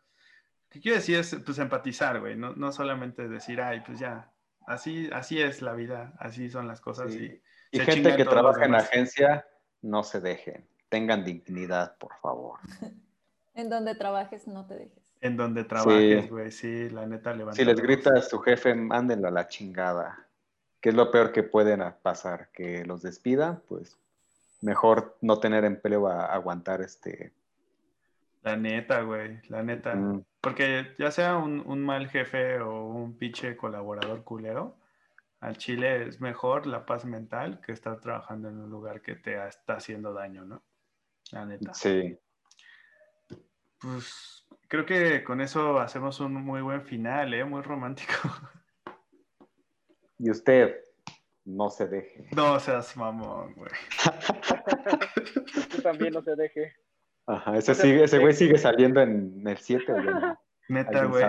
[0.68, 1.18] ¿qué quiero decir?
[1.18, 4.30] Es pues empatizar, güey, no, no solamente decir, ay, pues ya,
[4.66, 7.14] así, así es la vida, así son las cosas.
[7.14, 7.40] Y,
[7.70, 9.46] y gente que trabaja en agencia,
[9.82, 12.58] no se dejen, tengan dignidad, por favor.
[13.54, 15.08] en donde trabajes, no te dejes.
[15.20, 16.88] En donde trabajes, güey, sí.
[16.90, 17.56] la neta levanta.
[17.56, 20.28] Si les grita a su jefe, mándenlo a la chingada.
[20.80, 22.50] ¿Qué es lo peor que pueden pasar?
[22.52, 23.98] Que los despida, pues
[24.60, 27.32] mejor no tener empleo a, aguantar este.
[28.42, 29.94] La neta, güey, la neta.
[30.40, 34.76] Porque ya sea un, mal jefe o un pinche colaborador culero,
[35.40, 39.46] al chile es mejor la paz mental que estar trabajando en un lugar que te
[39.46, 40.62] está haciendo daño, ¿no?
[41.32, 41.74] La neta.
[41.74, 42.16] Sí.
[43.80, 47.44] Pues creo que con eso hacemos un muy buen final, ¿eh?
[47.44, 48.12] Muy romántico.
[50.18, 50.87] ¿Y usted?
[51.48, 52.26] No se deje.
[52.36, 53.70] No seas mamón, güey.
[55.70, 56.74] Tú también no se deje.
[57.26, 59.92] Ajá, ese, sigue, ese güey sigue saliendo en el 7,
[60.68, 61.24] Neta, güey.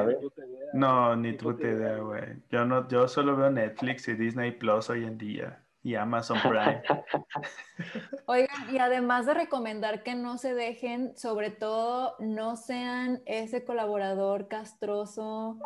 [0.74, 2.24] No, ni tú te idea, güey.
[2.52, 6.84] Yo, no, yo solo veo Netflix y Disney Plus hoy en día y Amazon Prime.
[8.26, 14.50] Oigan, y además de recomendar que no se dejen, sobre todo no sean ese colaborador
[14.50, 15.60] castroso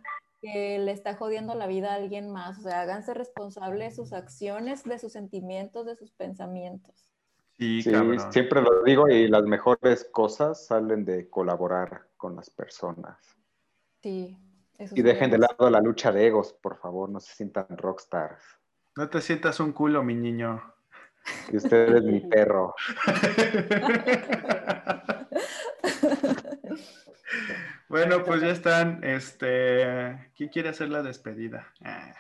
[0.44, 2.60] que le está jodiendo la vida a alguien más.
[2.60, 7.10] O sea, háganse responsables de sus acciones, de sus sentimientos, de sus pensamientos.
[7.58, 13.18] Sí, siempre lo digo y las mejores cosas salen de colaborar con las personas.
[14.02, 14.38] Sí.
[14.80, 18.44] y dejen de lado la lucha de egos, por favor, no se sientan rockstars.
[18.98, 20.62] No te sientas un culo, mi niño.
[21.54, 22.76] Y usted es mi perro.
[27.94, 29.04] Bueno, pues ya están.
[29.04, 31.72] Este, ¿quién quiere hacer la despedida?
[31.86, 32.16] Ah.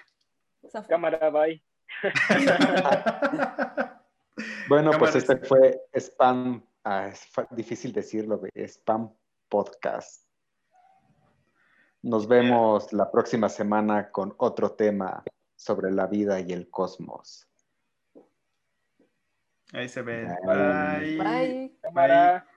[0.88, 1.64] Cámara, bye.
[4.70, 9.12] Bueno, pues este fue Spam, ah, es difícil decirlo, Spam
[9.50, 10.28] Podcast.
[12.04, 15.24] Nos vemos la próxima semana con otro tema
[15.56, 17.48] sobre la vida y el cosmos.
[19.74, 20.28] Ahí se ven.
[20.46, 21.18] Bye.
[21.18, 21.78] Bye.
[21.94, 22.53] Bye.